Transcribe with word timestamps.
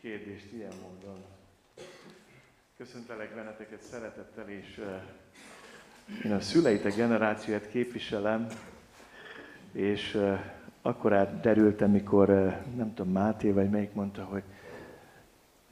kérdést 0.00 0.52
ilyen 0.52 0.72
módon. 0.82 1.24
Köszöntelek 2.76 3.34
benneteket 3.34 3.82
szeretettel, 3.82 4.48
és 4.48 4.78
uh, 4.78 6.24
én 6.24 6.32
a 6.32 6.40
szüleitek 6.40 6.94
generációját 6.94 7.68
képviselem, 7.68 8.46
és 9.72 10.14
uh, 10.14 10.38
akkor 10.82 11.12
átderültem, 11.12 11.90
mikor, 11.90 12.30
uh, 12.30 12.76
nem 12.76 12.94
tudom, 12.94 13.12
Máté 13.12 13.50
vagy 13.50 13.70
melyik 13.70 13.92
mondta, 13.92 14.24
hogy 14.24 14.42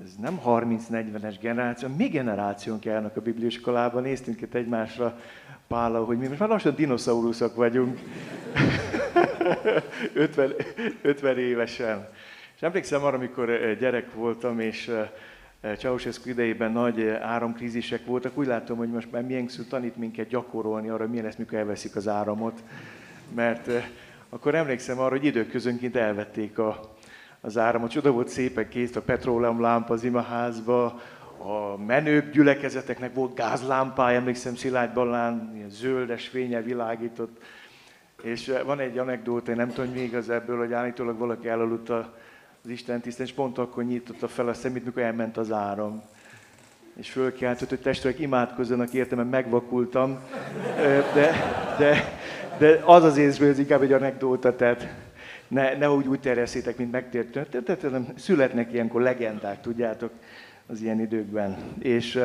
ez 0.03 0.15
nem 0.21 0.41
30-40-es 0.45 1.37
generáció, 1.41 1.89
mi 1.89 2.09
generációnk 2.09 2.85
járnak 2.85 3.17
a 3.17 3.23
bibliiskolában, 3.23 4.03
néztünk 4.03 4.41
itt 4.41 4.55
egymásra, 4.55 5.21
Pála, 5.67 6.05
hogy 6.05 6.19
mi 6.19 6.27
most 6.27 6.41
már 6.41 6.49
lassan 6.49 6.75
dinoszauruszok 6.75 7.55
vagyunk, 7.55 7.99
50, 10.13 10.53
50 11.03 11.39
évesen. 11.39 12.09
És 12.59 12.65
emlékszem 12.65 13.05
arra, 13.05 13.17
amikor 13.17 13.51
eh, 13.51 13.77
gyerek 13.77 14.15
voltam, 14.15 14.61
és 14.61 14.89
eh, 14.89 15.09
eh, 15.61 15.77
Ceausescu 15.77 16.29
idejében 16.29 16.73
nagy 16.73 17.09
áramkrízisek 17.09 18.07
voltak, 18.07 18.39
úgy 18.39 18.47
látom, 18.47 18.77
hogy 18.77 18.91
most 18.91 19.13
már 19.13 19.23
milyen 19.23 19.49
tanít 19.69 19.97
minket 19.97 20.29
gyakorolni 20.29 20.89
arra, 20.89 21.07
milyen 21.07 21.25
lesz, 21.25 21.37
mikor 21.37 21.59
elveszik 21.59 21.97
az 21.97 22.09
áramot. 22.09 22.63
Mert 23.35 23.71
akkor 24.29 24.55
emlékszem 24.55 24.99
arra, 24.99 25.17
hogy 25.17 25.25
időközönként 25.25 25.97
elvették 25.97 26.59
a, 26.59 26.81
az 27.41 27.59
áramot. 27.59 27.91
Csoda 27.91 28.11
volt 28.11 28.29
szépen 28.29 28.69
kész 28.69 28.97
a 28.97 29.03
petróleumlámpa 29.03 29.93
az 29.93 30.05
imaházba, 30.05 31.01
a 31.39 31.77
menőbb 31.87 32.31
gyülekezeteknek 32.31 33.15
volt 33.15 33.35
gázlámpája, 33.35 34.19
emlékszem 34.19 34.55
Szilágy 34.55 34.93
Balán, 34.93 35.53
ilyen 35.55 35.71
zöldes 35.71 36.29
fénye 36.29 36.63
világított. 36.63 37.43
És 38.23 38.53
van 38.65 38.81
egy 38.81 38.99
anekdóta, 38.99 39.51
én 39.51 39.57
nem 39.57 39.71
tudom, 39.71 39.91
mi 39.91 40.01
igaz 40.01 40.31
ebből, 40.31 40.59
hogy 40.59 40.73
állítólag 40.73 41.19
valaki 41.19 41.49
elaludt 41.49 41.91
az 42.69 42.75
Isten 42.75 43.01
tisztán, 43.01 43.27
és 43.27 43.33
pont 43.33 43.59
akkor 43.59 43.85
nyitotta 43.85 44.29
fel 44.29 44.49
a 44.49 44.55
szemét, 44.55 44.85
mikor 44.85 45.03
elment 45.03 45.37
az 45.37 45.53
áram. 45.53 46.03
És 46.97 47.11
fölkiáltott, 47.11 47.69
hogy 47.69 47.81
testvérek 47.81 48.21
imádkozzanak 48.21 48.93
értem, 48.93 49.19
mert 49.19 49.31
megvakultam. 49.31 50.19
De, 51.15 51.33
de, 51.79 52.19
de 52.59 52.83
az 52.85 53.05
az 53.05 53.17
észből, 53.17 53.49
ez 53.49 53.59
inkább 53.59 53.83
egy 53.83 53.93
anekdóta, 53.93 54.57
tehát 54.57 54.95
ne, 55.49 55.77
ne 55.77 55.91
úgy, 55.91 56.07
úgy 56.07 56.21
terjeszétek, 56.21 56.77
mint 56.77 56.91
megtért. 56.91 57.39
Születnek 58.17 58.73
ilyenkor 58.73 59.01
legendák, 59.01 59.61
tudjátok, 59.61 60.13
az 60.67 60.83
ilyen 60.83 61.01
időkben. 61.01 61.57
És 61.79 62.21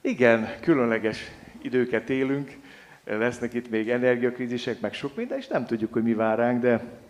igen, 0.00 0.54
különleges 0.60 1.30
időket 1.62 2.10
élünk, 2.10 2.56
lesznek 3.04 3.54
itt 3.54 3.70
még 3.70 3.90
energiakrízisek, 3.90 4.80
meg 4.80 4.92
sok 4.92 5.16
minden, 5.16 5.38
és 5.38 5.46
nem 5.46 5.66
tudjuk, 5.66 5.92
hogy 5.92 6.02
mi 6.02 6.14
vár 6.14 6.38
ránk, 6.38 6.60
de 6.60 7.08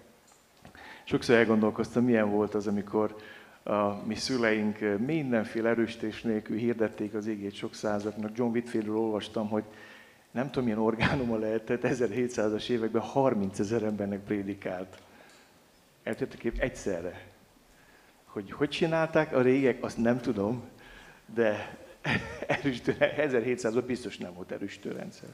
Sokszor 1.10 1.34
elgondolkoztam, 1.34 2.04
milyen 2.04 2.30
volt 2.30 2.54
az, 2.54 2.66
amikor 2.66 3.16
a 3.62 4.06
mi 4.06 4.14
szüleink 4.14 4.78
mindenféle 4.98 5.68
erősítés 5.68 6.22
nélkül 6.22 6.56
hirdették 6.56 7.14
az 7.14 7.26
égét 7.26 7.54
sok 7.54 7.74
százaknak. 7.74 8.30
John 8.36 8.50
Whitfieldről 8.50 8.96
olvastam, 8.96 9.48
hogy 9.48 9.64
nem 10.30 10.46
tudom, 10.46 10.64
milyen 10.64 10.78
orgánuma 10.78 11.38
lehetett, 11.38 11.80
1700-as 11.84 12.68
években 12.68 13.02
30 13.02 13.58
ezer 13.58 13.82
embernek 13.82 14.20
prédikált. 14.20 15.02
Eltettek 16.02 16.44
egyszerre. 16.58 17.26
Hogy 18.24 18.52
hogy 18.52 18.68
csinálták 18.68 19.34
a 19.34 19.42
régek, 19.42 19.84
azt 19.84 19.98
nem 19.98 20.20
tudom, 20.20 20.64
de 21.34 21.78
erősítő, 22.46 22.96
1700-ban 23.00 23.82
biztos 23.86 24.18
nem 24.18 24.34
volt 24.34 24.50
erősítő 24.50 24.92
rendszer. 24.92 25.28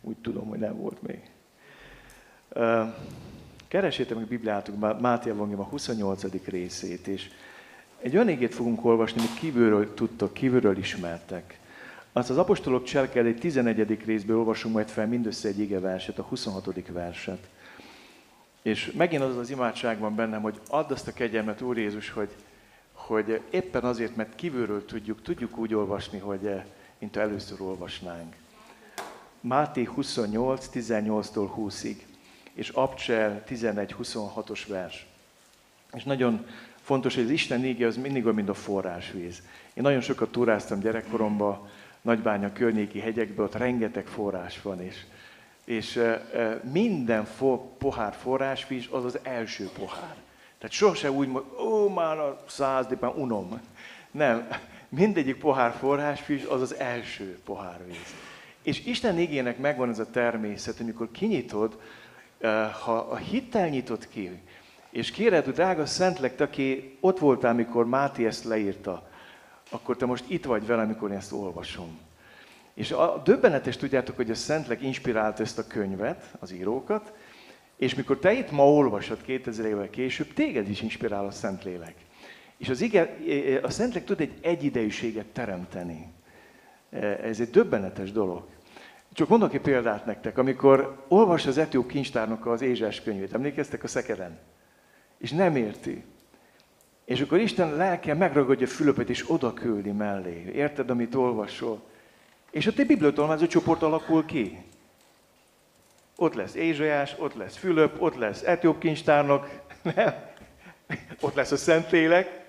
Úgy 0.00 0.16
tudom, 0.16 0.48
hogy 0.48 0.58
nem 0.58 0.76
volt 0.76 1.02
még. 1.02 1.30
Keresétek 3.68 4.16
meg 4.16 4.26
Bibliátok 4.26 5.00
Máté 5.00 5.30
Evangélium 5.30 5.60
a 5.60 5.68
28. 5.68 6.22
részét, 6.44 7.06
és 7.06 7.30
egy 8.00 8.14
olyan 8.14 8.28
égét 8.28 8.54
fogunk 8.54 8.84
olvasni, 8.84 9.18
amit 9.18 9.34
kívülről 9.34 9.94
tudtok, 9.94 10.34
kívülről 10.34 10.78
ismertek. 10.78 11.58
Azt 12.12 12.30
az 12.30 12.38
apostolok 12.38 12.84
cselekedet 12.84 13.38
11. 13.38 14.04
részből 14.04 14.38
olvasunk 14.38 14.74
majd 14.74 14.88
fel 14.88 15.06
mindössze 15.06 15.48
egy 15.48 15.58
ige 15.58 15.80
verset, 15.80 16.18
a 16.18 16.22
26. 16.22 16.88
verset. 16.88 17.48
És 18.62 18.92
megint 18.96 19.22
az 19.22 19.36
az 19.36 19.50
imádság 19.50 19.98
van 19.98 20.14
bennem, 20.14 20.42
hogy 20.42 20.60
add 20.68 20.92
azt 20.92 21.08
a 21.08 21.12
kegyelmet, 21.12 21.60
Úr 21.60 21.78
Jézus, 21.78 22.10
hogy, 22.10 22.30
hogy 22.92 23.40
éppen 23.50 23.84
azért, 23.84 24.16
mert 24.16 24.34
kívülről 24.34 24.84
tudjuk, 24.84 25.22
tudjuk 25.22 25.58
úgy 25.58 25.74
olvasni, 25.74 26.18
hogy 26.18 26.46
eh, 26.46 26.64
mint 26.98 27.16
először 27.16 27.60
olvasnánk. 27.60 28.34
Máté 29.40 29.84
28, 29.84 30.68
18-tól 30.74 31.48
20-ig 31.56 31.96
és 32.56 32.68
Abcsel 32.68 33.42
11-26-os 33.48 34.60
vers. 34.66 35.06
És 35.92 36.02
nagyon 36.02 36.46
fontos, 36.82 37.14
hogy 37.14 37.24
az 37.24 37.30
Isten 37.30 37.64
ége 37.64 37.86
az 37.86 37.96
mindig 37.96 38.22
olyan, 38.24 38.34
mint 38.34 38.48
a 38.48 38.54
forrásvíz. 38.54 39.42
Én 39.74 39.82
nagyon 39.82 40.00
sokat 40.00 40.32
túráztam 40.32 40.80
gyerekkoromban, 40.80 41.68
Nagybánya 42.06 42.52
környéki 42.52 43.00
hegyekben, 43.00 43.44
ott 43.44 43.54
rengeteg 43.54 44.06
forrás 44.06 44.62
van, 44.62 44.80
és, 44.80 45.04
és 45.64 46.00
minden 46.70 47.24
fo, 47.24 47.58
pohár 47.78 48.14
forrásvíz 48.14 48.86
az 48.90 49.04
az 49.04 49.18
első 49.22 49.70
pohár. 49.78 50.16
Tehát 50.58 50.74
sose 50.74 51.10
úgy 51.10 51.28
mondom, 51.28 51.50
ó, 51.58 51.88
már 51.88 52.18
a 52.18 52.44
századik, 52.48 52.98
már 52.98 53.14
unom. 53.14 53.60
Nem, 54.10 54.48
mindegyik 54.88 55.38
pohár 55.38 55.74
forrásvíz 55.78 56.46
az 56.48 56.60
az 56.60 56.74
első 56.74 57.38
pohárvíz. 57.44 58.14
És 58.62 58.84
Isten 58.84 59.18
égének 59.18 59.58
megvan 59.58 59.90
ez 59.90 59.98
a 59.98 60.10
természet, 60.10 60.80
amikor 60.80 61.10
kinyitod, 61.10 61.80
ha 62.82 62.96
a 62.96 63.16
hittel 63.16 63.68
nyitott 63.68 64.08
ki, 64.08 64.40
és 64.90 65.10
kéred, 65.10 65.48
drága 65.48 65.86
Szentlek, 65.86 66.40
aki 66.40 66.96
ott 67.00 67.18
voltál, 67.18 67.52
amikor 67.52 67.86
Máté 67.86 68.26
ezt 68.26 68.44
leírta, 68.44 69.08
akkor 69.70 69.96
te 69.96 70.06
most 70.06 70.24
itt 70.26 70.44
vagy 70.44 70.66
vele, 70.66 70.82
amikor 70.82 71.10
én 71.10 71.16
ezt 71.16 71.32
olvasom. 71.32 71.98
És 72.74 72.90
a 72.90 73.22
döbbenetes 73.24 73.76
tudjátok, 73.76 74.16
hogy 74.16 74.30
a 74.30 74.34
Szentlek 74.34 74.82
inspirált 74.82 75.40
ezt 75.40 75.58
a 75.58 75.66
könyvet, 75.66 76.24
az 76.38 76.52
írókat, 76.52 77.12
és 77.76 77.94
mikor 77.94 78.18
te 78.18 78.32
itt 78.32 78.50
ma 78.50 78.72
olvasod 78.72 79.22
2000 79.22 79.66
évvel 79.66 79.90
később, 79.90 80.32
téged 80.32 80.68
is 80.68 80.82
inspirál 80.82 81.26
a 81.26 81.30
Szentlélek. 81.30 81.94
És 82.56 82.68
az 82.68 82.80
ige, 82.80 83.16
a 83.62 83.70
Szentlek 83.70 84.04
tud 84.04 84.20
egy 84.20 84.38
egyidejűséget 84.40 85.26
teremteni. 85.26 86.12
Ez 87.22 87.40
egy 87.40 87.50
döbbenetes 87.50 88.12
dolog. 88.12 88.46
Csak 89.16 89.28
mondok 89.28 89.54
egy 89.54 89.60
példát 89.60 90.06
nektek, 90.06 90.38
amikor 90.38 91.04
olvas 91.08 91.46
az 91.46 91.58
etióp 91.58 91.88
kincstárnak 91.88 92.46
az 92.46 92.62
Ézsás 92.62 93.02
könyvét, 93.02 93.34
emlékeztek 93.34 93.84
a 93.84 93.88
szekeren? 93.88 94.38
És 95.18 95.30
nem 95.30 95.56
érti. 95.56 96.04
És 97.04 97.20
akkor 97.20 97.38
Isten 97.38 97.76
lelke 97.76 98.14
megragadja 98.14 98.66
Fülöpet, 98.66 99.08
és 99.08 99.30
oda 99.30 99.54
küldi 99.54 99.90
mellé. 99.90 100.52
Érted, 100.54 100.90
amit 100.90 101.14
olvasol? 101.14 101.82
És 102.50 102.66
ott 102.66 102.78
egy 102.78 102.86
bibliotolmázó 102.86 103.46
csoport 103.46 103.82
alakul 103.82 104.24
ki. 104.24 104.64
Ott 106.16 106.34
lesz 106.34 106.54
Ézsajás, 106.54 107.14
ott 107.18 107.34
lesz 107.34 107.56
Fülöp, 107.56 108.02
ott 108.02 108.16
lesz 108.16 108.42
etióp 108.42 108.78
kincstárnak, 108.78 109.60
nem? 109.94 110.14
ott 111.20 111.34
lesz 111.34 111.52
a 111.52 111.56
Szentlélek, 111.56 112.45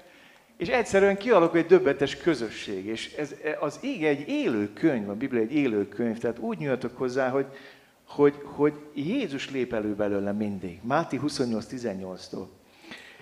és 0.57 0.67
egyszerűen 0.67 1.17
kialakul 1.17 1.59
egy 1.59 1.65
döbbetes 1.65 2.17
közösség. 2.17 2.85
És 2.85 3.13
ez, 3.13 3.35
az 3.59 3.79
ég 3.81 4.05
egy 4.05 4.27
élő 4.27 4.73
könyv, 4.73 5.09
a 5.09 5.15
Biblia 5.15 5.41
egy 5.41 5.53
élő 5.53 5.87
könyv, 5.87 6.17
tehát 6.17 6.39
úgy 6.39 6.57
nyújtok 6.57 6.97
hozzá, 6.97 7.29
hogy, 7.29 7.45
hogy, 8.07 8.35
hogy 8.43 8.73
Jézus 8.93 9.51
lép 9.51 9.73
elő 9.73 9.95
belőle 9.95 10.31
mindig. 10.31 10.79
Máti 10.83 11.19
28-18-tól. 11.23 12.45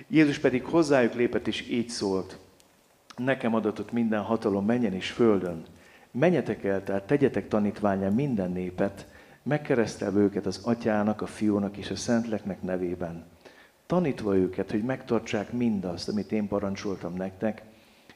Jézus 0.08 0.40
pedig 0.40 0.64
hozzájuk 0.64 1.14
lépett, 1.14 1.48
és 1.48 1.70
így 1.70 1.90
szólt. 1.90 2.38
Nekem 3.16 3.56
adatott 3.56 3.92
minden 3.92 4.22
hatalom 4.22 4.66
menjen 4.66 4.94
és 4.94 5.10
földön. 5.12 5.64
Menjetek 6.12 6.64
el, 6.64 6.84
tehát 6.84 7.08
tegyetek 7.08 7.48
tanítványán 7.48 8.14
minden 8.14 8.52
népet, 8.52 9.08
megkeresztelve 9.44 10.20
őket 10.20 10.46
az 10.46 10.62
atyának, 10.64 11.22
a 11.22 11.26
fiúnak 11.26 11.78
és 11.78 11.90
a 11.90 11.96
szentleknek 11.96 12.62
nevében 12.62 13.26
tanítva 13.86 14.36
őket, 14.36 14.72
hogy 14.72 14.84
megtartsák 14.84 15.52
mindazt, 15.52 16.10
amit 16.10 16.32
én 16.32 16.48
parancsoltam 16.48 17.14
nektek, 17.14 17.62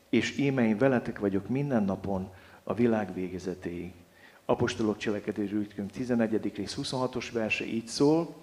és 0.10 0.38
íme 0.38 0.68
én 0.68 0.78
veletek 0.78 1.20
vagyok 1.20 1.48
minden 1.50 1.84
napon 1.84 2.30
a 2.64 2.74
világ 2.74 3.14
végezetéig. 3.14 3.92
Apostolok 4.46 4.98
cselekedés 4.98 5.50
könyv 5.76 5.92
11. 5.92 6.56
rész 6.56 6.78
26-os 6.82 7.28
verse 7.34 7.66
így 7.66 7.88
szól, 7.88 8.36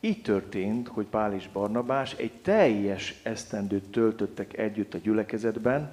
így 0.00 0.22
történt, 0.22 0.88
hogy 0.88 1.06
Pál 1.06 1.34
és 1.34 1.48
Barnabás 1.52 2.14
egy 2.14 2.32
teljes 2.42 3.20
esztendőt 3.22 3.90
töltöttek 3.90 4.58
együtt 4.58 4.94
a 4.94 4.98
gyülekezetben, 4.98 5.92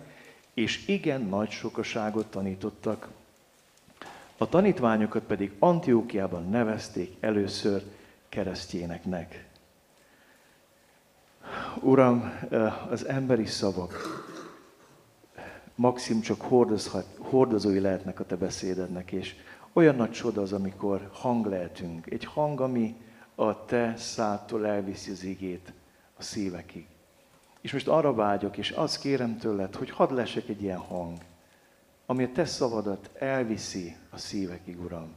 és 0.53 0.87
igen 0.87 1.21
nagy 1.21 1.49
sokaságot 1.49 2.27
tanítottak. 2.27 3.09
A 4.37 4.49
tanítványokat 4.49 5.23
pedig 5.23 5.51
Antiókiában 5.59 6.49
nevezték 6.49 7.15
először 7.19 7.83
keresztjéneknek. 8.29 9.46
Uram, 11.81 12.33
az 12.89 13.05
emberi 13.05 13.45
szavak 13.45 14.25
maxim 15.75 16.21
csak 16.21 16.41
hordozói 17.17 17.79
lehetnek 17.79 18.19
a 18.19 18.25
Te 18.25 18.35
beszédednek, 18.35 19.11
és 19.11 19.35
olyan 19.73 19.95
nagy 19.95 20.11
csoda 20.11 20.41
az, 20.41 20.53
amikor 20.53 21.09
hang 21.11 21.45
lehetünk. 21.45 22.11
Egy 22.11 22.25
hang, 22.25 22.61
ami 22.61 22.95
a 23.35 23.65
Te 23.65 23.93
szától 23.97 24.65
elviszi 24.65 25.11
az 25.11 25.23
igét 25.23 25.73
a 26.17 26.21
szívekig. 26.21 26.87
És 27.61 27.73
most 27.73 27.87
arra 27.87 28.13
vágyok, 28.13 28.57
és 28.57 28.71
azt 28.71 28.99
kérem 28.99 29.37
tőled, 29.37 29.75
hogy 29.75 29.89
hadd 29.89 30.13
lesek 30.13 30.47
egy 30.47 30.61
ilyen 30.61 30.77
hang, 30.77 31.17
ami 32.05 32.23
a 32.23 32.31
te 32.31 32.45
szavadat 32.45 33.09
elviszi 33.13 33.95
a 34.09 34.17
szívekig, 34.17 34.81
Uram. 34.81 35.13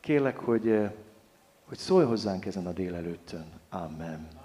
Kérlek, 0.00 0.36
hogy, 0.36 0.90
hogy 1.64 1.78
szólj 1.78 2.04
hozzánk 2.04 2.46
ezen 2.46 2.66
a 2.66 2.72
délelőttön. 2.72 3.44
Amen. 3.70 4.39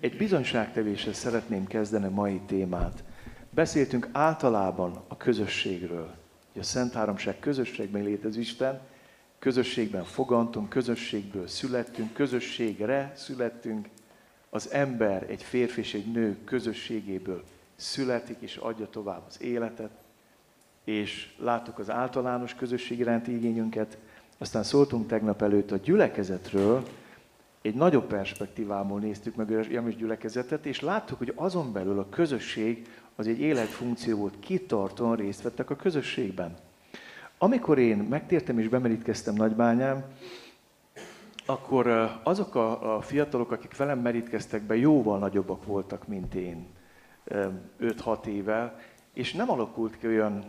Egy 0.00 0.16
bizonyságtevéssel 0.16 1.12
szeretném 1.12 1.66
kezdeni 1.66 2.08
mai 2.08 2.40
témát. 2.46 3.04
Beszéltünk 3.50 4.08
általában 4.12 5.04
a 5.08 5.16
közösségről. 5.16 6.14
Hogy 6.52 6.60
a 6.60 6.64
Szent 6.64 6.92
Háromság 6.92 7.38
közösségben 7.38 8.02
létez 8.02 8.36
Isten, 8.36 8.80
közösségben 9.38 10.04
fogantunk, 10.04 10.68
közösségből 10.68 11.46
születtünk, 11.46 12.12
közösségre 12.12 13.12
születtünk. 13.14 13.88
Az 14.50 14.70
ember 14.70 15.30
egy 15.30 15.42
férfi 15.42 15.80
és 15.80 15.94
egy 15.94 16.12
nő 16.12 16.36
közösségéből 16.44 17.42
születik 17.76 18.36
és 18.40 18.56
adja 18.56 18.88
tovább 18.90 19.22
az 19.28 19.42
életet. 19.42 19.90
És 20.84 21.34
láttuk 21.38 21.78
az 21.78 21.90
általános 21.90 22.54
közösség 22.54 22.98
iránti 22.98 23.34
igényünket. 23.34 23.98
Aztán 24.38 24.62
szóltunk 24.62 25.06
tegnap 25.06 25.42
előtt 25.42 25.70
a 25.70 25.76
gyülekezetről, 25.76 26.86
egy 27.66 27.74
nagyobb 27.74 28.06
perspektívából 28.06 29.00
néztük 29.00 29.34
meg 29.34 29.50
a 29.50 29.60
Jamis 29.70 29.96
gyülekezetet, 29.96 30.66
és 30.66 30.80
láttuk, 30.80 31.18
hogy 31.18 31.32
azon 31.34 31.72
belül 31.72 31.98
a 31.98 32.08
közösség 32.08 32.88
az 33.14 33.26
egy 33.26 33.40
életfunkció 33.40 34.16
volt, 34.16 34.38
kitartóan 34.40 35.16
részt 35.16 35.42
vettek 35.42 35.70
a 35.70 35.76
közösségben. 35.76 36.54
Amikor 37.38 37.78
én 37.78 37.96
megtértem 37.96 38.58
és 38.58 38.68
bemerítkeztem 38.68 39.34
Nagybányán, 39.34 40.04
akkor 41.46 42.10
azok 42.22 42.54
a, 42.54 43.00
fiatalok, 43.00 43.50
akik 43.50 43.76
velem 43.76 43.98
merítkeztek 43.98 44.62
be, 44.62 44.76
jóval 44.76 45.18
nagyobbak 45.18 45.64
voltak, 45.64 46.06
mint 46.06 46.34
én 46.34 46.66
5-6 47.80 48.26
évvel, 48.26 48.78
és 49.12 49.32
nem 49.32 49.50
alakult 49.50 49.98
ki 49.98 50.06
olyan, 50.06 50.44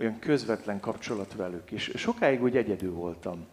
olyan 0.00 0.18
közvetlen 0.18 0.80
kapcsolat 0.80 1.34
velük. 1.34 1.70
És 1.70 1.92
sokáig 1.94 2.42
úgy 2.42 2.56
egyedül 2.56 2.92
voltam. 2.92 3.46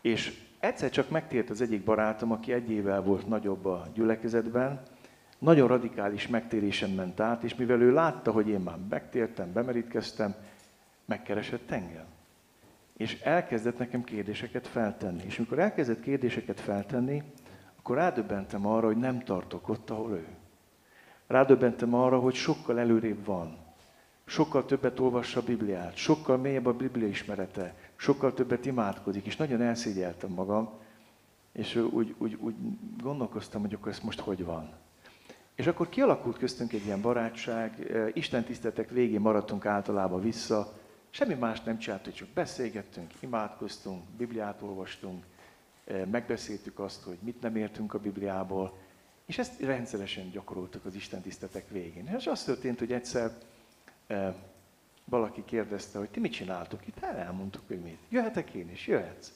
És 0.00 0.49
egyszer 0.60 0.90
csak 0.90 1.10
megtért 1.10 1.50
az 1.50 1.60
egyik 1.60 1.84
barátom, 1.84 2.32
aki 2.32 2.52
egy 2.52 2.70
évvel 2.70 3.02
volt 3.02 3.28
nagyobb 3.28 3.66
a 3.66 3.86
gyülekezetben, 3.94 4.82
nagyon 5.38 5.68
radikális 5.68 6.28
megtérésen 6.28 6.90
ment 6.90 7.20
át, 7.20 7.42
és 7.42 7.54
mivel 7.54 7.80
ő 7.80 7.92
látta, 7.92 8.32
hogy 8.32 8.48
én 8.48 8.60
már 8.60 8.78
megtértem, 8.90 9.52
bemerítkeztem, 9.52 10.34
megkeresett 11.04 11.70
engem. 11.70 12.04
És 12.96 13.20
elkezdett 13.20 13.78
nekem 13.78 14.04
kérdéseket 14.04 14.66
feltenni. 14.66 15.22
És 15.26 15.38
amikor 15.38 15.58
elkezdett 15.58 16.00
kérdéseket 16.00 16.60
feltenni, 16.60 17.22
akkor 17.78 17.96
rádöbbentem 17.96 18.66
arra, 18.66 18.86
hogy 18.86 18.96
nem 18.96 19.18
tartok 19.18 19.68
ott, 19.68 19.90
ahol 19.90 20.10
ő. 20.10 20.26
Rádöbbentem 21.26 21.94
arra, 21.94 22.18
hogy 22.18 22.34
sokkal 22.34 22.78
előrébb 22.78 23.24
van. 23.24 23.56
Sokkal 24.24 24.64
többet 24.64 25.00
olvassa 25.00 25.40
a 25.40 25.44
Bibliát, 25.44 25.96
sokkal 25.96 26.36
mélyebb 26.36 26.66
a 26.66 26.72
Biblia 26.72 27.08
ismerete, 27.08 27.74
sokkal 28.00 28.34
többet 28.34 28.66
imádkozik, 28.66 29.26
és 29.26 29.36
nagyon 29.36 29.60
elszégyeltem 29.62 30.30
magam, 30.30 30.70
és 31.52 31.76
úgy, 31.76 32.14
úgy, 32.18 32.36
úgy 32.40 32.54
gondolkoztam, 33.02 33.60
hogy 33.60 33.74
akkor 33.74 33.92
ez 33.92 33.98
most 34.00 34.20
hogy 34.20 34.44
van. 34.44 34.72
És 35.54 35.66
akkor 35.66 35.88
kialakult 35.88 36.38
köztünk 36.38 36.72
egy 36.72 36.84
ilyen 36.84 37.00
barátság, 37.00 37.92
Isten 38.14 38.44
tiszteletek 38.44 38.90
végén 38.90 39.20
maradtunk 39.20 39.66
általában 39.66 40.20
vissza, 40.20 40.78
semmi 41.10 41.34
más 41.34 41.60
nem 41.60 41.78
csináltunk, 41.78 42.16
csak 42.16 42.28
beszélgettünk, 42.28 43.10
imádkoztunk, 43.20 44.02
Bibliát 44.16 44.62
olvastunk, 44.62 45.24
megbeszéltük 46.10 46.78
azt, 46.78 47.02
hogy 47.02 47.18
mit 47.20 47.40
nem 47.40 47.56
értünk 47.56 47.94
a 47.94 47.98
Bibliából, 47.98 48.78
és 49.26 49.38
ezt 49.38 49.60
rendszeresen 49.60 50.30
gyakoroltuk 50.30 50.84
az 50.84 50.94
Isten 50.94 51.20
tisztetek 51.20 51.68
végén. 51.68 52.14
És 52.18 52.26
az 52.26 52.44
történt, 52.44 52.78
hogy 52.78 52.92
egyszer 52.92 53.32
valaki 55.10 55.44
kérdezte, 55.44 55.98
hogy 55.98 56.10
ti 56.10 56.20
mit 56.20 56.32
csináltok 56.32 56.86
itt? 56.86 56.98
Hát 56.98 57.16
elmondtuk, 57.16 57.62
hogy 57.66 57.80
mit. 57.80 57.98
Jöhetek 58.08 58.50
én 58.50 58.70
is? 58.70 58.86
Jöhetsz. 58.86 59.28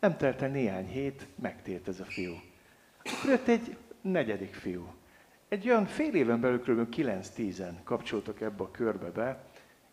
Nem 0.00 0.16
telt 0.16 0.42
el 0.42 0.48
néhány 0.48 0.86
hét, 0.86 1.26
megtért 1.40 1.88
ez 1.88 2.00
a 2.00 2.04
fiú. 2.04 2.34
Akkor 3.04 3.30
jött 3.30 3.48
egy 3.48 3.76
negyedik 4.00 4.54
fiú. 4.54 4.94
Egy 5.48 5.68
olyan 5.68 5.86
fél 5.86 6.14
éven 6.14 6.40
belül 6.40 6.60
kb. 6.60 6.94
9-10-en 6.96 7.74
kapcsoltak 7.84 8.40
ebbe 8.40 8.62
a 8.62 8.70
körbe 8.70 9.10
be, 9.10 9.44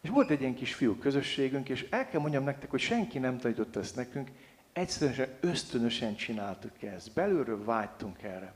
és 0.01 0.09
volt 0.09 0.29
egy 0.29 0.41
ilyen 0.41 0.55
kis 0.55 0.73
fiú 0.73 0.95
közösségünk, 0.95 1.69
és 1.69 1.87
el 1.89 2.07
kell 2.07 2.21
mondjam 2.21 2.43
nektek, 2.43 2.69
hogy 2.69 2.79
senki 2.79 3.19
nem 3.19 3.37
tanította 3.37 3.79
ezt 3.79 3.95
nekünk, 3.95 4.29
egyszerűen 4.73 5.37
ösztönösen 5.39 6.15
csináltuk 6.15 6.81
ezt, 6.81 7.13
belülről 7.13 7.63
vágytunk 7.63 8.21
erre. 8.21 8.53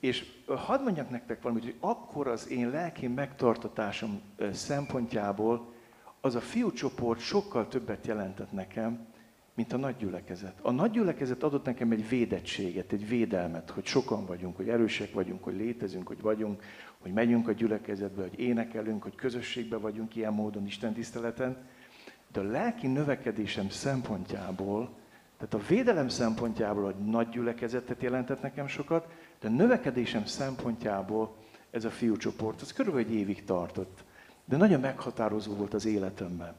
És 0.00 0.24
hadd 0.46 0.82
mondjak 0.82 1.10
nektek 1.10 1.42
valamit, 1.42 1.64
hogy 1.64 1.76
akkor 1.80 2.26
az 2.26 2.48
én 2.48 2.70
lelki 2.70 3.06
megtartatásom 3.06 4.20
szempontjából 4.52 5.72
az 6.20 6.34
a 6.34 6.40
fiúcsoport 6.40 7.20
sokkal 7.20 7.68
többet 7.68 8.06
jelentett 8.06 8.52
nekem, 8.52 9.06
mint 9.54 9.72
a 9.72 9.76
nagy 9.76 9.96
gyülekezet. 9.96 10.58
A 10.62 10.70
nagy 10.70 10.90
gyülekezet 10.90 11.42
adott 11.42 11.64
nekem 11.64 11.90
egy 11.90 12.08
védettséget, 12.08 12.92
egy 12.92 13.08
védelmet, 13.08 13.70
hogy 13.70 13.84
sokan 13.84 14.26
vagyunk, 14.26 14.56
hogy 14.56 14.68
erősek 14.68 15.12
vagyunk, 15.12 15.44
hogy 15.44 15.56
létezünk, 15.56 16.06
hogy 16.06 16.20
vagyunk, 16.20 16.62
hogy 16.98 17.12
megyünk 17.12 17.48
a 17.48 17.52
gyülekezetbe, 17.52 18.22
hogy 18.22 18.38
énekelünk, 18.38 19.02
hogy 19.02 19.14
közösségbe 19.14 19.76
vagyunk 19.76 20.16
ilyen 20.16 20.32
módon 20.32 20.66
Isten 20.66 20.92
tiszteleten. 20.92 21.56
De 22.32 22.40
a 22.40 22.42
lelki 22.42 22.86
növekedésem 22.86 23.68
szempontjából, 23.68 24.90
tehát 25.38 25.54
a 25.54 25.68
védelem 25.68 26.08
szempontjából 26.08 26.84
a 26.84 27.10
nagy 27.10 27.28
gyülekezetet 27.28 28.02
jelentett 28.02 28.42
nekem 28.42 28.66
sokat, 28.66 29.06
de 29.46 29.52
növekedésem 29.52 30.24
szempontjából 30.24 31.36
ez 31.70 31.84
a 31.84 31.90
fiúcsoport, 31.90 32.60
az 32.60 32.72
körülbelül 32.72 33.08
egy 33.08 33.14
évig 33.14 33.44
tartott. 33.44 34.04
De 34.44 34.56
nagyon 34.56 34.80
meghatározó 34.80 35.54
volt 35.54 35.74
az 35.74 35.84
életemben. 35.84 36.54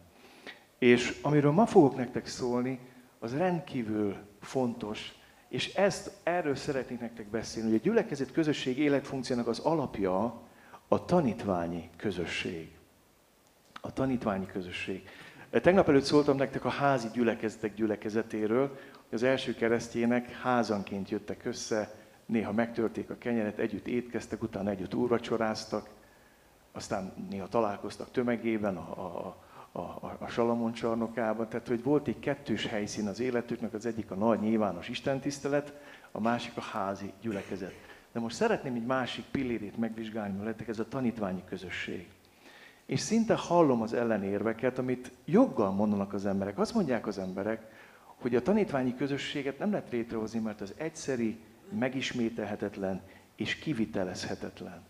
És 0.77 1.19
amiről 1.21 1.51
ma 1.51 1.65
fogok 1.65 1.95
nektek 1.95 2.27
szólni, 2.27 2.79
az 3.19 3.37
rendkívül 3.37 4.15
fontos, 4.41 5.15
és 5.49 5.73
ezt, 5.73 6.11
erről 6.23 6.55
szeretnék 6.55 6.99
nektek 6.99 7.27
beszélni, 7.27 7.69
hogy 7.69 7.79
a 7.79 7.83
gyülekezet 7.83 8.31
közösség 8.31 8.77
életfunkciónak 8.77 9.47
az 9.47 9.59
alapja 9.59 10.41
a 10.87 11.05
tanítványi 11.05 11.89
közösség. 11.97 12.71
A 13.81 13.93
tanítványi 13.93 14.45
közösség. 14.45 15.09
Tegnap 15.51 15.89
előtt 15.89 16.03
szóltam 16.03 16.37
nektek 16.37 16.65
a 16.65 16.69
házi 16.69 17.07
gyülekezetek 17.13 17.73
gyülekezetéről, 17.73 18.67
hogy 18.91 19.13
az 19.17 19.23
első 19.23 19.53
keresztjének 19.53 20.31
házanként 20.31 21.09
jöttek 21.09 21.45
össze, 21.45 22.05
néha 22.27 22.51
megtörték 22.51 23.09
a 23.09 23.17
kenyeret, 23.17 23.57
együtt 23.57 23.87
étkeztek, 23.87 24.43
utána 24.43 24.69
együtt 24.69 24.93
úrvacsoráztak, 24.93 25.89
aztán 26.71 27.13
néha 27.29 27.47
találkoztak 27.47 28.11
tömegében 28.11 28.77
a, 28.77 28.91
a, 28.91 29.37
a, 29.71 30.17
a, 30.19 30.27
Salamon 30.27 30.73
csarnokában, 30.73 31.49
tehát 31.49 31.67
hogy 31.67 31.83
volt 31.83 32.07
egy 32.07 32.19
kettős 32.19 32.65
helyszín 32.65 33.07
az 33.07 33.19
életüknek, 33.19 33.73
az 33.73 33.85
egyik 33.85 34.11
a 34.11 34.15
nagy 34.15 34.39
nyilvános 34.39 34.89
istentisztelet, 34.89 35.73
a 36.11 36.19
másik 36.19 36.57
a 36.57 36.61
házi 36.61 37.13
gyülekezet. 37.21 37.73
De 38.11 38.19
most 38.19 38.35
szeretném 38.35 38.75
egy 38.75 38.85
másik 38.85 39.25
pillérét 39.31 39.77
megvizsgálni 39.77 40.37
veletek, 40.37 40.67
ez 40.67 40.79
a 40.79 40.87
tanítványi 40.87 41.43
közösség. 41.49 42.07
És 42.85 42.99
szinte 42.99 43.35
hallom 43.35 43.81
az 43.81 43.93
ellenérveket, 43.93 44.77
amit 44.77 45.11
joggal 45.25 45.71
mondanak 45.71 46.13
az 46.13 46.25
emberek. 46.25 46.59
Azt 46.59 46.73
mondják 46.73 47.07
az 47.07 47.17
emberek, 47.17 47.71
hogy 48.21 48.35
a 48.35 48.41
tanítványi 48.41 48.95
közösséget 48.95 49.59
nem 49.59 49.71
lehet 49.71 49.91
létrehozni, 49.91 50.39
mert 50.39 50.61
az 50.61 50.73
egyszeri, 50.77 51.39
megismételhetetlen 51.69 53.01
és 53.35 53.55
kivitelezhetetlen. 53.55 54.81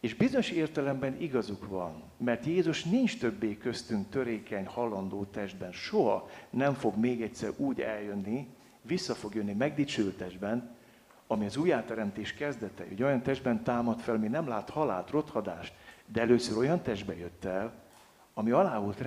És 0.00 0.14
bizonyos 0.14 0.50
értelemben 0.50 1.20
igazuk 1.20 1.68
van, 1.68 2.02
mert 2.16 2.44
Jézus 2.44 2.84
nincs 2.84 3.18
többé 3.18 3.56
köztünk 3.56 4.08
törékeny, 4.08 4.66
halandó 4.66 5.24
testben. 5.24 5.72
Soha 5.72 6.30
nem 6.50 6.74
fog 6.74 6.96
még 6.96 7.22
egyszer 7.22 7.52
úgy 7.56 7.80
eljönni, 7.80 8.48
vissza 8.82 9.14
fog 9.14 9.34
jönni 9.34 9.52
megdicsült 9.52 10.16
testben, 10.16 10.74
ami 11.26 11.44
az 11.44 11.56
újjáteremtés 11.56 12.34
kezdete, 12.34 12.84
hogy 12.88 13.02
olyan 13.02 13.22
testben 13.22 13.62
támad 13.62 14.00
fel, 14.00 14.14
ami 14.14 14.28
nem 14.28 14.48
lát 14.48 14.70
halált, 14.70 15.10
rothadást, 15.10 15.72
de 16.06 16.20
először 16.20 16.56
olyan 16.56 16.82
testbe 16.82 17.16
jött 17.16 17.44
el, 17.44 17.72
ami 18.34 18.50
alá 18.50 18.78
volt 18.78 19.00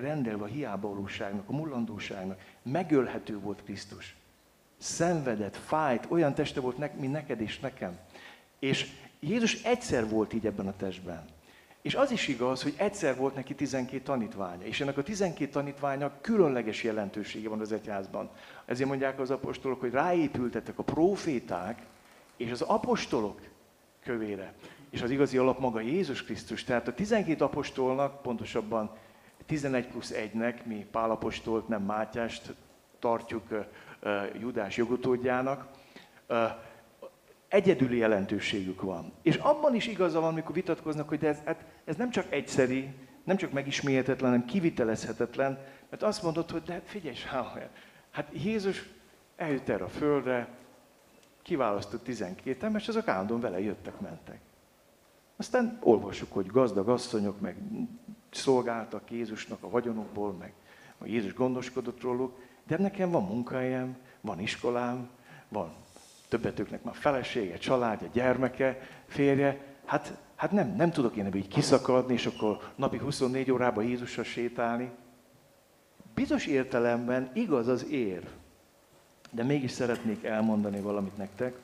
rendelve 0.00 0.44
a 0.44 0.46
hiábavalóságnak, 0.46 1.48
a 1.48 1.52
mullandóságnak, 1.52 2.40
megölhető 2.62 3.38
volt 3.38 3.62
Krisztus. 3.64 4.16
Szenvedett, 4.78 5.56
fájt, 5.56 6.06
olyan 6.08 6.34
teste 6.34 6.60
volt, 6.60 6.98
mint 6.98 7.12
neked 7.12 7.40
és 7.40 7.60
nekem. 7.60 7.98
És 8.58 8.86
Jézus 9.20 9.62
egyszer 9.62 10.08
volt 10.08 10.32
így 10.32 10.46
ebben 10.46 10.66
a 10.66 10.76
testben. 10.76 11.24
És 11.82 11.94
az 11.94 12.10
is 12.10 12.28
igaz, 12.28 12.62
hogy 12.62 12.74
egyszer 12.76 13.16
volt 13.16 13.34
neki 13.34 13.54
12 13.54 14.02
tanítványa, 14.02 14.64
és 14.64 14.80
ennek 14.80 14.98
a 14.98 15.02
12 15.02 15.50
tanítványa 15.50 16.12
különleges 16.20 16.82
jelentősége 16.82 17.48
van 17.48 17.60
az 17.60 17.72
egyházban. 17.72 18.30
Ezért 18.64 18.88
mondják 18.88 19.20
az 19.20 19.30
apostolok, 19.30 19.80
hogy 19.80 19.90
ráépültettek 19.90 20.78
a 20.78 20.82
proféták 20.82 21.82
és 22.36 22.50
az 22.50 22.60
apostolok 22.60 23.40
kövére. 24.04 24.54
És 24.90 25.02
az 25.02 25.10
igazi 25.10 25.38
alap 25.38 25.58
maga 25.58 25.80
Jézus 25.80 26.24
Krisztus. 26.24 26.64
Tehát 26.64 26.88
a 26.88 26.94
12 26.94 27.44
apostolnak, 27.44 28.22
pontosabban 28.22 28.90
11 29.46 29.86
plusz 29.86 30.12
1-nek, 30.14 30.64
mi 30.64 30.86
Pálapostolt, 30.90 31.68
nem 31.68 31.82
Mátyást 31.82 32.54
tartjuk 32.98 33.66
Judás 34.40 34.76
jogutódjának, 34.76 35.66
egyedüli 37.48 37.96
jelentőségük 37.96 38.82
van. 38.82 39.12
És 39.22 39.36
abban 39.36 39.74
is 39.74 39.86
igaza 39.86 40.20
van, 40.20 40.30
amikor 40.30 40.54
vitatkoznak, 40.54 41.08
hogy 41.08 41.24
ez, 41.24 41.38
hát 41.44 41.64
ez 41.84 41.96
nem 41.96 42.10
csak 42.10 42.32
egyszeri, 42.32 42.94
nem 43.24 43.36
csak 43.36 43.52
megismételhetetlen, 43.52 44.30
hanem 44.30 44.46
kivitelezhetetlen, 44.46 45.58
mert 45.90 46.02
azt 46.02 46.22
mondod, 46.22 46.50
hogy 46.50 46.62
de 46.62 46.72
hát 46.72 46.82
figyelj, 46.84 47.16
hát 48.10 48.28
Jézus 48.32 48.88
eljött 49.36 49.68
erre 49.68 49.84
a 49.84 49.88
földre, 49.88 50.48
kiválasztott 51.42 52.04
12 52.04 52.66
ember, 52.66 52.80
és 52.80 52.88
azok 52.88 53.08
állandóan 53.08 53.40
vele 53.40 53.60
jöttek, 53.60 54.00
mentek. 54.00 54.40
Aztán 55.36 55.78
olvassuk, 55.82 56.32
hogy 56.32 56.46
gazdag 56.46 56.88
asszonyok 56.88 57.40
meg 57.40 57.56
szolgáltak 58.30 59.10
Jézusnak 59.10 59.62
a 59.62 59.70
vagyonokból, 59.70 60.32
meg 60.32 60.52
a 60.98 61.06
Jézus 61.06 61.34
gondoskodott 61.34 62.00
róluk, 62.00 62.38
de 62.68 62.78
nekem 62.78 63.10
van 63.10 63.24
munkahelyem, 63.24 63.96
van 64.20 64.40
iskolám, 64.40 65.08
van 65.48 65.74
többetőknek 66.28 66.82
már 66.82 66.94
felesége, 66.94 67.58
családja, 67.58 68.08
gyermeke, 68.12 68.80
férje, 69.06 69.76
hát, 69.84 70.18
hát 70.36 70.52
nem, 70.52 70.74
nem 70.76 70.90
tudok 70.90 71.16
én 71.16 71.26
ebből 71.26 71.40
így 71.40 71.48
kiszakadni, 71.48 72.12
és 72.12 72.26
akkor 72.26 72.72
napi 72.76 72.98
24 72.98 73.50
órában 73.50 73.84
Jézussal 73.84 74.24
sétálni. 74.24 74.90
Bizonyos 76.14 76.46
értelemben 76.46 77.30
igaz 77.32 77.68
az 77.68 77.86
ér, 77.86 78.28
de 79.30 79.42
mégis 79.42 79.70
szeretnék 79.70 80.24
elmondani 80.24 80.80
valamit 80.80 81.16
nektek, 81.16 81.56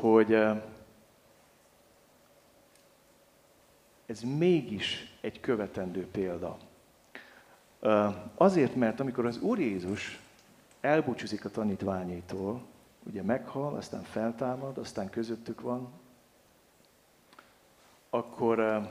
hogy 0.00 0.32
ez 4.06 4.20
mégis 4.20 5.16
egy 5.20 5.40
követendő 5.40 6.06
példa. 6.06 6.58
Azért, 8.34 8.74
mert 8.74 9.00
amikor 9.00 9.26
az 9.26 9.38
Úr 9.40 9.58
Jézus 9.58 10.20
elbúcsúzik 10.80 11.44
a 11.44 11.50
tanítványaitól, 11.50 12.62
ugye 13.06 13.22
meghal, 13.22 13.74
aztán 13.74 14.02
feltámad, 14.02 14.78
aztán 14.78 15.10
közöttük 15.10 15.60
van, 15.60 15.92
akkor, 18.10 18.88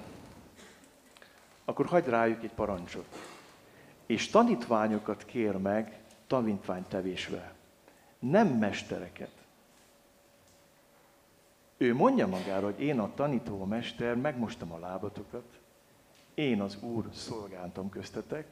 akkor 1.66 1.86
hagy 1.86 2.06
rájuk 2.06 2.44
egy 2.44 2.54
parancsot. 2.54 3.06
És 4.06 4.30
tanítványokat 4.30 5.26
kér 5.26 5.58
meg 5.58 6.00
tanítványtevésre. 6.28 7.54
Nem 8.20 8.48
mestereket. 8.48 9.32
Ő 11.78 11.96
mondja 11.96 12.28
magára, 12.28 12.66
hogy 12.66 12.82
én 12.82 13.00
a 13.00 13.14
tanító 13.16 13.66
mester, 13.66 14.16
megmostam 14.16 14.72
a 14.72 14.80
lábatokat, 14.80 15.60
én 16.34 16.62
az 16.62 16.78
Úr 16.82 17.06
szolgáltam 17.14 17.90
köztetek, 17.90 18.48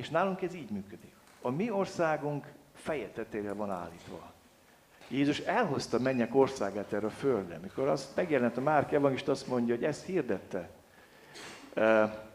és 0.00 0.08
nálunk 0.08 0.42
ez 0.42 0.54
így 0.54 0.70
működik. 0.70 1.12
A 1.42 1.50
mi 1.50 1.70
országunk 1.70 2.46
feje 2.74 3.08
tetére 3.08 3.52
van 3.52 3.70
állítva. 3.70 4.32
Jézus 5.08 5.38
elhozta 5.38 5.98
mennyek 5.98 6.34
országát 6.34 6.92
erre 6.92 7.06
a 7.06 7.10
földre. 7.10 7.58
Mikor 7.58 7.88
az 7.88 8.12
megjelent 8.16 8.56
a 8.56 8.60
Márk 8.60 8.92
Evangelist, 8.92 9.28
azt 9.28 9.46
mondja, 9.46 9.74
hogy 9.74 9.84
ezt 9.84 10.04
hirdette. 10.04 10.70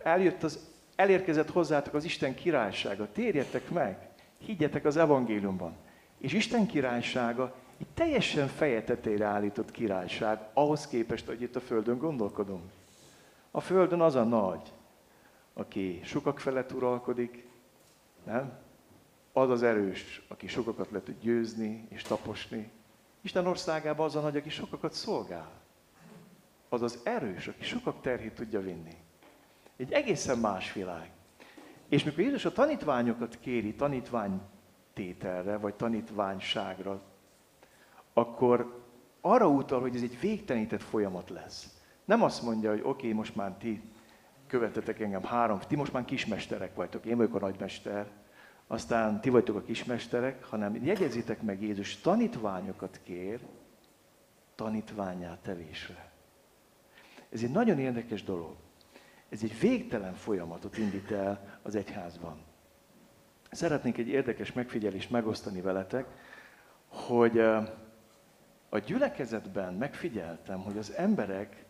Eljött 0.03 0.43
az, 0.43 0.60
elérkezett 0.95 1.50
hozzátok 1.50 1.93
az 1.93 2.03
Isten 2.03 2.36
királysága. 2.36 3.12
Térjetek 3.12 3.69
meg, 3.69 4.10
higgyetek 4.38 4.86
az 4.86 4.98
evangéliumban. 4.98 5.75
És 6.17 6.34
Isten 6.34 6.65
királysága 6.65 7.55
egy 7.77 7.88
teljesen 7.93 8.48
feje 8.48 8.84
tetére 8.84 9.25
állított 9.25 9.72
királyság, 9.72 10.39
ahhoz 10.53 10.88
képest, 10.88 11.25
hogy 11.25 11.41
itt 11.41 11.55
a 11.55 11.60
Földön 11.60 11.98
gondolkodunk. 11.98 12.72
A 13.51 13.62
Földön 13.62 14.01
az 14.01 14.15
a 14.15 14.24
nagy, 14.24 14.74
aki 15.53 16.01
sokak 16.03 16.39
felett 16.39 16.72
uralkodik, 16.72 17.48
nem? 18.25 18.58
Az 19.34 19.50
az 19.50 19.63
erős, 19.63 20.25
aki 20.27 20.48
sokakat 20.48 20.91
le 20.91 21.01
tud 21.01 21.20
győzni 21.20 21.86
és 21.89 22.01
taposni. 22.01 22.72
Isten 23.22 23.48
országában 23.48 24.05
az 24.05 24.15
a 24.15 24.22
nagy, 24.22 24.38
aki 24.38 24.50
sokakat 24.50 24.94
szolgál. 24.94 25.51
Az 26.70 26.82
az 26.82 27.00
erős, 27.03 27.48
aki 27.48 27.63
sokak 27.63 28.01
terhét 28.01 28.36
tudja 28.36 28.62
vinni. 28.62 28.98
Egy 29.77 29.91
egészen 29.91 30.38
más 30.38 30.74
világ. 30.74 31.12
És 31.89 32.03
mikor 32.03 32.24
Jézus 32.24 32.46
a 32.46 32.51
tanítványokat 32.51 33.39
kéri 33.39 33.75
tanítványtételre, 33.75 35.58
vagy 35.58 35.74
tanítványságra, 35.74 37.01
akkor 38.13 38.84
arra 39.22 39.48
utal, 39.48 39.82
hogy 39.82 39.96
ez 39.96 40.01
egy 40.01 40.20
végtelenített 40.20 40.82
folyamat 40.82 41.29
lesz. 41.29 41.79
Nem 42.05 42.24
azt 42.24 42.41
mondja, 42.41 42.70
hogy 42.70 42.79
oké, 42.79 42.89
okay, 42.89 43.12
most 43.12 43.36
már 43.36 43.58
ti 43.58 43.82
követetek 44.47 44.99
engem 44.99 45.23
három, 45.23 45.59
ti 45.59 45.75
most 45.75 45.93
már 45.93 46.05
kismesterek 46.05 46.75
vagytok, 46.75 47.05
én 47.05 47.17
vagyok 47.17 47.35
a 47.35 47.39
nagymester, 47.39 48.07
aztán 48.67 49.21
ti 49.21 49.29
vagytok 49.29 49.55
a 49.55 49.61
kismesterek, 49.61 50.43
hanem 50.43 50.85
jegyezitek 50.85 51.41
meg 51.41 51.61
Jézus 51.61 52.01
tanítványokat 52.01 52.99
kér 53.03 53.39
tanítványá 54.55 55.37
tevésre. 55.41 56.11
Ez 57.29 57.43
egy 57.43 57.51
nagyon 57.51 57.79
érdekes 57.79 58.23
dolog. 58.23 58.55
Ez 59.29 59.43
egy 59.43 59.59
végtelen 59.59 60.13
folyamatot 60.13 60.77
indít 60.77 61.11
el 61.11 61.59
az 61.61 61.75
egyházban. 61.75 62.37
Szeretnék 63.51 63.97
egy 63.97 64.07
érdekes 64.07 64.53
megfigyelést 64.53 65.09
megosztani 65.09 65.61
veletek, 65.61 66.05
hogy 66.87 67.39
a 68.69 68.79
gyülekezetben 68.85 69.73
megfigyeltem, 69.73 70.61
hogy 70.61 70.77
az 70.77 70.93
emberek 70.93 71.64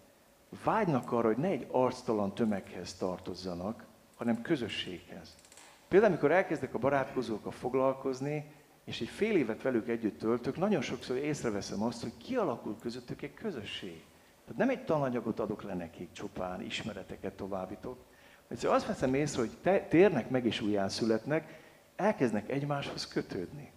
vágynak 0.64 1.12
arra, 1.12 1.28
hogy 1.28 1.38
ne 1.38 1.48
egy 1.48 1.68
arctalan 1.72 2.36
tömeghez 2.36 2.94
tartozzanak, 2.94 3.86
hanem 4.16 4.42
közösséghez. 4.42 5.36
Például, 5.88 6.12
amikor 6.12 6.32
elkezdek 6.32 6.74
a 6.74 6.80
barátkozókkal 6.80 7.52
foglalkozni, 7.52 8.54
és 8.84 9.02
egy 9.02 9.08
fél 9.08 9.36
évet 9.38 9.62
velük 9.62 9.88
együtt 9.88 10.20
töltök, 10.20 10.58
nagyon 10.58 10.82
sokszor 10.82 11.16
észreveszem 11.16 11.84
azt, 11.84 12.02
hogy 12.02 12.18
kialakul 12.18 12.78
közöttük 12.82 13.22
egy 13.22 13.34
közösség. 13.34 14.04
Tehát 14.46 14.58
nem 14.58 14.70
egy 14.70 14.86
tananyagot 14.86 15.40
adok 15.40 15.64
le 15.64 15.74
nekik 15.74 16.12
csupán, 16.12 16.62
ismereteket 16.62 17.34
továbbítok. 17.34 17.98
Egyszerűen 18.48 18.76
azt 18.76 18.88
veszem 18.88 19.14
észre, 19.14 19.40
hogy 19.40 19.58
te, 19.62 19.80
térnek 19.80 20.30
meg 20.30 20.46
és 20.46 20.62
újján 20.62 20.90
születnek, 20.90 21.64
elkezdnek 21.96 22.50
egymáshoz 22.50 23.08
kötődni. 23.08 23.72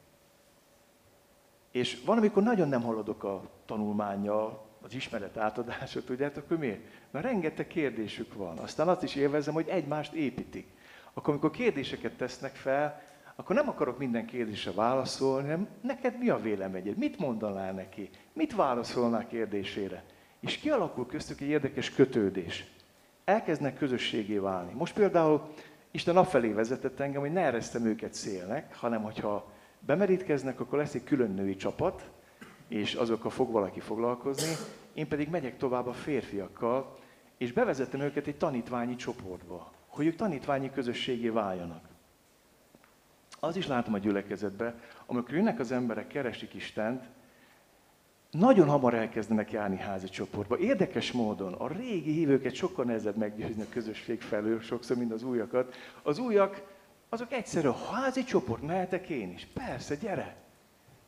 És 1.70 2.02
van, 2.04 2.18
amikor 2.18 2.42
nagyon 2.42 2.68
nem 2.68 2.82
haladok 2.82 3.24
a 3.24 3.50
tanulmányjal, 3.66 4.67
az 4.82 4.94
ismeret 4.94 5.36
átadásot, 5.36 6.04
tudjátok, 6.04 6.44
akkor 6.44 6.58
miért? 6.58 6.80
Mert 7.10 7.24
rengeteg 7.24 7.66
kérdésük 7.66 8.34
van. 8.34 8.58
Aztán 8.58 8.88
azt 8.88 9.02
is 9.02 9.14
élvezem, 9.14 9.54
hogy 9.54 9.68
egymást 9.68 10.12
építik. 10.12 10.66
Akkor, 11.12 11.32
amikor 11.32 11.50
kérdéseket 11.50 12.12
tesznek 12.12 12.54
fel, 12.54 13.02
akkor 13.36 13.56
nem 13.56 13.68
akarok 13.68 13.98
minden 13.98 14.26
kérdésre 14.26 14.72
válaszolni, 14.72 15.48
hanem 15.48 15.68
neked 15.80 16.18
mi 16.18 16.28
a 16.28 16.40
véleményed? 16.40 16.96
Mit 16.96 17.18
mondanál 17.18 17.72
neki? 17.72 18.10
Mit 18.32 18.54
válaszolnál 18.54 19.26
kérdésére? 19.26 20.02
És 20.40 20.56
kialakul 20.56 21.06
köztük 21.06 21.40
egy 21.40 21.48
érdekes 21.48 21.90
kötődés. 21.90 22.66
Elkezdnek 23.24 23.76
közösségé 23.76 24.38
válni. 24.38 24.72
Most 24.72 24.94
például 24.94 25.52
Isten 25.90 26.16
afelé 26.16 26.48
vezetett 26.48 27.00
engem, 27.00 27.20
hogy 27.20 27.32
ne 27.32 27.40
eresztem 27.40 27.86
őket 27.86 28.14
szélnek, 28.14 28.76
hanem 28.76 29.02
hogyha 29.02 29.52
bemerítkeznek, 29.80 30.60
akkor 30.60 30.78
lesz 30.78 30.94
egy 30.94 31.04
külön 31.04 31.30
női 31.30 31.56
csapat, 31.56 32.10
és 32.68 32.94
azokkal 32.94 33.30
fog 33.30 33.50
valaki 33.50 33.80
foglalkozni, 33.80 34.54
én 34.94 35.08
pedig 35.08 35.28
megyek 35.28 35.56
tovább 35.56 35.86
a 35.86 35.92
férfiakkal, 35.92 36.98
és 37.36 37.52
bevezetem 37.52 38.00
őket 38.00 38.26
egy 38.26 38.36
tanítványi 38.36 38.96
csoportba, 38.96 39.72
hogy 39.86 40.06
ők 40.06 40.16
tanítványi 40.16 40.70
közösségé 40.70 41.28
váljanak. 41.28 41.88
Az 43.40 43.56
is 43.56 43.66
látom 43.66 43.94
a 43.94 43.98
gyülekezetben, 43.98 44.80
amikor 45.06 45.34
jönnek 45.34 45.58
az 45.58 45.72
emberek, 45.72 46.06
keresik 46.06 46.54
Istent, 46.54 47.04
nagyon 48.30 48.68
hamar 48.68 48.94
elkezdenek 48.94 49.52
járni 49.52 49.76
házi 49.76 50.08
csoportba. 50.08 50.58
Érdekes 50.58 51.12
módon 51.12 51.52
a 51.52 51.68
régi 51.68 52.12
hívőket 52.12 52.54
sokkal 52.54 52.84
nehezebb 52.84 53.16
meggyőzni 53.16 53.62
a 53.62 53.68
közösség 53.68 54.20
felől, 54.20 54.60
sokszor, 54.60 54.96
mint 54.96 55.12
az 55.12 55.22
újakat. 55.22 55.74
Az 56.02 56.18
újak 56.18 56.62
azok 57.08 57.32
egyszerű, 57.32 57.68
házi 57.92 58.24
csoport, 58.24 58.62
mehetek 58.62 59.08
én 59.08 59.32
is. 59.32 59.46
Persze, 59.54 59.94
gyere! 59.94 60.47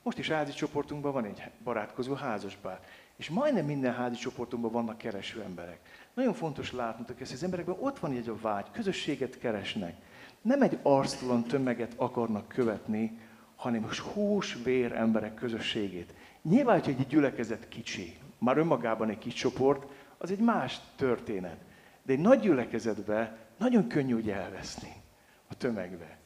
Most 0.02 0.18
is 0.18 0.30
házi 0.30 0.52
csoportunkban 0.52 1.12
van 1.12 1.24
egy 1.24 1.42
barátkozó 1.64 2.14
házaspár. 2.14 2.80
És 3.16 3.28
majdnem 3.28 3.64
minden 3.64 3.94
házi 3.94 4.16
csoportunkban 4.16 4.72
vannak 4.72 4.98
kereső 4.98 5.42
emberek. 5.42 5.80
Nagyon 6.14 6.34
fontos 6.34 6.72
látnotok 6.72 7.20
ezt, 7.20 7.30
hogy 7.30 7.38
az 7.38 7.44
emberekben 7.44 7.76
ott 7.80 7.98
van 7.98 8.12
egy 8.12 8.28
a 8.28 8.36
vágy, 8.40 8.70
közösséget 8.70 9.38
keresnek. 9.38 9.96
Nem 10.42 10.62
egy 10.62 10.78
arctalan 10.82 11.44
tömeget 11.44 11.92
akarnak 11.96 12.48
követni, 12.48 13.18
hanem 13.56 13.88
hús, 14.12 14.58
vér 14.64 14.92
emberek 14.92 15.34
közösségét. 15.34 16.14
Nyilván, 16.42 16.80
hogy 16.80 16.94
egy 16.98 17.06
gyülekezet 17.06 17.68
kicsi, 17.68 18.16
már 18.38 18.58
önmagában 18.58 19.08
egy 19.08 19.18
kis 19.18 19.34
csoport, 19.34 19.86
az 20.18 20.30
egy 20.30 20.38
más 20.38 20.80
történet. 20.96 21.56
De 22.02 22.12
egy 22.12 22.18
nagy 22.18 22.40
gyülekezetben 22.40 23.36
nagyon 23.56 23.86
könnyű 23.86 24.14
úgy 24.14 24.30
elveszni 24.30 24.92
a 25.48 25.54
tömegbe. 25.54 26.18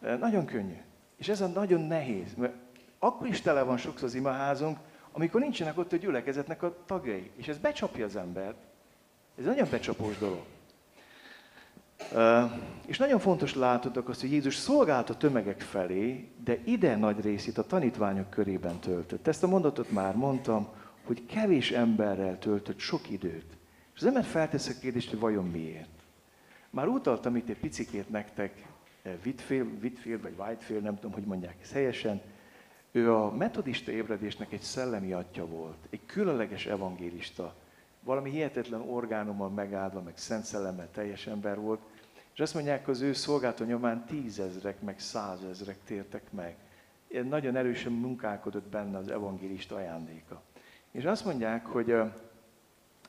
Nagyon 0.00 0.44
könnyű. 0.44 0.76
És 1.16 1.28
ez 1.28 1.40
a 1.40 1.46
nagyon 1.46 1.80
nehéz, 1.80 2.34
mert 2.34 2.54
akkor 3.04 3.26
is 3.26 3.40
tele 3.40 3.62
van 3.62 3.76
sokszor 3.76 4.08
az 4.08 4.14
imaházunk, 4.14 4.78
amikor 5.12 5.40
nincsenek 5.40 5.78
ott 5.78 5.92
a 5.92 5.96
gyülekezetnek 5.96 6.62
a 6.62 6.76
tagjai. 6.86 7.30
És 7.36 7.48
ez 7.48 7.58
becsapja 7.58 8.04
az 8.04 8.16
embert. 8.16 8.56
Ez 9.38 9.44
nagyon 9.44 9.68
becsapós 9.70 10.18
dolog. 10.18 10.44
És 12.86 12.98
nagyon 12.98 13.18
fontos 13.18 13.54
látodok 13.54 14.08
azt, 14.08 14.20
hogy 14.20 14.32
Jézus 14.32 14.56
szolgált 14.56 15.10
a 15.10 15.16
tömegek 15.16 15.60
felé, 15.60 16.28
de 16.44 16.58
ide 16.64 16.96
nagy 16.96 17.20
részét 17.20 17.58
a 17.58 17.66
tanítványok 17.66 18.30
körében 18.30 18.78
töltött. 18.78 19.26
Ezt 19.26 19.42
a 19.42 19.48
mondatot 19.48 19.90
már 19.90 20.16
mondtam, 20.16 20.68
hogy 21.04 21.26
kevés 21.26 21.70
emberrel 21.70 22.38
töltött 22.38 22.78
sok 22.78 23.10
időt. 23.10 23.56
És 23.94 24.00
az 24.00 24.06
ember 24.06 24.24
feltesz 24.24 24.68
a 24.68 24.78
kérdést, 24.80 25.10
hogy 25.10 25.18
vajon 25.18 25.50
miért. 25.50 25.88
Már 26.70 26.86
utaltam 26.86 27.36
itt 27.36 27.48
egy 27.48 27.58
picikét 27.58 28.10
nektek 28.10 28.66
eh, 29.02 29.12
Whitfield, 29.24 29.82
Whitfield 29.82 30.22
vagy 30.22 30.34
Whitefield, 30.38 30.82
nem 30.82 30.94
tudom, 30.94 31.12
hogy 31.12 31.24
mondják 31.24 31.56
ezt 31.62 31.72
helyesen. 31.72 32.20
Ő 32.92 33.14
a 33.14 33.30
metodista 33.30 33.90
ébredésnek 33.90 34.52
egy 34.52 34.60
szellemi 34.60 35.12
atya 35.12 35.46
volt, 35.46 35.86
egy 35.90 36.00
különleges 36.06 36.66
evangélista. 36.66 37.54
Valami 38.02 38.30
hihetetlen 38.30 38.80
orgánummal 38.80 39.50
megáldva, 39.50 40.00
meg 40.00 40.18
szent 40.18 40.44
szellemmel 40.44 40.90
teljes 40.90 41.26
ember 41.26 41.60
volt. 41.60 41.80
És 42.32 42.40
azt 42.40 42.54
mondják, 42.54 42.88
az 42.88 43.00
ő 43.00 43.12
szolgálta 43.12 43.64
nyomán 43.64 44.04
tízezrek, 44.06 44.80
meg 44.80 45.00
százezrek 45.00 45.78
tértek 45.84 46.32
meg. 46.32 46.56
Nagyon 47.28 47.56
erősen 47.56 47.92
munkálkodott 47.92 48.68
benne 48.68 48.98
az 48.98 49.08
evangélista 49.08 49.74
ajándéka. 49.74 50.42
És 50.90 51.04
azt 51.04 51.24
mondják, 51.24 51.66
hogy 51.66 51.94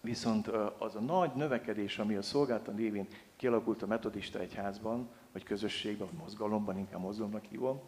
viszont 0.01 0.47
az 0.77 0.95
a 0.95 0.99
nagy 0.99 1.31
növekedés, 1.35 1.99
ami 1.99 2.15
a 2.15 2.21
szolgáltan 2.21 2.75
révén 2.75 3.07
kialakult 3.35 3.81
a 3.81 3.87
metodista 3.87 4.39
egyházban, 4.39 5.09
vagy 5.31 5.43
közösségben, 5.43 6.07
vagy 6.07 6.17
mozgalomban, 6.17 6.77
inkább 6.77 7.01
mozgalomnak 7.01 7.45
hívom, 7.45 7.81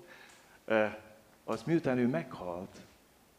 az 1.46 1.64
miután 1.64 1.98
ő 1.98 2.08
meghalt, 2.08 2.82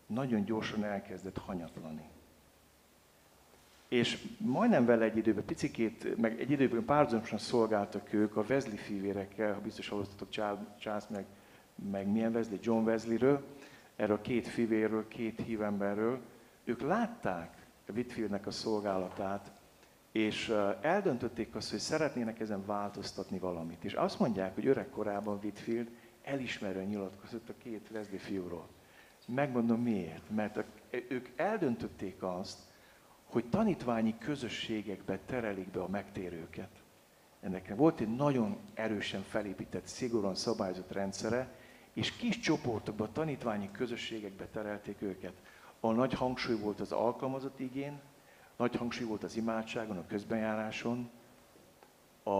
nagyon 0.07 0.45
gyorsan 0.45 0.85
elkezdett 0.85 1.39
hanyatlani. 1.39 2.09
És 3.89 4.27
majdnem 4.39 4.85
vele 4.85 5.05
egy 5.05 5.17
időben, 5.17 5.45
picikét, 5.45 6.17
meg 6.17 6.41
egy 6.41 6.51
időben 6.51 6.85
párhuzamosan 6.85 7.39
szolgáltak 7.39 8.13
ők 8.13 8.37
a 8.37 8.45
Wesley 8.49 8.77
fivérekkel, 8.77 9.55
ha 9.55 9.61
biztos 9.61 9.89
hallottatok 9.89 10.29
Charles 10.79 11.05
meg, 11.09 11.25
meg 11.91 12.07
milyen 12.07 12.35
Wesley, 12.35 12.59
John 12.63 12.87
Wesleyről, 12.87 13.45
erről 13.97 14.17
a 14.17 14.21
két 14.21 14.49
fivérről, 14.49 15.09
két 15.09 15.41
hívemberről, 15.41 16.21
ők 16.65 16.81
látták 16.81 17.67
Whitfieldnek 17.95 18.47
a 18.47 18.51
szolgálatát, 18.51 19.53
és 20.13 20.55
eldöntötték 20.81 21.55
azt, 21.55 21.71
hogy 21.71 21.79
szeretnének 21.79 22.41
ezen 22.41 22.67
változtatni 22.67 23.39
valamit. 23.39 23.85
És 23.85 23.93
azt 23.93 24.19
mondják, 24.19 24.55
hogy 24.55 24.67
öregkorában 24.67 25.39
Whitfield 25.43 25.89
elismerően 26.27 26.87
nyilatkozott 26.87 27.49
a 27.49 27.55
két 27.59 27.89
Wesley 27.93 28.19
fiúról. 28.19 28.69
Megmondom 29.27 29.83
miért. 29.83 30.31
Mert 30.31 30.65
ők 31.09 31.29
eldöntötték 31.37 32.23
azt, 32.23 32.59
hogy 33.25 33.45
tanítványi 33.45 34.19
közösségekbe 34.19 35.19
terelik 35.27 35.71
be 35.71 35.83
a 35.83 35.89
megtérőket. 35.89 36.71
Ennek 37.41 37.75
volt 37.75 38.01
egy 38.01 38.17
nagyon 38.17 38.57
erősen 38.75 39.23
felépített, 39.23 39.87
szigorúan 39.87 40.35
szabályozott 40.35 40.93
rendszere, 40.93 41.55
és 41.93 42.17
kis 42.17 42.39
csoportokba, 42.39 43.13
tanítványi 43.13 43.71
közösségekbe 43.71 44.47
terelték 44.47 45.03
őket 45.03 45.35
ahol 45.81 45.95
nagy 45.95 46.13
hangsúly 46.13 46.59
volt 46.59 46.81
az 46.81 46.93
alkalmazott 46.93 47.61
igén, 47.61 48.01
nagy 48.57 48.77
hangsúly 48.77 49.07
volt 49.07 49.25
az 49.25 49.37
imádságon, 49.37 49.97
a 49.97 50.07
közbenjáráson, 50.07 51.11
a, 52.23 52.31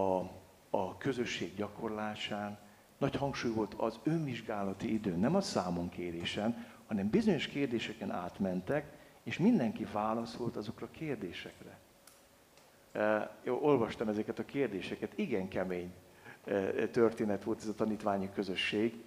a 0.69 0.97
közösség 0.97 1.55
gyakorlásán, 1.55 2.59
nagy 2.97 3.15
hangsúly 3.15 3.51
volt 3.51 3.73
az 3.73 3.99
önvizsgálati 4.03 4.93
időn, 4.93 5.19
nem 5.19 5.35
a 5.35 5.41
számonkérésen, 5.41 6.65
hanem 6.87 7.09
bizonyos 7.09 7.47
kérdéseken 7.47 8.11
átmentek, 8.11 8.85
és 9.23 9.37
mindenki 9.37 9.87
válaszolt 9.91 10.55
azokra 10.55 10.85
a 10.85 10.97
kérdésekre. 10.97 11.77
E, 12.91 13.35
jó, 13.43 13.59
olvastam 13.61 14.07
ezeket 14.07 14.39
a 14.39 14.45
kérdéseket, 14.45 15.11
igen 15.15 15.47
kemény 15.47 15.91
e, 16.45 16.87
történet 16.87 17.43
volt 17.43 17.61
ez 17.61 17.67
a 17.67 17.73
tanítványi 17.73 18.29
közösség, 18.33 19.03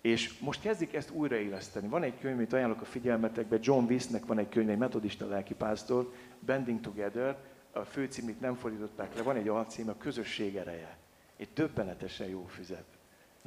és 0.00 0.38
most 0.38 0.60
kezdik 0.60 0.94
ezt 0.94 1.10
újraéleszteni. 1.10 1.88
Van 1.88 2.02
egy 2.02 2.18
könyv, 2.20 2.36
amit 2.36 2.52
ajánlok 2.52 2.80
a 2.80 2.84
figyelmetekbe, 2.84 3.58
John 3.60 3.84
Wiesnek 3.84 4.26
van 4.26 4.38
egy 4.38 4.48
könyv, 4.48 4.70
egy 4.70 4.78
metodista 4.78 5.26
lelkipásztor, 5.26 6.12
Bending 6.40 6.80
Together, 6.80 7.36
a 7.72 7.84
főcímét 7.84 8.40
nem 8.40 8.54
fordították 8.54 9.14
le, 9.16 9.22
van 9.22 9.36
egy 9.36 9.48
alcím, 9.48 9.88
a 9.88 9.96
közösség 9.96 10.56
ereje. 10.56 10.96
Egy 11.36 11.48
többenetesen 11.48 12.28
jó 12.28 12.44
füzet. 12.46 12.97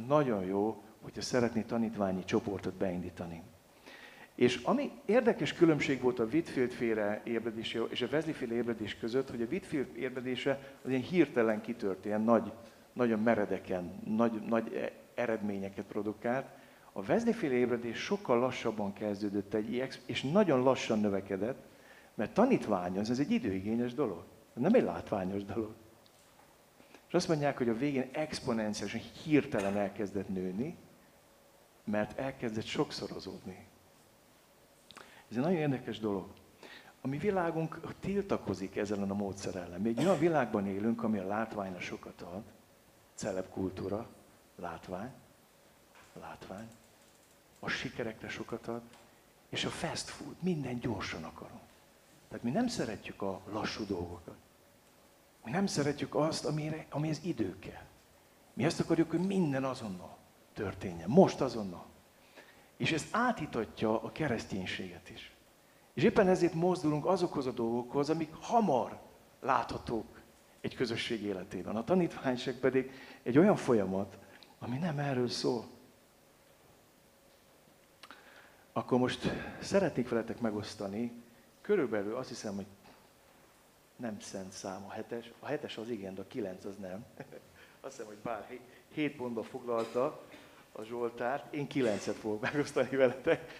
Nagyon 0.07 0.45
jó, 0.45 0.83
hogyha 1.01 1.21
szeretné 1.21 1.61
tanítványi 1.61 2.23
csoportot 2.23 2.73
beindítani. 2.73 3.41
És 4.35 4.55
ami 4.63 4.91
érdekes 5.05 5.53
különbség 5.53 6.01
volt 6.01 6.19
a 6.19 6.23
Whitfield 6.23 6.71
féle 6.71 7.21
ébredés 7.23 7.77
és 7.89 8.01
a 8.01 8.07
Wesley 8.11 8.33
féle 8.33 8.53
ébredés 8.53 8.97
között, 8.97 9.29
hogy 9.29 9.41
a 9.41 9.45
Whitfield 9.51 9.97
ébredése 9.97 10.59
az 10.83 10.89
ilyen 10.89 11.01
hirtelen 11.01 11.61
kitört, 11.61 12.05
ilyen 12.05 12.21
nagy, 12.21 12.51
nagyon 12.93 13.19
meredeken, 13.19 13.99
nagy, 14.05 14.41
nagy 14.47 14.91
eredményeket 15.15 15.85
produkált. 15.85 16.45
A 16.93 17.01
Wesley-féle 17.01 17.53
ébredés 17.53 17.97
sokkal 17.97 18.39
lassabban 18.39 18.93
kezdődött 18.93 19.53
egy 19.53 19.89
és 20.05 20.21
nagyon 20.21 20.63
lassan 20.63 20.99
növekedett, 20.99 21.63
mert 22.13 22.33
tanítványoz, 22.33 23.09
ez 23.09 23.19
egy 23.19 23.31
időigényes 23.31 23.93
dolog. 23.93 24.23
Nem 24.53 24.73
egy 24.73 24.83
látványos 24.83 25.43
dolog. 25.45 25.73
És 27.11 27.17
azt 27.17 27.27
mondják, 27.27 27.57
hogy 27.57 27.69
a 27.69 27.77
végén 27.77 28.09
exponenciálisan 28.11 28.99
hirtelen 29.23 29.77
elkezdett 29.77 30.29
nőni, 30.29 30.77
mert 31.83 32.19
elkezdett 32.19 32.65
sokszorozódni. 32.65 33.65
Ez 35.29 35.37
egy 35.37 35.43
nagyon 35.43 35.57
érdekes 35.57 35.99
dolog. 35.99 36.27
A 37.01 37.07
mi 37.07 37.17
világunk 37.17 37.95
tiltakozik 37.99 38.75
ezzel 38.75 39.01
a 39.01 39.13
módszer 39.13 39.55
ellen. 39.55 39.81
Még 39.81 39.97
olyan 39.97 40.19
világban 40.19 40.67
élünk, 40.67 41.03
ami 41.03 41.17
a 41.17 41.27
látványra 41.27 41.79
sokat 41.79 42.21
ad, 42.21 42.43
celeb 43.15 43.49
kultúra, 43.49 44.09
látvány, 44.55 45.11
látvány, 46.19 46.67
a 47.59 47.69
sikerekre 47.69 48.29
sokat 48.29 48.67
ad, 48.67 48.81
és 49.49 49.65
a 49.65 49.69
fast 49.69 50.09
food, 50.09 50.35
minden 50.39 50.79
gyorsan 50.79 51.23
akarunk. 51.23 51.61
Tehát 52.27 52.43
mi 52.43 52.51
nem 52.51 52.67
szeretjük 52.67 53.21
a 53.21 53.41
lassú 53.49 53.85
dolgokat. 53.85 54.37
Mi 55.43 55.51
nem 55.51 55.65
szeretjük 55.65 56.15
azt, 56.15 56.45
amire, 56.45 56.85
amihez 56.89 57.19
idő 57.23 57.59
kell. 57.59 57.83
Mi 58.53 58.65
azt 58.65 58.79
akarjuk, 58.79 59.09
hogy 59.09 59.25
minden 59.25 59.63
azonnal 59.63 60.17
történjen, 60.53 61.09
most 61.09 61.41
azonnal. 61.41 61.85
És 62.77 62.91
ez 62.91 63.05
átítatja 63.11 64.03
a 64.03 64.11
kereszténységet 64.11 65.09
is. 65.09 65.35
És 65.93 66.03
éppen 66.03 66.27
ezért 66.27 66.53
mozdulunk 66.53 67.05
azokhoz 67.05 67.45
a 67.45 67.51
dolgokhoz, 67.51 68.09
amik 68.09 68.33
hamar 68.33 68.99
láthatók 69.39 70.21
egy 70.61 70.75
közösség 70.75 71.23
életében. 71.23 71.75
A 71.75 71.83
tanítványság 71.83 72.55
pedig 72.55 72.91
egy 73.23 73.37
olyan 73.37 73.55
folyamat, 73.55 74.17
ami 74.59 74.77
nem 74.77 74.99
erről 74.99 75.27
szól. 75.27 75.65
Akkor 78.73 78.99
most 78.99 79.31
szeretnék 79.61 80.09
veletek 80.09 80.39
megosztani, 80.39 81.23
körülbelül 81.61 82.15
azt 82.15 82.29
hiszem, 82.29 82.55
hogy 82.55 82.65
nem 84.01 84.19
szent 84.19 84.51
szám 84.51 84.85
a 84.87 84.91
hetes. 84.91 85.31
A 85.39 85.45
hetes 85.45 85.77
az 85.77 85.89
igen, 85.89 86.15
de 86.15 86.21
a 86.21 86.27
kilenc 86.27 86.65
az 86.65 86.77
nem. 86.77 87.05
azt 87.81 87.93
hiszem, 87.93 88.05
hogy 88.05 88.17
bár 88.23 88.47
hét 88.93 89.15
pontba 89.15 89.43
foglalta 89.43 90.21
a 90.71 90.83
Zsoltárt, 90.83 91.53
én 91.53 91.67
kilencet 91.67 92.15
fogok 92.15 92.41
megosztani 92.41 92.95
veletek. 92.95 93.51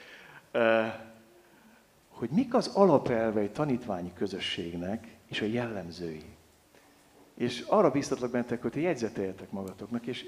Hogy 2.10 2.30
mik 2.30 2.54
az 2.54 2.68
alapelvei 2.68 3.50
tanítványi 3.50 4.14
közösségnek 4.14 5.08
és 5.28 5.42
a 5.42 5.46
jellemzői. 5.46 6.26
És 7.34 7.64
arra 7.68 7.92
biztatlak 7.92 8.32
bennetek, 8.32 8.62
hogy 8.62 8.76
jegyzeteljetek 8.76 9.52
magatoknak, 9.52 10.06
és 10.06 10.26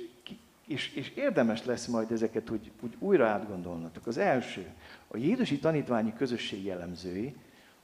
és, 0.67 0.93
és 0.95 1.09
érdemes 1.09 1.65
lesz 1.65 1.87
majd 1.87 2.11
ezeket 2.11 2.49
úgy, 2.49 2.71
úgy 2.81 2.95
újra 2.99 3.27
átgondolnatok. 3.27 4.07
Az 4.07 4.17
első, 4.17 4.67
a 5.07 5.17
Jézusi 5.17 5.59
tanítványi 5.59 6.13
közösség 6.13 6.63
jellemzői, 6.63 7.35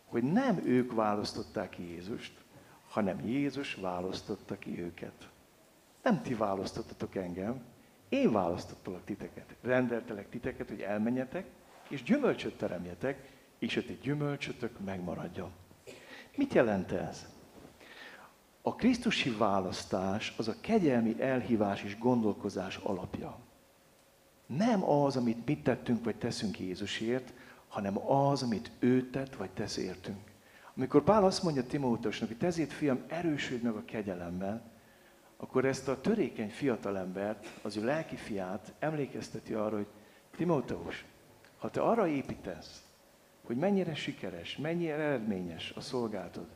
hogy 0.09 0.23
nem 0.23 0.61
ők 0.65 0.93
választották 0.93 1.69
ki 1.69 1.89
Jézust, 1.89 2.33
hanem 2.89 3.27
Jézus 3.27 3.73
választotta 3.73 4.57
ki 4.57 4.81
őket. 4.81 5.29
Nem 6.03 6.21
ti 6.21 6.33
választottatok 6.33 7.15
engem, 7.15 7.61
én 8.09 8.31
választottalak 8.31 9.05
titeket. 9.05 9.55
Rendeltelek 9.61 10.29
titeket, 10.29 10.69
hogy 10.69 10.81
elmenjetek, 10.81 11.45
és 11.89 12.03
gyümölcsöt 12.03 12.57
teremjetek, 12.57 13.29
és 13.59 13.77
a 13.77 13.85
ti 13.85 13.99
gyümölcsötök 14.01 14.79
megmaradjon. 14.85 15.51
Mit 16.35 16.53
jelent 16.53 16.91
ez? 16.91 17.27
A 18.61 18.75
Krisztusi 18.75 19.29
választás 19.29 20.33
az 20.37 20.47
a 20.47 20.55
kegyelmi 20.61 21.21
elhívás 21.21 21.83
és 21.83 21.97
gondolkozás 21.97 22.75
alapja. 22.75 23.37
Nem 24.45 24.83
az, 24.83 25.15
amit 25.15 25.45
mit 25.45 25.63
tettünk 25.63 26.03
vagy 26.03 26.15
teszünk 26.15 26.59
Jézusért, 26.59 27.33
hanem 27.69 28.11
az, 28.11 28.43
amit 28.43 28.71
ő 28.79 29.09
tett 29.09 29.35
vagy 29.35 29.49
tesz 29.49 29.77
értünk. 29.77 30.29
Amikor 30.75 31.03
Pál 31.03 31.23
azt 31.23 31.43
mondja 31.43 31.63
Timóteusnak, 31.63 32.29
hogy 32.29 32.43
ezért 32.43 32.71
fiam, 32.71 33.03
erősödj 33.07 33.63
meg 33.63 33.73
a 33.73 33.85
kegyelemmel, 33.85 34.71
akkor 35.37 35.65
ezt 35.65 35.87
a 35.87 36.01
törékeny 36.01 36.49
fiatalembert, 36.49 37.47
az 37.61 37.77
ő 37.77 37.85
lelki 37.85 38.15
fiát 38.15 38.73
emlékezteti 38.79 39.53
arra, 39.53 39.75
hogy 39.75 39.87
Timóteus, 40.35 41.05
ha 41.57 41.69
te 41.69 41.81
arra 41.81 42.07
építesz, 42.07 42.83
hogy 43.43 43.57
mennyire 43.57 43.95
sikeres, 43.95 44.57
mennyire 44.57 44.93
eredményes 44.93 45.73
a 45.75 45.81
szolgáltod, 45.81 46.47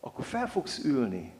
akkor 0.00 0.24
fel 0.24 0.48
fogsz 0.48 0.84
ülni 0.84 1.32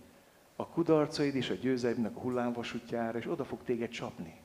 a 0.56 0.66
kudarcaid 0.66 1.34
és 1.34 1.50
a 1.50 1.54
győzelmnek 1.54 2.16
a 2.16 2.20
hullámvasútjára, 2.20 3.18
és 3.18 3.26
oda 3.26 3.44
fog 3.44 3.62
téged 3.64 3.88
csapni. 3.88 4.40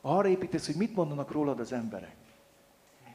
Arra 0.00 0.28
építesz, 0.28 0.66
hogy 0.66 0.76
mit 0.76 0.94
mondanak 0.94 1.32
rólad 1.32 1.60
az 1.60 1.72
emberek. 1.72 2.16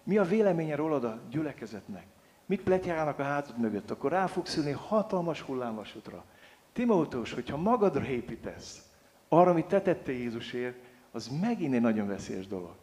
Mi 0.06 0.18
a 0.18 0.24
véleménye 0.24 0.76
rólad 0.76 1.04
a 1.04 1.20
gyülekezetnek? 1.30 2.06
Mit 2.46 2.62
pletyálnak 2.62 3.20
a 3.20 3.24
hátad 3.24 3.58
mögött? 3.58 3.92
Akkor 3.92 4.12
rá 4.12 4.26
fogsz 4.26 4.58
ülni 4.58 4.72
hatalmas 4.72 5.42
hullámvasútra. 5.42 6.26
Timóteus, 6.74 7.34
hogyha 7.34 7.58
magadra 7.58 8.06
építesz, 8.06 8.90
arra, 9.30 9.52
amit 9.52 9.66
te 9.66 9.82
tettél 9.82 10.16
Jézusért, 10.16 10.78
az 11.12 11.28
megint 11.42 11.74
egy 11.74 11.82
nagyon 11.82 12.08
veszélyes 12.08 12.48
dolog. 12.48 12.76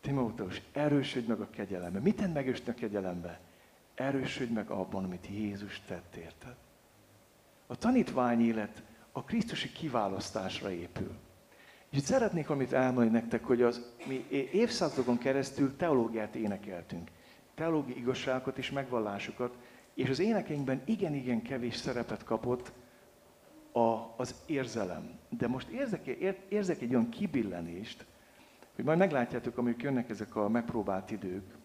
Timóteus, 0.00 0.62
erősödj 0.72 1.28
meg 1.28 1.40
a 1.40 1.50
kegyelembe. 1.50 1.98
Mit 1.98 2.16
tedd 2.16 2.30
meg 2.30 2.60
a 2.66 2.74
kegyelembe? 2.74 3.40
Erősödj 3.94 4.52
meg 4.52 4.70
abban, 4.70 5.04
amit 5.04 5.26
Jézus 5.26 5.82
tett 5.86 6.16
érted. 6.16 6.54
A 7.66 7.76
tanítvány 7.76 8.46
élet 8.46 8.82
a 9.12 9.22
Krisztusi 9.22 9.72
kiválasztásra 9.72 10.70
épül. 10.70 11.16
És 11.90 12.02
szeretnék 12.02 12.50
amit 12.50 12.72
elmondani 12.72 13.10
nektek, 13.10 13.44
hogy 13.44 13.62
az, 13.62 13.92
mi 14.06 14.26
évszázadokon 14.52 15.18
keresztül 15.18 15.76
teológiát 15.76 16.34
énekeltünk. 16.34 17.10
Teológiai 17.54 17.98
igazságokat 17.98 18.58
és 18.58 18.70
megvallásokat, 18.70 19.56
és 19.94 20.08
az 20.08 20.18
énekeinkben 20.18 20.82
igen-igen 20.84 21.42
kevés 21.42 21.76
szerepet 21.76 22.24
kapott 22.24 22.72
a, 23.72 24.14
az 24.16 24.34
érzelem. 24.46 25.18
De 25.28 25.46
most 25.46 25.68
érzek, 25.68 26.06
érzek 26.48 26.80
egy 26.80 26.94
olyan 26.94 27.08
kibillenést, 27.08 28.04
hogy 28.74 28.84
majd 28.84 28.98
meglátjátok, 28.98 29.58
amik 29.58 29.82
jönnek 29.82 30.10
ezek 30.10 30.36
a 30.36 30.48
megpróbált 30.48 31.10
idők, 31.10 31.56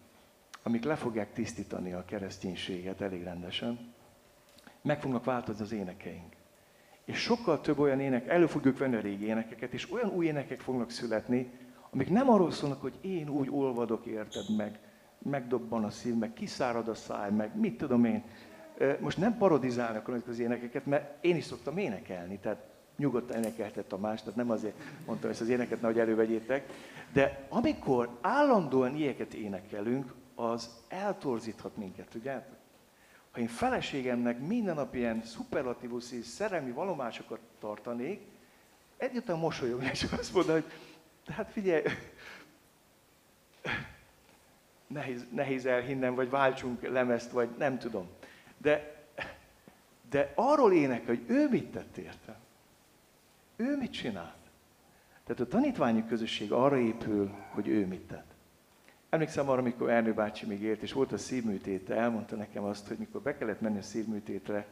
amik 0.62 0.84
le 0.84 0.96
fogják 0.96 1.32
tisztítani 1.32 1.92
a 1.92 2.04
kereszténységet 2.04 3.00
elég 3.00 3.22
rendesen, 3.22 3.92
meg 4.82 5.00
fognak 5.00 5.24
változni 5.24 5.62
az 5.62 5.72
énekeink. 5.72 6.33
És 7.04 7.18
sokkal 7.18 7.60
több 7.60 7.78
olyan 7.78 8.00
ének, 8.00 8.28
elő 8.28 8.46
fogjuk 8.46 8.78
venni 8.78 8.96
a 8.96 9.00
régi 9.00 9.26
énekeket, 9.26 9.72
és 9.72 9.92
olyan 9.92 10.10
új 10.10 10.26
énekek 10.26 10.60
fognak 10.60 10.90
születni, 10.90 11.50
amik 11.90 12.10
nem 12.10 12.28
arról 12.30 12.50
szólnak, 12.50 12.80
hogy 12.80 12.94
én 13.00 13.28
úgy 13.28 13.48
olvadok, 13.50 14.06
érted 14.06 14.56
meg, 14.56 14.78
megdobban 15.18 15.84
a 15.84 15.90
szív, 15.90 16.14
meg 16.14 16.32
kiszárad 16.32 16.88
a 16.88 16.94
száj, 16.94 17.30
meg 17.30 17.58
mit 17.58 17.76
tudom 17.76 18.04
én. 18.04 18.22
Most 19.00 19.18
nem 19.18 19.36
parodizálnak 19.36 20.08
az 20.08 20.38
énekeket, 20.38 20.86
mert 20.86 21.24
én 21.24 21.36
is 21.36 21.44
szoktam 21.44 21.78
énekelni, 21.78 22.38
tehát 22.38 22.64
nyugodtan 22.96 23.36
énekeltet 23.36 23.92
a 23.92 23.98
más, 23.98 24.20
tehát 24.20 24.36
nem 24.36 24.50
azért 24.50 24.74
mondtam 25.06 25.30
ezt 25.30 25.40
az 25.40 25.48
éneket, 25.48 25.80
nehogy 25.80 25.98
elővegyétek. 25.98 26.72
De 27.12 27.46
amikor 27.48 28.18
állandóan 28.20 28.96
ilyeket 28.96 29.34
énekelünk, 29.34 30.14
az 30.34 30.70
eltorzíthat 30.88 31.76
minket, 31.76 32.08
tudjátok? 32.08 32.56
Ha 33.34 33.40
én 33.40 33.48
feleségemnek 33.48 34.38
minden 34.38 34.74
nap 34.74 34.94
ilyen 34.94 35.22
szuperlatívus 35.24 36.12
és 36.12 36.26
szerelmi 36.26 36.70
valomásokat 36.70 37.38
tartanék, 37.60 38.20
egyáltalán 38.96 39.40
mosolyogni, 39.40 39.88
és 39.92 40.06
azt 40.18 40.34
mondani, 40.34 40.60
hogy 40.60 40.72
hát 41.34 41.50
figyelj, 41.50 41.82
nehéz, 44.86 45.24
nehéz 45.32 45.66
elhinnem, 45.66 46.14
vagy 46.14 46.30
váltsunk 46.30 46.82
lemezt, 46.88 47.30
vagy 47.30 47.48
nem 47.58 47.78
tudom. 47.78 48.08
De, 48.58 49.04
de 50.10 50.32
arról 50.34 50.72
énekel, 50.72 51.06
hogy 51.06 51.24
ő 51.26 51.48
mit 51.48 51.70
tett 51.70 51.96
érte. 51.96 52.38
Ő 53.56 53.76
mit 53.76 53.92
csinált. 53.92 54.50
Tehát 55.24 55.40
a 55.40 55.46
tanítványi 55.46 56.06
közösség 56.06 56.52
arra 56.52 56.78
épül, 56.78 57.34
hogy 57.50 57.68
ő 57.68 57.86
mit 57.86 58.06
tett. 58.06 58.33
Emlékszem 59.14 59.48
arra, 59.48 59.60
amikor 59.60 59.90
Ernő 59.90 60.14
bácsi 60.14 60.46
még 60.46 60.62
élt, 60.62 60.82
és 60.82 60.92
volt 60.92 61.12
a 61.12 61.18
szívműtéte, 61.18 61.94
elmondta 61.94 62.36
nekem 62.36 62.64
azt, 62.64 62.88
hogy 62.88 62.96
mikor 62.96 63.20
be 63.20 63.36
kellett 63.36 63.60
menni 63.60 63.78
a 63.78 63.82
szívműtétre, 63.82 64.66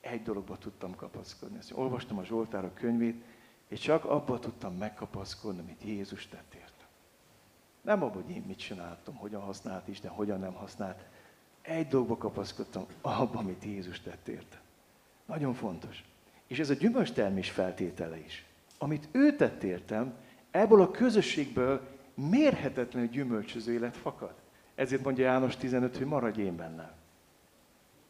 egy 0.00 0.22
dologba 0.22 0.58
tudtam 0.58 0.94
kapaszkodni. 0.94 1.58
Azt 1.58 1.72
olvastam 1.74 2.18
a 2.18 2.24
Zsoltár 2.24 2.64
a 2.64 2.72
könyvét, 2.74 3.24
és 3.68 3.80
csak 3.80 4.04
abba 4.04 4.38
tudtam 4.38 4.76
megkapaszkodni, 4.76 5.60
amit 5.60 5.82
Jézus 5.82 6.26
tett 6.26 6.54
érte. 6.54 6.86
Nem 7.82 8.02
abban, 8.02 8.22
hogy 8.22 8.34
én 8.34 8.44
mit 8.46 8.58
csináltam, 8.58 9.14
hogyan 9.14 9.40
használt 9.40 9.88
Isten, 9.88 10.10
hogyan 10.10 10.40
nem 10.40 10.52
használt. 10.52 11.04
Egy 11.62 11.88
dologba 11.88 12.16
kapaszkodtam, 12.16 12.86
abban, 13.00 13.36
amit 13.36 13.64
Jézus 13.64 14.00
tett 14.00 14.28
érte. 14.28 14.60
Nagyon 15.26 15.54
fontos. 15.54 16.04
És 16.46 16.58
ez 16.58 16.70
a 16.70 16.74
gyümölcstermés 16.74 17.50
feltétele 17.50 18.18
is. 18.18 18.46
Amit 18.78 19.08
ő 19.12 19.36
tett 19.36 19.62
értem, 19.62 20.14
ebből 20.50 20.80
a 20.80 20.90
közösségből 20.90 21.98
mérhetetlenül 22.28 23.08
gyümölcsöző 23.08 23.72
élet 23.72 23.96
fakad. 23.96 24.34
Ezért 24.74 25.04
mondja 25.04 25.24
János 25.24 25.56
15, 25.56 25.96
hogy 25.96 26.06
maradj 26.06 26.40
én 26.40 26.56
bennem. 26.56 26.90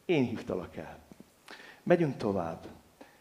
Én 0.05 0.23
hívtalak 0.23 0.75
el. 0.75 0.99
Megyünk 1.83 2.17
tovább. 2.17 2.67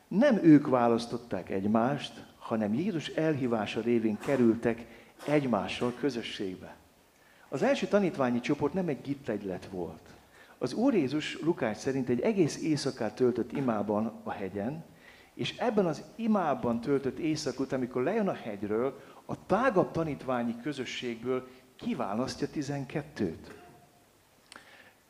Nem 0.08 0.38
ők 0.42 0.68
választották 0.68 1.50
egymást, 1.50 2.24
hanem 2.38 2.74
Jézus 2.74 3.08
elhívása 3.08 3.80
révén 3.80 4.18
kerültek 4.18 4.86
egymással 5.26 5.92
közösségbe. 6.00 6.76
Az 7.48 7.62
első 7.62 7.86
tanítványi 7.86 8.40
csoport 8.40 8.72
nem 8.72 8.88
egy 8.88 9.00
gittegylet 9.02 9.66
volt. 9.66 10.08
Az 10.58 10.72
Úr 10.72 10.94
Jézus 10.94 11.40
Lukács 11.42 11.76
szerint 11.76 12.08
egy 12.08 12.20
egész 12.20 12.62
éjszakát 12.62 13.14
töltött 13.14 13.52
imában 13.52 14.20
a 14.22 14.30
hegyen, 14.30 14.84
és 15.34 15.56
ebben 15.56 15.86
az 15.86 16.02
imában 16.16 16.80
töltött 16.80 17.18
éjszakot, 17.18 17.72
amikor 17.72 18.02
lejön 18.02 18.28
a 18.28 18.32
hegyről, 18.32 19.00
a 19.30 19.46
tágabb 19.46 19.90
tanítványi 19.90 20.56
közösségből 20.62 21.48
kiválasztja 21.76 22.46
12-t. 22.54 23.34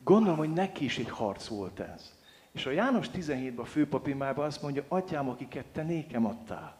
Gondolom, 0.04 0.38
hogy 0.38 0.52
neki 0.52 0.84
is 0.84 0.98
egy 0.98 1.10
harc 1.10 1.46
volt 1.46 1.80
ez. 1.80 2.12
És 2.52 2.66
a 2.66 2.70
János 2.70 3.06
17-ben 3.14 3.64
a 3.64 3.64
főpapimában 3.64 4.46
azt 4.46 4.62
mondja, 4.62 4.84
atyám, 4.88 5.28
akiket 5.28 5.64
te 5.64 5.82
nékem 5.82 6.26
adtál. 6.26 6.76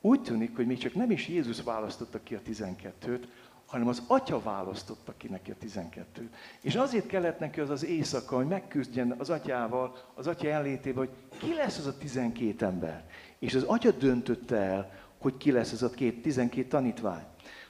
Úgy 0.00 0.22
tűnik, 0.22 0.56
hogy 0.56 0.66
még 0.66 0.78
csak 0.78 0.94
nem 0.94 1.10
is 1.10 1.28
Jézus 1.28 1.62
választotta 1.62 2.22
ki 2.22 2.34
a 2.34 2.40
12-t, 2.46 3.22
hanem 3.66 3.88
az 3.88 4.02
atya 4.06 4.42
választotta 4.42 5.14
ki 5.16 5.28
neki 5.28 5.50
a 5.50 5.64
12-t. 5.64 6.28
És 6.60 6.76
azért 6.76 7.06
kellett 7.06 7.38
neki 7.38 7.60
az 7.60 7.70
az 7.70 7.84
éjszaka, 7.84 8.36
hogy 8.36 8.46
megküzdjen 8.46 9.14
az 9.18 9.30
atyával, 9.30 9.96
az 10.14 10.26
atya 10.26 10.48
ellétével, 10.48 11.06
hogy 11.06 11.38
ki 11.38 11.54
lesz 11.54 11.78
az 11.78 11.86
a 11.86 11.98
12 11.98 12.66
ember. 12.66 13.04
És 13.38 13.54
az 13.54 13.62
atya 13.62 13.90
döntötte 13.90 14.56
el, 14.56 15.06
hogy 15.18 15.36
ki 15.36 15.52
lesz 15.52 15.72
ez 15.72 15.82
a 15.82 15.90
két, 15.90 16.22
12 16.22 16.68
tanítvány. 16.68 17.22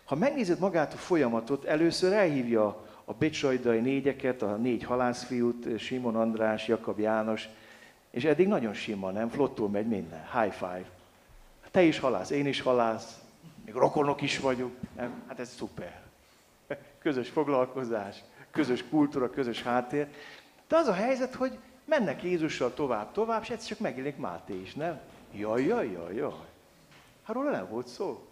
Ha 0.04 0.14
megnézed 0.14 0.58
magát 0.58 0.92
a 0.92 0.96
folyamatot, 0.96 1.64
először 1.64 2.12
elhívja 2.12 2.86
a 3.04 3.12
becsajdai 3.12 3.80
négyeket, 3.80 4.42
a 4.42 4.56
négy 4.56 4.84
halászfiút, 4.84 5.78
Simon 5.78 6.16
András, 6.16 6.68
Jakab 6.68 6.98
János, 6.98 7.48
és 8.10 8.24
eddig 8.24 8.48
nagyon 8.48 8.74
sima, 8.74 9.10
nem? 9.10 9.28
Flottul 9.28 9.68
megy 9.68 9.86
minden. 9.86 10.28
High 10.32 10.52
five. 10.52 10.84
Te 11.70 11.82
is 11.82 11.98
halász, 11.98 12.30
én 12.30 12.46
is 12.46 12.60
halász, 12.60 13.18
még 13.64 13.74
rokonok 13.74 14.22
is 14.22 14.38
vagyunk. 14.38 14.74
Nem? 14.96 15.22
Hát 15.26 15.38
ez 15.38 15.48
szuper. 15.48 16.00
Közös 17.02 17.28
foglalkozás, 17.28 18.22
közös 18.50 18.84
kultúra, 18.88 19.30
közös 19.30 19.62
háttér. 19.62 20.06
De 20.68 20.76
az 20.76 20.86
a 20.86 20.92
helyzet, 20.92 21.34
hogy 21.34 21.58
mennek 21.84 22.22
Jézussal 22.22 22.74
tovább, 22.74 23.12
tovább, 23.12 23.42
és 23.42 23.50
egyszer 23.50 23.68
csak 23.68 23.78
megjelenik 23.78 24.16
Máté 24.16 24.60
is, 24.60 24.74
nem? 24.74 25.00
Jaj, 25.32 25.64
jaj, 25.64 25.90
jaj, 25.90 26.14
jaj. 26.14 26.32
Hát 27.28 27.36
nem 27.50 27.68
volt 27.68 27.86
szó. 27.86 28.26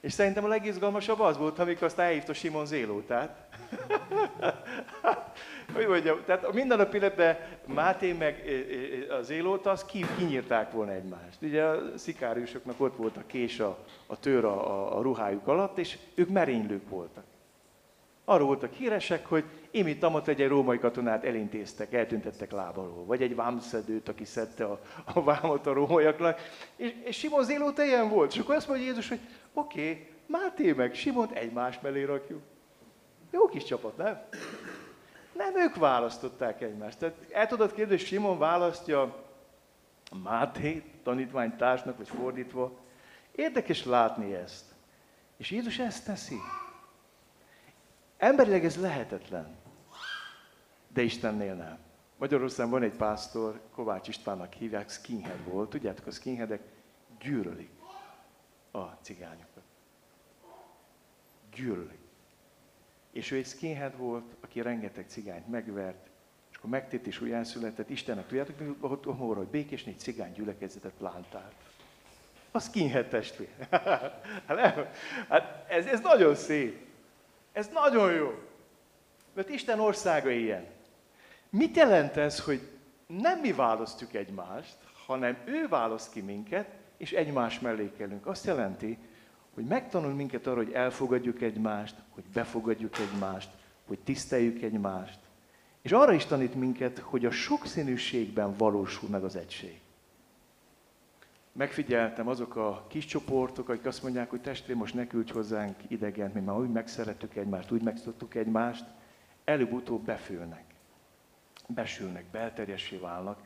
És 0.00 0.12
szerintem 0.12 0.44
a 0.44 0.48
legizgalmasabb 0.48 1.20
az 1.20 1.36
volt, 1.36 1.58
amikor 1.58 1.82
azt 1.82 1.98
elhívta 1.98 2.32
Simon 2.32 2.66
Zélótát. 2.66 3.48
hogy 5.74 5.86
mondjam, 5.86 6.18
tehát 6.26 6.44
a 6.44 6.52
mindennapi 6.52 6.96
életben 6.96 7.38
Máté 7.66 8.12
meg 8.12 8.44
a 9.18 9.22
Zélóta, 9.22 9.70
az 9.70 9.84
ki, 9.84 10.04
kinyírták 10.18 10.72
volna 10.72 10.92
egymást. 10.92 11.42
Ugye 11.42 11.62
a 11.62 11.98
szikáriusoknak 11.98 12.80
ott 12.80 12.96
volt 12.96 13.16
a 13.16 13.22
kés, 13.26 13.60
a, 13.60 13.78
a 14.06 14.18
tör 14.18 14.44
a, 14.44 14.70
a, 14.70 14.98
a 14.98 15.02
ruhájuk 15.02 15.46
alatt, 15.46 15.78
és 15.78 15.98
ők 16.14 16.28
merénylők 16.28 16.88
voltak. 16.88 17.24
Arról 18.24 18.46
voltak 18.46 18.72
híresek, 18.72 19.26
hogy 19.26 19.44
imitamot 19.74 20.28
egy 20.28 20.48
római 20.48 20.78
katonát 20.78 21.24
elintéztek, 21.24 21.92
eltüntettek 21.92 22.52
lábalól, 22.52 23.04
vagy 23.04 23.22
egy 23.22 23.34
vámszedőt, 23.34 24.08
aki 24.08 24.24
szedte 24.24 24.64
a, 24.64 24.80
a 25.04 25.22
vámot 25.22 25.66
a 25.66 25.72
rómaiaknak. 25.72 26.40
És, 26.76 26.94
és 27.04 27.16
Simon 27.16 27.44
Zélóta 27.44 27.84
ilyen 27.84 28.08
volt. 28.08 28.32
És 28.32 28.38
akkor 28.38 28.54
azt 28.54 28.68
mondja 28.68 28.86
Jézus, 28.86 29.08
hogy 29.08 29.20
oké, 29.52 29.90
okay, 29.90 30.08
Máté 30.26 30.72
meg 30.72 30.94
Simont 30.94 31.32
egymás 31.32 31.80
mellé 31.80 32.02
rakjuk. 32.02 32.42
Jó 33.30 33.48
kis 33.48 33.64
csapat, 33.64 33.96
nem? 33.96 34.22
Nem, 35.32 35.56
ők 35.56 35.76
választották 35.76 36.60
egymást. 36.60 36.98
Tehát 36.98 37.16
el 37.30 37.46
tudod 37.46 37.72
kérdezni, 37.72 37.96
hogy 37.96 38.06
Simon 38.06 38.38
választja 38.38 39.24
Máté 40.22 40.82
tanítványtársnak, 41.02 41.96
vagy 41.96 42.08
fordítva. 42.08 42.72
Érdekes 43.32 43.84
látni 43.84 44.34
ezt. 44.34 44.64
És 45.36 45.50
Jézus 45.50 45.78
ezt 45.78 46.04
teszi. 46.04 46.36
Emberileg 48.16 48.64
ez 48.64 48.80
lehetetlen, 48.80 49.56
de 50.94 51.02
Istennél 51.02 51.54
nem. 51.54 51.78
Magyarországon 52.16 52.72
van 52.72 52.82
egy 52.82 52.96
pásztor, 52.96 53.60
Kovács 53.70 54.08
Istvánnak 54.08 54.52
hívják, 54.52 54.90
skinhead 54.90 55.44
volt. 55.44 55.70
Tudjátok, 55.70 56.06
a 56.06 56.10
skinheadek 56.10 56.60
gyűrölik 57.20 57.70
a 58.70 58.82
cigányokat. 58.82 59.62
Gyűrölik. 61.54 61.98
És 63.12 63.30
ő 63.30 63.36
egy 63.36 63.46
skinhead 63.46 63.96
volt, 63.96 64.34
aki 64.40 64.60
rengeteg 64.60 65.04
cigányt 65.08 65.48
megvert, 65.48 66.10
és 66.50 66.56
akkor 66.56 66.70
megtét 66.70 67.06
és 67.06 67.20
újjászületett, 67.20 67.90
Istennek 67.90 68.26
tudjátok, 68.26 68.58
hogy 69.36 69.46
békés 69.46 69.84
négy 69.84 69.98
cigány 69.98 70.32
gyülekezetet 70.32 70.92
plántált. 70.98 71.54
Az 72.50 72.70
kínhet 72.70 73.10
testvér. 73.10 73.48
hát, 74.46 74.96
hát 75.28 75.70
ez, 75.70 75.86
ez 75.86 76.00
nagyon 76.00 76.34
szép. 76.34 76.86
Ez 77.52 77.68
nagyon 77.68 78.12
jó. 78.12 78.32
Mert 79.32 79.48
Isten 79.48 79.80
országa 79.80 80.30
ilyen. 80.30 80.73
Mit 81.56 81.76
jelent 81.76 82.16
ez, 82.16 82.40
hogy 82.40 82.60
nem 83.06 83.40
mi 83.40 83.52
választjuk 83.52 84.14
egymást, 84.14 84.76
hanem 85.06 85.36
ő 85.44 85.68
választ 85.68 86.12
ki 86.12 86.20
minket, 86.20 86.68
és 86.96 87.12
egymás 87.12 87.60
mellé 87.60 87.92
kellünk. 87.96 88.26
Azt 88.26 88.46
jelenti, 88.46 88.98
hogy 89.54 89.64
megtanul 89.64 90.12
minket 90.12 90.46
arra, 90.46 90.56
hogy 90.56 90.72
elfogadjuk 90.72 91.42
egymást, 91.42 91.94
hogy 92.10 92.24
befogadjuk 92.32 92.98
egymást, 92.98 93.50
hogy 93.86 93.98
tiszteljük 93.98 94.62
egymást. 94.62 95.18
És 95.82 95.92
arra 95.92 96.12
is 96.12 96.24
tanít 96.24 96.54
minket, 96.54 96.98
hogy 96.98 97.24
a 97.24 97.30
sokszínűségben 97.30 98.56
valósul 98.56 99.08
meg 99.08 99.24
az 99.24 99.36
egység. 99.36 99.80
Megfigyeltem 101.52 102.28
azok 102.28 102.56
a 102.56 102.86
kis 102.88 103.04
csoportok, 103.04 103.68
akik 103.68 103.86
azt 103.86 104.02
mondják, 104.02 104.30
hogy 104.30 104.40
testvér, 104.40 104.76
most 104.76 104.94
ne 104.94 105.06
küldj 105.06 105.32
hozzánk 105.32 105.76
idegen, 105.88 106.30
mi 106.34 106.40
már 106.40 106.56
úgy 106.56 106.72
megszerettük 106.72 107.36
egymást, 107.36 107.70
úgy 107.70 107.82
megszoktuk 107.82 108.34
egymást, 108.34 108.84
előbb-utóbb 109.44 110.04
befőnek. 110.04 110.73
Besülnek, 111.66 112.24
belterjessé 112.30 112.96
válnak, 112.96 113.38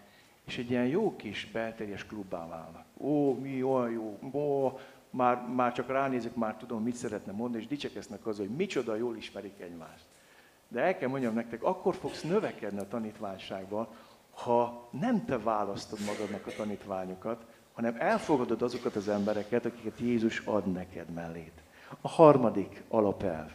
és 0.45 0.59
egy 0.59 0.71
ilyen 0.71 0.87
jó 0.87 1.17
kis 1.17 1.51
belterjes 1.53 2.07
klubbá 2.07 2.49
válnak. 2.49 2.85
Ó, 2.97 3.35
mi 3.35 3.63
olyan 3.63 3.91
jó, 3.91 4.19
ó, 4.33 4.79
már, 5.11 5.49
már 5.55 5.73
csak 5.73 5.89
ránézek, 5.89 6.35
már 6.35 6.57
tudom, 6.57 6.83
mit 6.83 6.95
szeretne 6.95 7.33
mondani, 7.33 7.63
és 7.63 7.69
dicsekeznek 7.69 8.27
az, 8.27 8.37
hogy 8.37 8.49
micsoda 8.49 8.97
jól 8.97 9.17
ismerik 9.17 9.61
egymást. 9.61 10.05
De 10.69 10.81
el 10.81 10.99
kell 10.99 11.09
mondjam 11.09 11.35
nektek, 11.35 11.63
akkor 11.63 11.95
fogsz 11.95 12.23
növekedni 12.23 12.79
a 12.79 12.89
tanítványságban, 12.89 13.89
ha 14.31 14.89
nem 14.91 15.25
te 15.25 15.39
választod 15.39 15.99
magadnak 16.07 16.47
a 16.47 16.53
tanítványokat, 16.57 17.45
hanem 17.73 17.97
elfogadod 17.99 18.63
azokat 18.63 18.97
az 18.97 19.09
embereket, 19.09 19.65
akiket 19.65 19.99
Jézus 19.99 20.43
ad 20.45 20.73
neked 20.73 21.09
mellét. 21.09 21.53
A 22.01 22.09
harmadik 22.09 22.83
alapelv. 22.89 23.51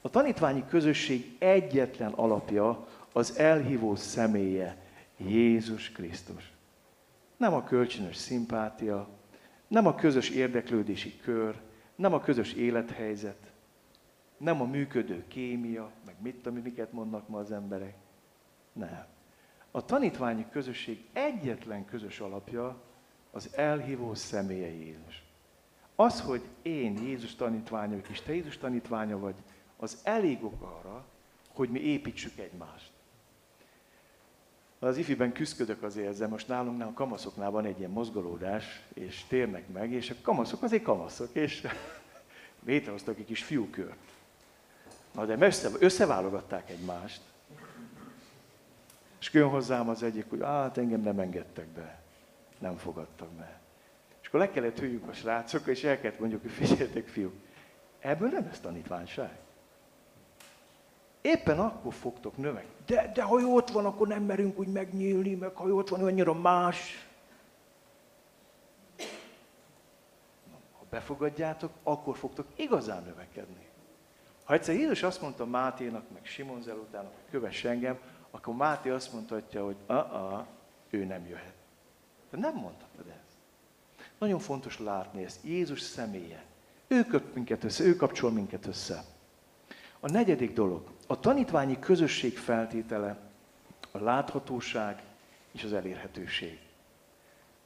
A 0.00 0.08
tanítványi 0.08 0.64
közösség 0.68 1.36
egyetlen 1.38 2.12
alapja 2.12 2.86
az 3.12 3.38
elhívó 3.38 3.94
személye, 3.94 4.76
Jézus 5.16 5.92
Krisztus. 5.92 6.52
Nem 7.36 7.54
a 7.54 7.64
kölcsönös 7.64 8.16
szimpátia, 8.16 9.08
nem 9.68 9.86
a 9.86 9.94
közös 9.94 10.30
érdeklődési 10.30 11.16
kör, 11.16 11.60
nem 11.94 12.12
a 12.12 12.20
közös 12.20 12.52
élethelyzet, 12.52 13.52
nem 14.36 14.60
a 14.60 14.64
működő 14.64 15.24
kémia, 15.28 15.90
meg 16.06 16.14
mit 16.22 16.36
tudom, 16.36 16.58
miket 16.58 16.92
mondnak 16.92 17.28
ma 17.28 17.38
az 17.38 17.52
emberek. 17.52 17.94
Nem. 18.72 19.06
A 19.70 19.84
tanítványi 19.84 20.46
közösség 20.50 21.04
egyetlen 21.12 21.84
közös 21.84 22.20
alapja 22.20 22.82
az 23.30 23.56
elhívó 23.56 24.14
személye 24.14 24.66
Jézus. 24.66 25.24
Az, 25.94 26.20
hogy 26.20 26.42
én 26.62 26.96
Jézus 26.96 27.34
tanítványa 27.34 27.88
vagyok, 27.88 28.08
és 28.08 28.20
te 28.20 28.34
Jézus 28.34 28.58
tanítványa 28.58 29.18
vagy, 29.18 29.34
az 29.76 30.00
elég 30.02 30.44
ok 30.44 30.62
arra, 30.62 31.06
hogy 31.54 31.70
mi 31.70 31.80
építsük 31.80 32.38
egymást. 32.38 32.92
Az 34.78 34.96
ifiben 34.96 35.32
küzdök 35.32 35.82
azért 35.82 36.08
ezzel, 36.08 36.28
most 36.28 36.48
nálunk 36.48 36.82
a 36.82 36.92
kamaszoknál 36.92 37.50
van 37.50 37.64
egy 37.64 37.78
ilyen 37.78 37.90
mozgolódás, 37.90 38.82
és 38.94 39.24
térnek 39.28 39.68
meg, 39.68 39.92
és 39.92 40.10
a 40.10 40.14
kamaszok 40.22 40.62
azért 40.62 40.82
kamaszok, 40.82 41.34
és 41.34 41.66
létrehoztak 42.66 43.18
egy 43.18 43.24
kis 43.24 43.42
fiúkört. 43.42 43.98
Na 45.14 45.24
de 45.24 45.36
össze, 45.38 45.70
összeválogatták 45.78 46.70
egymást, 46.70 47.20
és 49.20 49.32
jön 49.32 49.48
hozzám 49.48 49.88
az 49.88 50.02
egyik, 50.02 50.24
hogy 50.28 50.40
hát 50.42 50.78
engem 50.78 51.00
nem 51.00 51.18
engedtek 51.18 51.66
be, 51.66 52.02
nem 52.58 52.76
fogadtak 52.76 53.28
be. 53.28 53.60
És 54.20 54.28
akkor 54.28 54.40
le 54.40 54.50
kellett 54.50 54.78
hűljük 54.78 55.08
a 55.08 55.12
srácok, 55.12 55.66
és 55.66 55.84
el 55.84 56.00
kellett 56.00 56.18
mondjuk, 56.18 56.42
hogy 56.42 56.50
figyeljetek 56.50 57.08
fiúk, 57.08 57.34
ebből 58.00 58.28
nem 58.28 58.44
lesz 58.44 58.60
tanítványság. 58.60 59.38
Éppen 61.20 61.58
akkor 61.58 61.92
fogtok 61.94 62.36
növekni. 62.36 62.70
De, 62.86 63.10
de 63.14 63.22
ha 63.22 63.34
ott 63.34 63.70
van, 63.70 63.86
akkor 63.86 64.08
nem 64.08 64.22
merünk 64.22 64.58
úgy 64.58 64.68
megnyílni, 64.68 65.34
meg 65.34 65.54
ha 65.54 65.64
ott 65.64 65.88
van, 65.88 66.04
annyira 66.04 66.34
más. 66.34 67.08
Ha 70.78 70.84
befogadjátok, 70.90 71.72
akkor 71.82 72.16
fogtok 72.16 72.46
igazán 72.56 73.02
növekedni. 73.02 73.66
Ha 74.44 74.54
egyszer 74.54 74.74
Jézus 74.74 75.02
azt 75.02 75.20
mondta 75.20 75.46
Máténak, 75.46 76.10
meg 76.12 76.24
Simon 76.24 76.62
Zelutának, 76.62 77.12
hogy 77.14 77.30
kövess 77.30 77.64
engem, 77.64 77.98
akkor 78.30 78.54
Máté 78.54 78.90
azt 78.90 79.12
mondhatja, 79.12 79.64
hogy 79.64 79.76
a 79.86 79.92
-a, 79.92 80.46
ő 80.90 81.04
nem 81.04 81.26
jöhet. 81.26 81.54
De 82.30 82.38
nem 82.38 82.54
mondhatod 82.54 83.06
ezt. 83.06 83.36
Nagyon 84.18 84.38
fontos 84.38 84.78
látni 84.78 85.24
ezt. 85.24 85.44
Jézus 85.44 85.80
személye. 85.80 86.44
Ő 86.86 87.04
köt 87.04 87.34
minket 87.34 87.64
össze, 87.64 87.84
ő 87.84 87.96
kapcsol 87.96 88.30
minket 88.30 88.66
össze. 88.66 89.04
A 90.00 90.10
negyedik 90.10 90.52
dolog, 90.52 90.82
a 91.10 91.20
tanítványi 91.20 91.78
közösség 91.78 92.38
feltétele 92.38 93.18
a 93.90 93.98
láthatóság 93.98 95.02
és 95.52 95.64
az 95.64 95.72
elérhetőség. 95.72 96.58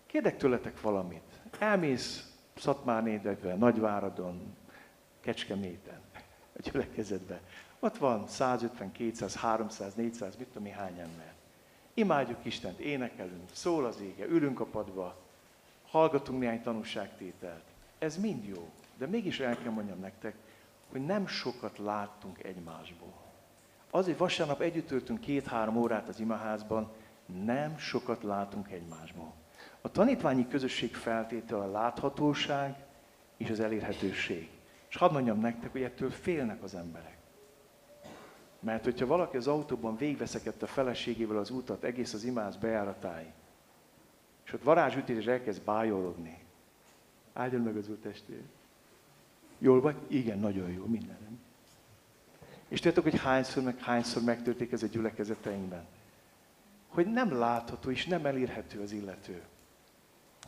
Kérdek 0.07 0.37
tőletek 0.37 0.81
valamit. 0.81 1.41
Elmész 1.59 2.31
Szatmárnédekbe, 2.57 3.55
Nagyváradon, 3.55 4.57
Kecskeméten, 5.21 6.01
a 6.53 6.59
gyülekezetbe. 6.63 7.41
Ott 7.79 7.97
van 7.97 8.29
150, 8.29 8.93
200, 8.93 9.37
300, 9.37 9.95
400, 9.95 10.37
mit 10.37 10.47
tudom 10.47 10.63
mi 10.63 10.71
hány 10.71 10.99
ember. 10.99 11.33
Imádjuk 11.95 12.45
Istent, 12.45 12.79
énekelünk, 12.79 13.49
szól 13.53 13.87
az 13.87 14.01
ége, 14.01 14.27
ülünk 14.27 14.61
a 14.61 14.65
padba, 14.65 15.17
hallgatunk 15.87 16.41
néhány 16.41 16.63
tanúságtételt. 16.63 17.65
Ez 17.99 18.17
mind 18.17 18.45
jó, 18.45 18.71
de 18.99 19.07
mégis 19.07 19.41
el 19.41 19.59
kell 19.59 19.73
mondjam 19.73 20.01
nektek, 20.01 20.35
hogy 20.91 21.05
nem 21.05 21.27
sokat 21.27 21.79
láttunk 21.79 22.43
egymásból. 22.45 23.22
Az, 23.95 24.05
hogy 24.05 24.17
vasárnap 24.17 24.61
együtt 24.61 24.87
töltünk 24.87 25.21
két-három 25.21 25.77
órát 25.77 26.09
az 26.09 26.21
imaházban, 26.21 26.93
nem 27.45 27.79
sokat 27.79 28.23
látunk 28.23 28.71
egymásból. 28.71 29.33
A 29.81 29.91
tanítványi 29.91 30.49
közösség 30.49 30.95
feltétele 30.95 31.63
a 31.63 31.71
láthatóság 31.71 32.85
és 33.37 33.51
az 33.51 33.61
elérhetőség. 33.61 34.51
És 34.89 34.97
hadd 34.97 35.13
mondjam 35.13 35.41
nektek, 35.41 35.73
hogy 35.73 35.83
ettől 35.83 36.11
félnek 36.11 36.63
az 36.63 36.75
emberek. 36.75 37.17
Mert 38.61 38.85
hogyha 38.85 39.07
valaki 39.07 39.37
az 39.37 39.47
autóban 39.47 39.97
végveszekedte 39.97 40.65
a 40.65 40.69
feleségével 40.69 41.39
az 41.39 41.51
útat 41.51 41.85
egész 41.85 42.13
az 42.13 42.25
imáz 42.25 42.57
bejáratáig, 42.57 43.33
és 44.45 44.53
ott 44.53 44.63
varázsütés 44.63 45.17
és 45.17 45.27
elkezd 45.27 45.63
bájologni, 45.63 46.39
áldjon 47.33 47.63
meg 47.63 47.77
az 47.77 47.89
úr 47.89 47.97
testvér. 47.97 48.43
Jól 49.59 49.81
vagy? 49.81 49.97
Igen, 50.07 50.39
nagyon 50.39 50.71
jó, 50.71 50.85
minden. 50.85 51.42
És 52.73 52.81
tudjátok, 52.81 53.05
hogy 53.05 53.21
hányszor, 53.21 53.63
meg 53.63 53.79
hányszor 53.79 54.23
megtörténik 54.23 54.73
ez 54.73 54.83
a 54.83 54.87
gyülekezeteinkben? 54.87 55.87
Hogy 56.89 57.07
nem 57.07 57.39
látható 57.39 57.91
és 57.91 58.07
nem 58.07 58.27
elérhető 58.27 58.81
az 58.81 58.93
illető. 58.93 59.43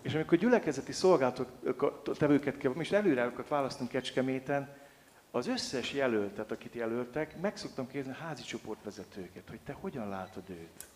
És 0.03 0.15
amikor 0.15 0.39
gyülekezeti 0.39 0.93
szolgálatok 0.93 1.49
tevőket 2.19 2.57
kell, 2.57 2.73
és 2.79 2.93
előrájukat 2.93 3.49
választunk 3.49 3.91
Kecskeméten, 3.91 4.77
az 5.31 5.47
összes 5.47 5.93
jelöltet, 5.93 6.51
akit 6.51 6.75
jelöltek, 6.75 7.41
meg 7.41 7.57
szoktam 7.57 7.89
kérdezni 7.89 8.19
a 8.19 8.25
házi 8.25 8.43
csoportvezetőket, 8.43 9.49
hogy 9.49 9.61
te 9.61 9.73
hogyan 9.73 10.09
látod 10.09 10.51
őt? 10.51 10.87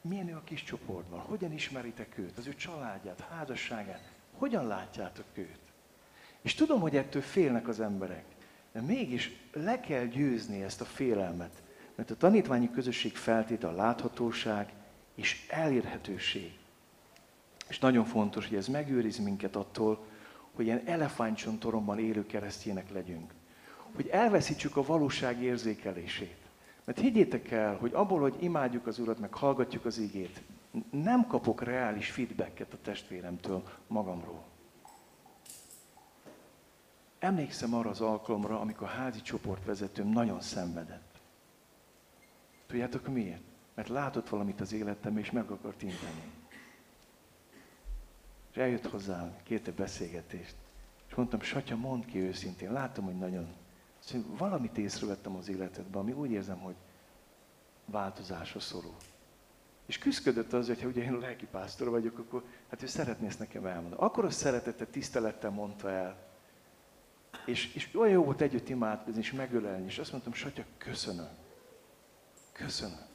Milyen 0.00 0.28
ő 0.28 0.34
a 0.34 0.44
kis 0.44 0.62
csoportban? 0.62 1.20
Hogyan 1.20 1.52
ismeritek 1.52 2.18
őt? 2.18 2.38
Az 2.38 2.46
ő 2.46 2.54
családját, 2.54 3.20
házasságát? 3.20 4.10
Hogyan 4.32 4.66
látjátok 4.66 5.26
őt? 5.34 5.60
És 6.40 6.54
tudom, 6.54 6.80
hogy 6.80 6.96
ettől 6.96 7.22
félnek 7.22 7.68
az 7.68 7.80
emberek. 7.80 8.24
De 8.72 8.80
mégis 8.80 9.36
le 9.52 9.80
kell 9.80 10.04
győzni 10.04 10.62
ezt 10.62 10.80
a 10.80 10.84
félelmet. 10.84 11.62
Mert 11.94 12.10
a 12.10 12.16
tanítványi 12.16 12.70
közösség 12.70 13.16
feltét 13.16 13.64
a 13.64 13.72
láthatóság 13.72 14.72
és 15.14 15.46
elérhetőség. 15.48 16.58
És 17.68 17.78
nagyon 17.78 18.04
fontos, 18.04 18.48
hogy 18.48 18.56
ez 18.56 18.66
megőriz 18.66 19.18
minket 19.18 19.56
attól, 19.56 20.06
hogy 20.54 20.64
ilyen 20.64 20.82
elefántcsontoromban 20.84 21.98
élő 21.98 22.26
keresztjének 22.26 22.90
legyünk. 22.92 23.32
Hogy 23.94 24.08
elveszítsük 24.08 24.76
a 24.76 24.84
valóság 24.84 25.42
érzékelését. 25.42 26.36
Mert 26.84 27.00
higgyétek 27.00 27.50
el, 27.50 27.76
hogy 27.76 27.90
abból, 27.94 28.20
hogy 28.20 28.36
imádjuk 28.38 28.86
az 28.86 28.98
Urat, 28.98 29.18
meg 29.18 29.34
hallgatjuk 29.34 29.84
az 29.84 29.98
igét, 29.98 30.42
nem 30.90 31.26
kapok 31.26 31.62
reális 31.62 32.10
feedbacket 32.10 32.72
a 32.72 32.78
testvéremtől 32.82 33.62
magamról. 33.86 34.49
Emlékszem 37.20 37.74
arra 37.74 37.90
az 37.90 38.00
alkalomra, 38.00 38.60
amikor 38.60 38.86
a 38.86 38.90
házi 38.90 39.22
csoportvezetőm 39.22 40.08
nagyon 40.08 40.40
szenvedett. 40.40 41.20
Tudjátok 42.66 43.08
miért? 43.08 43.42
Mert 43.74 43.88
látott 43.88 44.28
valamit 44.28 44.60
az 44.60 44.72
életem, 44.72 45.18
és 45.18 45.30
meg 45.30 45.50
akart 45.50 45.82
inteni. 45.82 46.22
És 48.50 48.56
eljött 48.56 48.86
hozzám, 48.86 49.36
kérte 49.42 49.72
beszélgetést. 49.72 50.54
És 51.08 51.14
mondtam, 51.14 51.40
Satya, 51.40 51.76
mondd 51.76 52.06
ki 52.06 52.18
őszintén. 52.18 52.72
Látom, 52.72 53.04
hogy 53.04 53.18
nagyon... 53.18 53.46
Szóval 53.98 54.36
valamit 54.36 54.78
észrevettem 54.78 55.36
az 55.36 55.48
életedben, 55.48 56.00
ami 56.00 56.12
úgy 56.12 56.30
érzem, 56.30 56.58
hogy 56.58 56.74
változásra 57.84 58.60
szorul. 58.60 58.96
És 59.86 59.98
küzdött 59.98 60.52
az, 60.52 60.66
hogy 60.66 60.82
ha 60.82 60.88
ugye 60.88 61.02
én 61.02 61.18
lelki 61.18 61.46
pásztor 61.46 61.88
vagyok, 61.88 62.18
akkor 62.18 62.44
hát 62.68 62.82
ő 62.82 62.86
szeretné 62.86 63.26
ezt 63.26 63.38
nekem 63.38 63.66
elmondani. 63.66 64.02
Akkor 64.02 64.24
a 64.24 64.30
szeretettel, 64.30 64.90
tisztelettel 64.90 65.50
mondta 65.50 65.90
el. 65.90 66.29
És, 67.44 67.74
és 67.74 67.88
olyan 67.94 68.12
jó 68.12 68.24
volt 68.24 68.40
együtt 68.40 68.68
imádkozni, 68.68 69.20
és 69.20 69.32
megölelni. 69.32 69.86
És 69.86 69.98
azt 69.98 70.12
mondtam, 70.12 70.32
Satya, 70.32 70.64
köszönöm. 70.78 71.28
Köszönöm. 72.52 73.08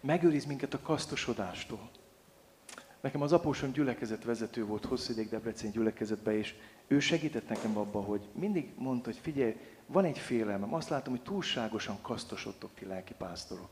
Megőriz 0.00 0.44
minket 0.44 0.74
a 0.74 0.80
kasztosodástól. 0.80 1.90
Nekem 3.00 3.22
az 3.22 3.32
apósom 3.32 3.72
gyülekezet 3.72 4.24
vezető 4.24 4.64
volt 4.64 4.84
hosszú 4.84 5.12
ideig 5.12 5.28
Debrecen 5.28 5.70
gyülekezetben, 5.70 6.34
és 6.34 6.54
ő 6.86 6.98
segített 6.98 7.48
nekem 7.48 7.76
abban, 7.76 8.04
hogy 8.04 8.28
mindig 8.32 8.72
mondta, 8.76 9.10
hogy 9.10 9.18
figyelj, 9.22 9.56
van 9.86 10.04
egy 10.04 10.18
félelmem. 10.18 10.74
Azt 10.74 10.88
látom, 10.88 11.12
hogy 11.12 11.22
túlságosan 11.22 11.98
kasztosodtok 12.02 12.70
ti 12.74 12.84
lelki 12.84 13.14
pásztorok. 13.18 13.68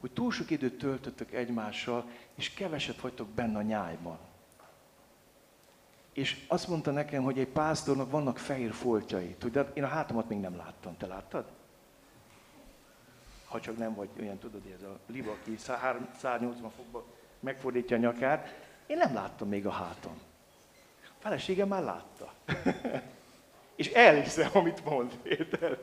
Hogy 0.00 0.10
túl 0.12 0.32
sok 0.32 0.50
időt 0.50 0.78
töltöttök 0.78 1.32
egymással, 1.32 2.08
és 2.34 2.54
keveset 2.54 3.00
vagytok 3.00 3.28
benne 3.28 3.58
a 3.58 3.62
nyájban. 3.62 4.18
És 6.14 6.44
azt 6.48 6.68
mondta 6.68 6.90
nekem, 6.90 7.22
hogy 7.22 7.38
egy 7.38 7.48
pásztornak 7.48 8.10
vannak 8.10 8.38
fehér 8.38 8.72
foltjai. 8.72 9.34
Tudod, 9.38 9.70
én 9.74 9.84
a 9.84 9.86
hátamat 9.86 10.28
még 10.28 10.38
nem 10.38 10.56
láttam. 10.56 10.96
Te 10.96 11.06
láttad? 11.06 11.44
Ha 13.48 13.60
csak 13.60 13.76
nem 13.76 13.94
vagy 13.94 14.08
olyan, 14.20 14.38
tudod, 14.38 14.62
ez 14.76 14.82
a 14.82 14.98
liba, 15.06 15.30
aki 15.30 15.56
180 16.18 16.70
fokba 16.76 17.04
megfordítja 17.40 17.96
a 17.96 18.00
nyakát. 18.00 18.54
Én 18.86 18.96
nem 18.96 19.14
láttam 19.14 19.48
még 19.48 19.66
a 19.66 19.70
hátam. 19.70 20.20
A 21.02 21.18
feleségem 21.18 21.68
már 21.68 21.82
látta. 21.82 22.32
És 23.76 23.88
elhiszem, 23.88 24.50
amit 24.52 24.84
mond, 24.84 25.18
érted? 25.22 25.78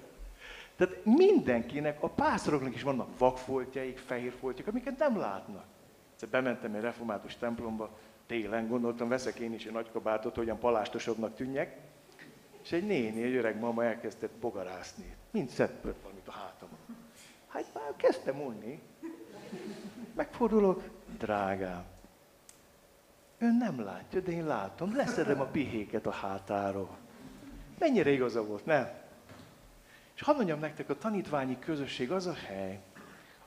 Tehát 0.75 1.05
mindenkinek, 1.05 2.03
a 2.03 2.09
pásztoroknak 2.09 2.75
is 2.75 2.83
vannak 2.83 3.17
vakfoltjaik, 3.17 3.97
fehérfoltjaik, 3.97 4.67
amiket 4.67 4.97
nem 4.97 5.17
látnak. 5.17 5.65
Egyszer 6.13 6.29
bementem 6.29 6.75
egy 6.75 6.81
református 6.81 7.35
templomba, 7.35 7.89
télen 8.31 8.67
gondoltam, 8.67 9.09
veszek 9.09 9.39
én 9.39 9.53
is 9.53 9.65
egy 9.65 9.71
nagy 9.71 9.91
kabátot, 9.91 10.35
hogyan 10.35 10.59
palástosabbnak 10.59 11.35
tűnjek, 11.35 11.77
és 12.63 12.71
egy 12.71 12.85
néni, 12.85 13.23
egy 13.23 13.35
öreg 13.35 13.59
mama 13.59 13.85
elkezdett 13.85 14.31
bogarászni. 14.31 15.15
Mind 15.31 15.49
szeppött 15.49 16.01
valamit 16.01 16.27
a 16.27 16.31
hátamon. 16.31 16.77
Hát 17.47 17.65
már 17.73 17.95
kezdtem 17.95 18.41
unni. 18.41 18.81
Megfordulok, 20.15 20.83
drágám. 21.17 21.83
Ön 23.37 23.55
nem 23.55 23.83
látja, 23.83 24.19
de 24.19 24.31
én 24.31 24.45
látom. 24.45 24.95
Leszedem 24.95 25.39
a 25.39 25.45
pihéket 25.45 26.05
a 26.05 26.11
hátáról. 26.11 26.97
Mennyire 27.79 28.09
igaza 28.09 28.45
volt, 28.45 28.65
nem? 28.65 28.89
És 30.15 30.21
hadd 30.21 30.35
mondjam 30.35 30.59
nektek, 30.59 30.89
a 30.89 30.97
tanítványi 30.97 31.59
közösség 31.59 32.11
az 32.11 32.25
a 32.25 32.33
hely, 32.47 32.79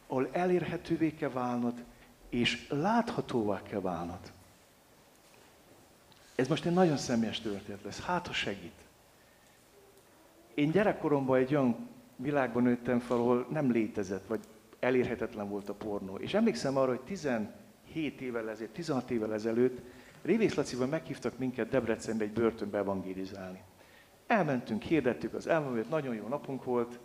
ahol 0.07 0.29
elérhetővé 0.33 1.14
kell 1.14 1.31
válnod, 1.31 1.85
és 2.29 2.68
láthatóvá 2.68 3.62
kell 3.62 3.81
válnod. 3.81 4.34
Ez 6.35 6.49
most 6.49 6.64
egy 6.64 6.73
nagyon 6.73 6.97
személyes 6.97 7.40
történet 7.40 7.83
lesz. 7.83 8.01
Hát, 8.01 8.27
ha 8.27 8.33
segít. 8.33 8.85
Én 10.55 10.70
gyerekkoromban 10.70 11.38
egy 11.38 11.55
olyan 11.55 11.88
világban 12.16 12.62
nőttem 12.62 12.99
fel, 12.99 13.16
ahol 13.16 13.47
nem 13.51 13.70
létezett, 13.70 14.27
vagy 14.27 14.40
elérhetetlen 14.79 15.49
volt 15.49 15.68
a 15.68 15.75
pornó. 15.75 16.16
És 16.16 16.35
emlékszem 16.35 16.77
arra, 16.77 16.88
hogy 16.88 17.01
17 17.01 18.20
évvel 18.20 18.51
ezelőtt, 18.51 18.75
16 18.75 19.11
évvel 19.11 19.35
ezelőtt 19.35 19.81
Révész 20.23 20.55
Lacival 20.55 20.87
meghívtak 20.87 21.38
minket 21.38 21.68
Debrecenbe 21.68 22.25
egy 22.25 22.33
börtönbe 22.33 22.79
evangélizálni. 22.79 23.62
Elmentünk, 24.27 24.83
hirdettük 24.83 25.35
az 25.35 25.47
elmúlt, 25.47 25.88
nagyon 25.88 26.14
jó 26.14 26.29
napunk 26.29 26.64
volt, 26.64 26.99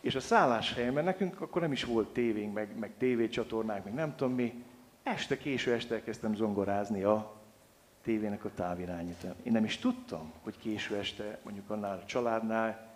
és 0.00 0.14
a 0.14 0.20
szálláshelyen, 0.20 0.92
mert 0.92 1.06
nekünk 1.06 1.40
akkor 1.40 1.62
nem 1.62 1.72
is 1.72 1.84
volt 1.84 2.08
tévénk, 2.08 2.54
meg, 2.54 2.78
meg 2.78 2.92
tévécsatornák, 2.98 3.84
meg 3.84 3.94
nem 3.94 4.16
tudom 4.16 4.34
mi, 4.34 4.64
este, 5.02 5.36
késő 5.36 5.72
este 5.72 5.94
elkezdtem 5.94 6.34
zongorázni 6.34 7.02
a 7.02 7.43
tévének 8.04 8.44
a 8.44 8.50
távirányító. 8.54 9.28
Én 9.42 9.52
nem 9.52 9.64
is 9.64 9.78
tudtam, 9.78 10.32
hogy 10.42 10.58
késő 10.58 10.96
este, 10.96 11.38
mondjuk 11.42 11.70
annál 11.70 11.98
a 12.02 12.06
családnál, 12.06 12.92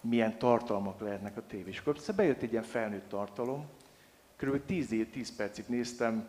milyen 0.00 0.38
tartalmak 0.38 1.00
lehetnek 1.00 1.36
a 1.36 1.46
tévés. 1.46 1.74
És 1.74 1.80
akkor 1.80 2.14
bejött 2.16 2.42
egy 2.42 2.50
ilyen 2.50 2.62
felnőtt 2.62 3.08
tartalom, 3.08 3.66
kb. 4.36 4.64
10, 4.66 5.06
10 5.12 5.36
percig 5.36 5.64
néztem, 5.68 6.28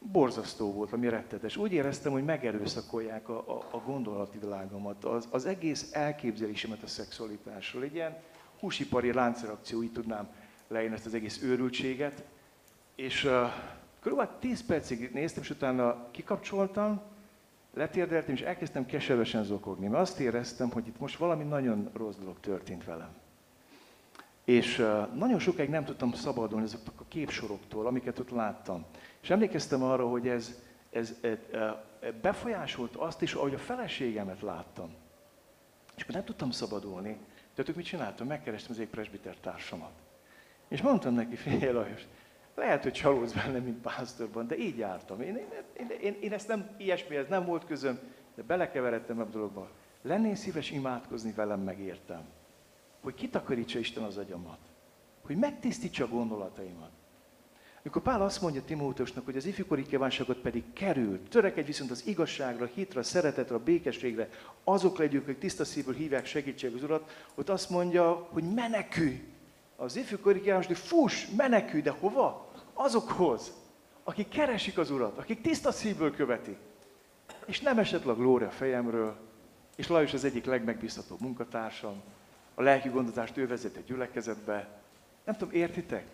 borzasztó 0.00 0.72
volt, 0.72 0.92
ami 0.92 1.08
rettetes. 1.08 1.56
Úgy 1.56 1.72
éreztem, 1.72 2.12
hogy 2.12 2.24
megerőszakolják 2.24 3.28
a, 3.28 3.38
a, 3.38 3.68
a 3.70 3.78
gondolati 3.78 4.38
világomat, 4.38 5.04
az, 5.04 5.28
az 5.30 5.46
egész 5.46 5.92
elképzelésemet 5.92 6.82
a 6.82 6.86
szexualitásról. 6.86 7.82
Egy 7.82 7.94
ilyen 7.94 8.16
húsipari 8.60 9.12
láncreakció, 9.12 9.82
így 9.82 9.92
tudnám 9.92 10.28
leírni 10.68 10.94
ezt 10.94 11.06
az 11.06 11.14
egész 11.14 11.42
őrültséget. 11.42 12.24
És 12.94 13.24
uh, 13.24 13.32
kb. 14.00 14.38
10 14.38 14.66
percig 14.66 15.10
néztem, 15.12 15.42
és 15.42 15.50
utána 15.50 16.10
kikapcsoltam, 16.10 17.00
letérdeltem, 17.74 18.34
és 18.34 18.40
elkezdtem 18.40 18.86
keservesen 18.86 19.44
zokogni, 19.44 19.86
mert 19.86 20.02
azt 20.02 20.20
éreztem, 20.20 20.70
hogy 20.70 20.86
itt 20.86 20.98
most 20.98 21.18
valami 21.18 21.44
nagyon 21.44 21.90
rossz 21.92 22.16
dolog 22.16 22.40
történt 22.40 22.84
velem. 22.84 23.16
És 24.44 24.76
nagyon 25.14 25.38
sokáig 25.38 25.68
nem 25.68 25.84
tudtam 25.84 26.12
szabadulni 26.12 26.64
azoktól 26.64 26.94
a 26.98 27.08
képsoroktól, 27.08 27.86
amiket 27.86 28.18
ott 28.18 28.30
láttam. 28.30 28.84
És 29.20 29.30
emlékeztem 29.30 29.82
arra, 29.82 30.08
hogy 30.08 30.28
ez, 30.28 30.62
ez, 30.90 31.14
ez 31.20 31.38
befolyásolt 32.22 32.96
azt 32.96 33.22
is, 33.22 33.34
ahogy 33.34 33.54
a 33.54 33.58
feleségemet 33.58 34.40
láttam. 34.40 34.94
És 35.96 36.02
akkor 36.02 36.14
nem 36.14 36.24
tudtam 36.24 36.50
szabadulni. 36.50 37.18
Tehát 37.54 37.76
mit 37.76 37.86
csináltam? 37.86 38.26
Megkerestem 38.26 38.70
az 38.70 38.80
egy 38.80 38.88
presbiter 38.88 39.36
társamat. 39.36 39.92
És 40.68 40.82
mondtam 40.82 41.14
neki, 41.14 41.36
figyelj 41.36 41.72
Lajos, 41.72 42.06
lehet, 42.58 42.82
hogy 42.82 42.92
csalódsz 42.92 43.32
bennem, 43.32 43.62
mint 43.62 43.80
pásztorban, 43.80 44.46
de 44.46 44.56
így 44.56 44.78
jártam. 44.78 45.20
Én, 45.20 45.36
én, 45.76 45.90
én, 46.00 46.16
én 46.20 46.32
ezt 46.32 46.48
nem, 46.48 46.70
ilyesmihez 46.76 47.28
nem 47.28 47.44
volt 47.44 47.64
közöm, 47.64 47.98
de 48.34 48.42
belekeveredtem 48.42 49.20
ebbe 49.20 49.28
a 49.28 49.32
dologba. 49.32 49.70
Lennél 50.02 50.34
szíves 50.34 50.70
imádkozni 50.70 51.32
velem, 51.32 51.60
megértem. 51.60 52.22
Hogy 53.00 53.14
kitakarítsa 53.14 53.78
Isten 53.78 54.02
az 54.02 54.16
agyamat. 54.16 54.58
Hogy 55.22 55.36
megtisztítsa 55.36 56.04
a 56.04 56.08
gondolataimat. 56.08 56.90
Amikor 57.82 58.02
Pál 58.02 58.22
azt 58.22 58.42
mondja 58.42 58.62
Timóteusnak, 58.64 59.24
hogy 59.24 59.36
az 59.36 59.46
ifjúkori 59.46 59.86
kívánságot 59.86 60.38
pedig 60.38 60.72
kerül, 60.72 61.28
törekedj 61.28 61.66
viszont 61.66 61.90
az 61.90 62.06
igazságra, 62.06 62.66
hitre, 62.74 63.02
szeretetre, 63.02 63.54
a 63.54 63.62
békességre, 63.62 64.28
azok 64.64 64.98
legyünk, 64.98 65.22
akik 65.22 65.38
tiszta 65.38 65.64
szívből 65.64 65.94
hívják 65.94 66.26
segítség 66.26 66.74
az 66.74 66.82
Urat, 66.82 67.24
ott 67.34 67.48
azt 67.48 67.70
mondja, 67.70 68.12
hogy 68.12 68.54
menekülj. 68.54 69.22
Az 69.76 69.96
ifjúkori 69.96 70.40
kívánság, 70.40 70.66
hogy 70.66 70.78
fuss, 70.78 71.26
menekülj, 71.36 71.82
de 71.82 71.90
hova? 71.90 72.47
Azokhoz, 72.80 73.52
akik 74.04 74.28
keresik 74.28 74.78
az 74.78 74.90
Urat, 74.90 75.18
akik 75.18 75.40
tiszta 75.40 75.72
szívből 75.72 76.14
követik. 76.14 76.58
És 77.46 77.60
nem 77.60 77.78
esett 77.78 78.04
a 78.04 78.14
glória 78.14 78.50
fejemről, 78.50 79.16
és 79.76 79.88
Lajos 79.88 80.12
az 80.12 80.24
egyik 80.24 80.44
legmegbízhatóbb 80.44 81.20
munkatársam, 81.20 82.02
a 82.54 82.62
lelki 82.62 82.88
gondozást 82.88 83.36
ő 83.36 83.46
vezet 83.46 83.76
egy 83.76 83.84
gyülekezetbe. 83.84 84.68
Nem 85.24 85.36
tudom, 85.36 85.54
értitek? 85.54 86.06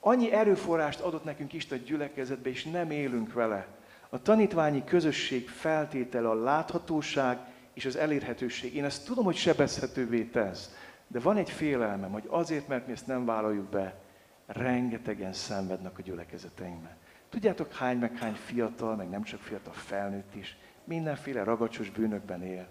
Annyi 0.00 0.32
erőforrást 0.32 1.00
adott 1.00 1.24
nekünk 1.24 1.52
Isten 1.52 1.82
gyülekezetbe, 1.84 2.50
és 2.50 2.64
nem 2.64 2.90
élünk 2.90 3.32
vele. 3.32 3.66
A 4.08 4.22
tanítványi 4.22 4.84
közösség 4.84 5.48
feltétele 5.48 6.28
a 6.28 6.42
láthatóság 6.42 7.38
és 7.72 7.84
az 7.84 7.96
elérhetőség. 7.96 8.74
Én 8.74 8.84
ezt 8.84 9.06
tudom, 9.06 9.24
hogy 9.24 9.36
sebezhetővé 9.36 10.22
tesz, 10.22 10.74
de 11.06 11.20
van 11.20 11.36
egy 11.36 11.50
félelmem, 11.50 12.10
hogy 12.10 12.24
azért, 12.28 12.68
mert 12.68 12.86
mi 12.86 12.92
ezt 12.92 13.06
nem 13.06 13.24
vállaljuk 13.24 13.68
be, 13.68 14.02
rengetegen 14.46 15.32
szenvednek 15.32 15.98
a 15.98 16.02
gyülekezeteinkben. 16.02 16.96
Tudjátok, 17.28 17.72
hány 17.72 17.98
meg 17.98 18.18
hány 18.18 18.34
fiatal, 18.34 18.96
meg 18.96 19.08
nem 19.08 19.22
csak 19.22 19.40
fiatal, 19.40 19.72
felnőtt 19.72 20.34
is, 20.34 20.56
mindenféle 20.84 21.44
ragacsos 21.44 21.90
bűnökben 21.90 22.42
él. 22.42 22.68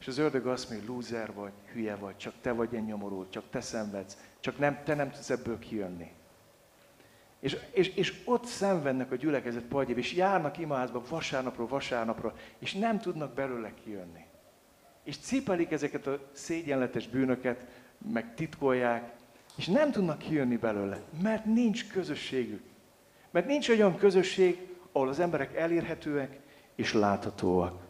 És 0.00 0.06
az 0.06 0.18
ördög 0.18 0.46
azt 0.46 0.70
mondja, 0.70 0.88
lúzer 0.88 1.32
vagy, 1.32 1.52
hülye 1.72 1.96
vagy, 1.96 2.16
csak 2.16 2.34
te 2.40 2.52
vagy 2.52 2.72
ilyen 2.72 2.84
nyomorult, 2.84 3.30
csak 3.30 3.44
te 3.50 3.60
szenvedsz, 3.60 4.18
csak 4.40 4.58
nem, 4.58 4.82
te 4.84 4.94
nem 4.94 5.10
tudsz 5.10 5.30
ebből 5.30 5.58
kijönni. 5.58 6.12
És, 7.40 7.56
és, 7.70 7.88
és 7.88 8.22
ott 8.24 8.44
szenvednek 8.44 9.10
a 9.10 9.16
gyülekezet 9.16 9.62
padjébe, 9.62 10.00
és 10.00 10.12
járnak 10.12 10.58
imádba 10.58 11.02
vasárnapról 11.08 11.66
vasárnapra, 11.66 12.34
és 12.58 12.74
nem 12.74 13.00
tudnak 13.00 13.34
belőle 13.34 13.74
kijönni. 13.84 14.24
És 15.02 15.18
cipelik 15.18 15.70
ezeket 15.70 16.06
a 16.06 16.28
szégyenletes 16.32 17.08
bűnöket, 17.08 17.66
meg 18.12 18.34
titkolják, 18.34 19.12
és 19.56 19.66
nem 19.66 19.90
tudnak 19.90 20.18
kijönni 20.18 20.56
belőle, 20.56 21.00
mert 21.22 21.44
nincs 21.44 21.86
közösségük. 21.86 22.62
Mert 23.30 23.46
nincs 23.46 23.68
olyan 23.68 23.96
közösség, 23.96 24.68
ahol 24.92 25.08
az 25.08 25.20
emberek 25.20 25.56
elérhetőek 25.56 26.38
és 26.74 26.92
láthatóak. 26.92 27.82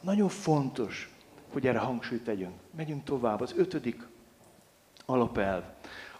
Nagyon 0.00 0.28
fontos, 0.28 1.14
hogy 1.52 1.66
erre 1.66 1.78
hangsúlyt 1.78 2.24
tegyünk. 2.24 2.54
Megyünk 2.76 3.04
tovább. 3.04 3.40
Az 3.40 3.54
ötödik 3.56 4.02
alapelv. 5.06 5.62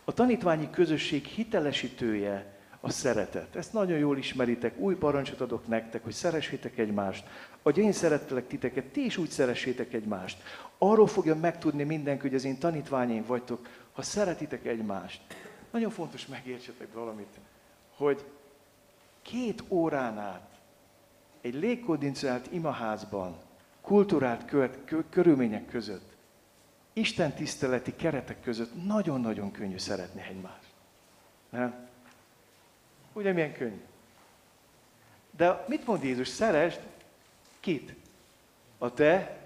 A 0.04 0.12
tanítványi 0.12 0.70
közösség 0.70 1.24
hitelesítője 1.24 2.56
a 2.80 2.90
szeretet. 2.90 3.56
Ezt 3.56 3.72
nagyon 3.72 3.98
jól 3.98 4.18
ismeritek, 4.18 4.78
új 4.78 4.94
parancsot 4.94 5.40
adok 5.40 5.66
nektek, 5.66 6.04
hogy 6.04 6.12
szeressétek 6.12 6.78
egymást. 6.78 7.26
Ahogy 7.62 7.78
én 7.78 7.92
szerettelek 7.92 8.46
titeket, 8.46 8.84
ti 8.84 9.04
is 9.04 9.16
úgy 9.16 9.30
szeressétek 9.30 9.92
egymást. 9.92 10.42
Arról 10.78 11.06
fogja 11.06 11.34
megtudni 11.34 11.82
mindenki, 11.82 12.22
hogy 12.22 12.34
az 12.34 12.44
én 12.44 12.58
tanítványaim 12.58 13.24
vagytok, 13.26 13.68
ha 13.98 14.04
szeretitek 14.04 14.66
egymást. 14.66 15.20
Nagyon 15.70 15.90
fontos 15.90 16.26
megértsetek 16.26 16.92
valamit, 16.92 17.38
hogy 17.96 18.24
két 19.22 19.62
órán 19.68 20.18
át 20.18 20.58
egy 21.40 21.54
légkondicionált 21.54 22.52
imaházban, 22.52 23.36
kulturált 23.80 24.44
követ, 24.44 24.78
kö, 24.84 25.00
körülmények 25.10 25.66
között, 25.66 26.16
Isten 26.92 27.32
tiszteleti 27.32 27.96
keretek 27.96 28.40
között 28.40 28.84
nagyon-nagyon 28.84 29.50
könnyű 29.50 29.78
szeretni 29.78 30.22
egymást. 30.28 30.72
Nem? 31.50 31.88
Ugye 33.12 33.32
milyen 33.32 33.52
könnyű? 33.52 33.82
De 35.30 35.64
mit 35.68 35.86
mond 35.86 36.02
Jézus? 36.02 36.28
Szeresd 36.28 36.80
kit? 37.60 37.94
A 38.78 38.94
te 38.94 39.38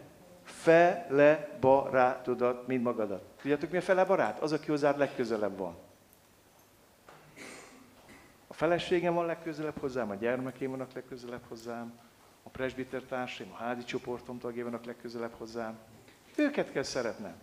fele 0.42 1.56
barátodat, 1.60 2.66
mint 2.66 2.82
magadat. 2.82 3.31
Tudjátok, 3.42 3.70
mi 3.70 3.76
a 3.76 3.80
fele 3.80 4.04
barát? 4.04 4.38
Az, 4.38 4.52
aki 4.52 4.66
hozzád 4.66 4.98
legközelebb 4.98 5.58
van. 5.58 5.76
A 8.46 8.54
feleségem 8.54 9.14
van 9.14 9.26
legközelebb 9.26 9.78
hozzám, 9.80 10.10
a 10.10 10.14
gyermekeim 10.14 10.70
vannak 10.70 10.92
legközelebb 10.92 11.42
hozzám, 11.48 11.92
a 12.42 12.48
presbiter 12.48 13.02
társaim, 13.02 13.52
a 13.52 13.56
házi 13.56 13.84
csoportom 13.84 14.38
tagjai 14.38 14.62
vannak 14.62 14.84
legközelebb 14.84 15.32
hozzám. 15.38 15.78
Őket 16.36 16.72
kell 16.72 16.82
szeretnem. 16.82 17.34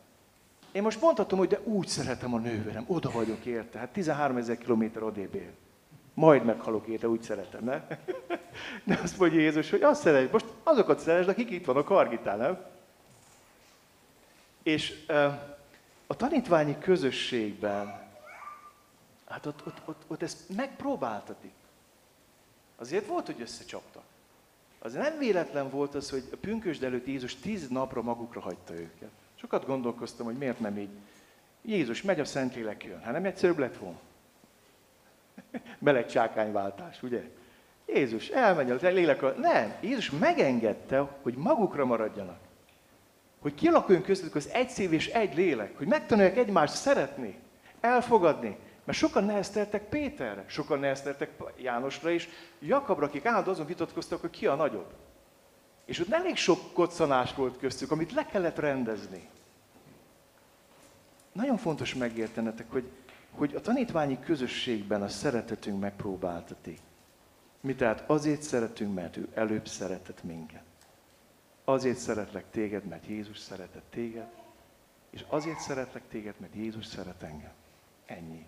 Én 0.72 0.82
most 0.82 1.02
mondhatom, 1.02 1.40
hogy 1.40 1.48
de 1.48 1.60
úgy 1.64 1.88
szeretem 1.88 2.34
a 2.34 2.38
nővérem, 2.38 2.86
oda 2.88 3.12
vagyok 3.12 3.46
érte. 3.46 3.80
Hát 3.80 3.90
13 3.90 4.38
ezer 4.38 4.58
kilométer 4.58 5.04
odébb 5.04 5.36
él. 5.36 5.52
Majd 6.14 6.44
meghalok 6.44 6.88
érte, 6.88 7.08
úgy 7.08 7.22
szeretem, 7.22 7.64
ne? 7.64 7.82
De 8.84 9.00
azt 9.04 9.20
mondja 9.20 9.40
Jézus, 9.40 9.70
hogy 9.70 9.82
azt 9.82 10.02
szeretj, 10.02 10.32
most 10.32 10.46
azokat 10.64 11.00
szereted, 11.00 11.30
akik 11.30 11.50
itt 11.50 11.66
vannak 11.66 11.86
Kargitán, 11.86 12.38
nem? 12.38 12.66
És 14.64 15.06
a 16.12 16.16
tanítványi 16.16 16.78
közösségben, 16.80 18.08
hát 19.28 19.46
ott, 19.46 19.66
ott, 19.66 19.82
ott, 19.86 20.02
ott 20.08 20.22
ezt 20.22 20.50
megpróbáltatik. 20.56 21.54
Azért 22.76 23.08
volt, 23.08 23.26
hogy 23.26 23.42
összecsaptak. 23.42 24.04
Az 24.80 24.94
nem 24.94 25.18
véletlen 25.18 25.70
volt 25.70 25.96
az, 25.96 26.10
hogy 26.10 26.24
a 26.32 26.36
pünkösd 26.36 26.84
előtt 26.84 27.08
Jézus 27.08 27.36
tíz 27.36 27.68
napra 27.68 28.02
magukra 28.02 28.40
hagyta 28.40 28.74
őket. 28.74 29.10
Sokat 29.36 29.66
gondolkoztam, 29.66 30.26
hogy 30.26 30.38
miért 30.38 30.60
nem 30.60 30.78
így. 30.78 30.90
Jézus 31.62 32.02
megy, 32.02 32.20
a 32.20 32.26
Szentlélek 32.26 32.84
jön. 32.84 33.02
Hát 33.02 33.14
nem 33.14 33.26
egyszerűbb 33.26 33.58
lett 33.58 33.78
volna? 33.78 34.00
Meleg 35.80 36.10
ugye? 37.02 37.30
Jézus 37.86 38.28
elmegy, 38.28 38.72
a 38.72 38.88
lélek. 38.88 39.38
Nem, 39.38 39.76
Jézus 39.82 40.10
megengedte, 40.10 41.00
hogy 41.22 41.34
magukra 41.34 41.86
maradjanak. 41.86 42.48
Hogy 43.40 43.56
kialakuljon 43.56 44.04
közöttük 44.04 44.36
az 44.36 44.50
egy 44.54 44.70
szív 44.70 44.94
és 44.94 45.08
egy 45.08 45.36
lélek. 45.36 45.78
Hogy 45.78 45.88
megtanulják 45.88 46.38
egymást 46.38 46.74
szeretni, 46.74 47.40
elfogadni. 47.80 48.58
Mert 48.84 48.98
sokan 48.98 49.24
nehezteltek 49.24 49.90
Péterre, 49.90 50.46
sokan 50.48 50.80
nehezteltek 50.80 51.32
Jánosra 51.58 52.10
is, 52.10 52.30
Jakabra, 52.60 53.06
akik 53.06 53.26
állandóan 53.26 53.56
azon 53.56 53.68
vitatkoztak, 53.68 54.22
hogy 54.22 54.30
ki 54.30 54.48
a 54.48 54.56
nagyobb. 54.56 54.94
És 55.86 56.00
ott 56.00 56.12
elég 56.12 56.36
sok 56.36 56.74
koccanás 56.74 57.34
volt 57.34 57.58
köztük, 57.58 57.92
amit 57.92 58.14
le 58.14 58.26
kellett 58.26 58.58
rendezni. 58.58 59.30
Nagyon 61.32 61.58
fontos 61.58 61.96
megértenetek, 61.96 62.72
hogy, 62.72 62.90
hogy 63.32 63.56
a 63.56 63.62
tanítványi 63.62 64.20
közösségben 64.20 65.02
a 65.02 65.08
szeretetünk 65.08 65.80
megpróbáltatik. 65.80 66.80
Mi 67.62 67.76
tehát 67.76 68.04
azért 68.10 68.42
szeretünk, 68.42 68.94
mert 68.94 69.18
ő 69.18 69.28
előbb 69.34 69.68
szeretett 69.68 70.24
minket. 70.24 70.64
Azért 71.70 71.98
szeretlek 71.98 72.46
téged, 72.52 72.86
mert 72.86 73.06
Jézus 73.06 73.38
szeretett 73.38 73.86
téged, 73.90 74.28
és 75.10 75.26
azért 75.28 75.60
szeretlek 75.60 76.04
téged, 76.08 76.34
mert 76.38 76.56
Jézus 76.56 76.86
szeret 76.86 77.24
engem. 77.24 77.52
Ennyi. 78.06 78.46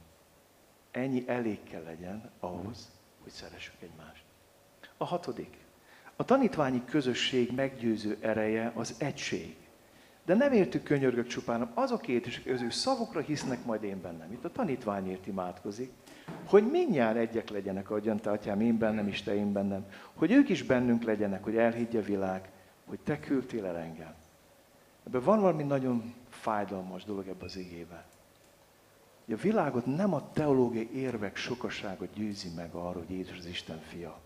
Ennyi 0.91 1.23
elég 1.27 1.63
kell 1.63 1.83
legyen 1.83 2.29
ahhoz, 2.39 2.91
hogy 3.23 3.31
szeressük 3.31 3.73
egymást. 3.79 4.23
A 4.97 5.05
hatodik. 5.05 5.57
A 6.15 6.25
tanítványi 6.25 6.85
közösség 6.85 7.51
meggyőző 7.51 8.17
ereje 8.21 8.71
az 8.75 8.95
egység. 8.97 9.55
De 10.25 10.33
nem 10.33 10.53
értük 10.53 10.83
könyörgök 10.83 11.27
csupán, 11.27 11.71
azokért 11.73 12.25
is, 12.25 12.41
az 12.53 12.61
ő 12.61 12.69
szavukra 12.69 13.19
hisznek 13.19 13.65
majd 13.65 13.83
én 13.83 14.01
bennem. 14.01 14.31
Itt 14.31 14.45
a 14.45 14.51
tanítványért 14.51 15.27
imádkozik, 15.27 15.91
hogy 16.45 16.71
mindjárt 16.71 17.17
egyek 17.17 17.49
legyenek, 17.49 17.89
ahogyan 17.89 18.17
te, 18.17 18.31
atyám, 18.31 18.61
én 18.61 18.77
bennem 18.77 19.07
is, 19.07 19.21
te 19.23 19.35
én 19.35 19.51
bennem. 19.51 19.85
Hogy 20.13 20.31
ők 20.31 20.49
is 20.49 20.63
bennünk 20.63 21.03
legyenek, 21.03 21.43
hogy 21.43 21.57
elhiggye 21.57 21.99
a 21.99 22.03
világ, 22.03 22.49
hogy 22.91 22.99
te 22.99 23.19
küldtél 23.19 23.65
el 23.65 23.77
engem. 23.77 24.13
Ebben 25.07 25.21
van 25.21 25.39
valami 25.39 25.63
nagyon 25.63 26.13
fájdalmas 26.29 27.03
dolog 27.03 27.27
ebbe 27.27 27.45
az 27.45 27.55
igébe. 27.55 28.05
A 29.27 29.35
világot 29.35 29.85
nem 29.85 30.13
a 30.13 30.31
teológiai 30.31 30.95
érvek 30.95 31.35
sokasága 31.35 32.05
győzi 32.13 32.49
meg 32.55 32.73
arra, 32.73 32.97
hogy 32.99 33.09
Jézus 33.09 33.37
az 33.37 33.45
Isten 33.45 33.79
fia 33.79 34.19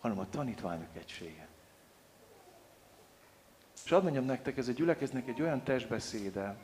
hanem 0.00 0.18
a 0.18 0.28
tanítványok 0.30 0.96
egysége. 0.96 1.48
És 3.84 3.90
hadd 3.90 4.02
mondjam 4.02 4.24
nektek, 4.24 4.56
ez 4.56 4.68
a 4.68 4.72
gyülekeznek 4.72 5.28
egy 5.28 5.42
olyan 5.42 5.62
testbeszéde, 5.62 6.56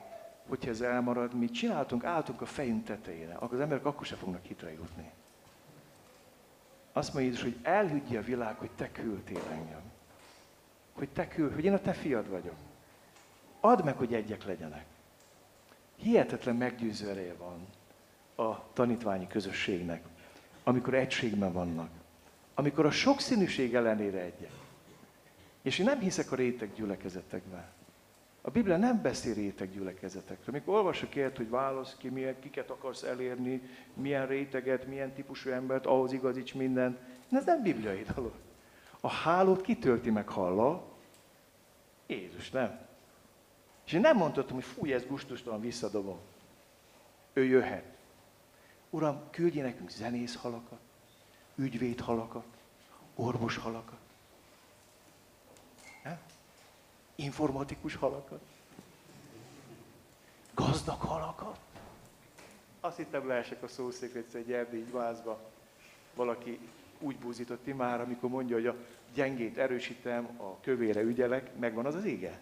hogyha 0.49 0.71
ez 0.71 0.81
elmarad, 0.81 1.35
mi 1.35 1.51
csináltunk, 1.51 2.05
álltunk 2.05 2.41
a 2.41 2.47
fejünk 2.47 2.85
tetejére, 2.85 3.35
akkor 3.35 3.55
az 3.55 3.61
emberek 3.61 3.85
akkor 3.85 4.07
se 4.07 4.17
fognak 4.17 4.45
hitre 4.45 4.73
jutni. 4.73 5.11
Azt 6.93 7.13
mondja 7.13 7.31
Jézus, 7.31 7.43
hogy 7.43 7.59
elhűdje 7.63 8.19
a 8.19 8.23
világ, 8.23 8.57
hogy 8.57 8.71
te 8.71 8.93
küldtél 8.93 9.43
engem. 9.51 9.83
Hogy 10.97 11.09
te 11.09 11.29
küld, 11.29 11.55
hogy 11.55 11.65
én 11.65 11.73
a 11.73 11.81
te 11.81 11.93
fiad 11.93 12.29
vagyok. 12.29 12.57
Add 13.61 13.85
meg, 13.85 13.97
hogy 13.97 14.15
egyek 14.15 14.45
legyenek. 14.45 14.85
Hihetetlen 15.97 16.57
meggyőző 16.57 17.09
ereje 17.09 17.35
van 17.35 17.67
a 18.47 18.73
tanítványi 18.73 19.27
közösségnek, 19.27 20.05
amikor 20.65 20.95
egységben 20.95 21.53
vannak 21.53 21.89
amikor 22.59 22.87
a 22.87 22.91
sokszínűség 22.91 23.75
ellenére 23.75 24.19
egyek. 24.21 24.51
És 25.63 25.79
én 25.79 25.85
nem 25.85 25.99
hiszek 25.99 26.33
a 26.33 26.37
réteg 26.37 26.73
gyülekezetekben. 26.75 27.65
A 28.41 28.51
Biblia 28.51 28.77
nem 28.77 29.03
beszél 29.03 29.35
réteg 29.35 29.71
gyülekezetekről. 29.71 30.47
Amikor 30.49 30.75
olvasok 30.75 31.15
ért, 31.15 31.37
hogy 31.37 31.49
válasz 31.49 31.97
ki, 31.99 32.09
milyen, 32.09 32.39
kiket 32.41 32.71
akarsz 32.71 33.03
elérni, 33.03 33.63
milyen 33.95 34.27
réteget, 34.27 34.87
milyen 34.87 35.13
típusú 35.13 35.51
embert, 35.51 35.87
ahhoz 35.87 36.13
igazíts 36.13 36.55
minden. 36.55 36.99
Ez 37.31 37.45
nem 37.45 37.63
bibliai 37.63 38.05
dolog. 38.15 38.33
A 39.07 39.09
hálót 39.09 39.61
kitölti 39.61 40.11
meg 40.11 40.29
halla? 40.29 40.85
Jézus, 42.07 42.51
nem? 42.51 42.87
És 43.85 43.93
én 43.93 44.01
nem 44.01 44.17
mondhatom, 44.17 44.55
hogy 44.55 44.65
fúj, 44.65 44.93
ez 44.93 45.07
gusztustalan, 45.07 45.61
visszadobom. 45.61 46.19
Ő 47.33 47.45
jöhet. 47.45 47.97
Uram, 48.91 49.31
küldj 49.31 49.61
nekünk 49.61 49.91
zenész 49.91 50.35
halakat, 50.37 50.79
ügyvéd 51.55 52.01
halakat, 52.01 52.47
orvos 53.15 53.57
halakat, 53.57 53.99
ne? 56.05 56.19
informatikus 57.15 57.95
halakat, 57.95 58.43
gazdag 60.55 61.01
halakat. 61.01 61.59
Azt 62.81 62.97
hittem 62.97 63.27
leesek 63.27 63.63
a 63.63 63.69
szószékre 63.69 64.23
egy 64.33 64.53
erdély 64.53 64.91
vázba. 64.91 65.41
Valaki 66.15 66.59
úgy 67.07 67.17
búzított 67.17 67.77
már, 67.77 68.01
amikor 68.01 68.31
mondja, 68.31 68.57
hogy 68.57 68.67
a 68.67 68.77
gyengét 69.15 69.59
erősítem, 69.59 70.25
a 70.37 70.61
kövére 70.61 71.01
ügyelek, 71.01 71.59
megvan 71.59 71.87
az 71.87 71.95
az 71.95 72.05
ége. 72.05 72.41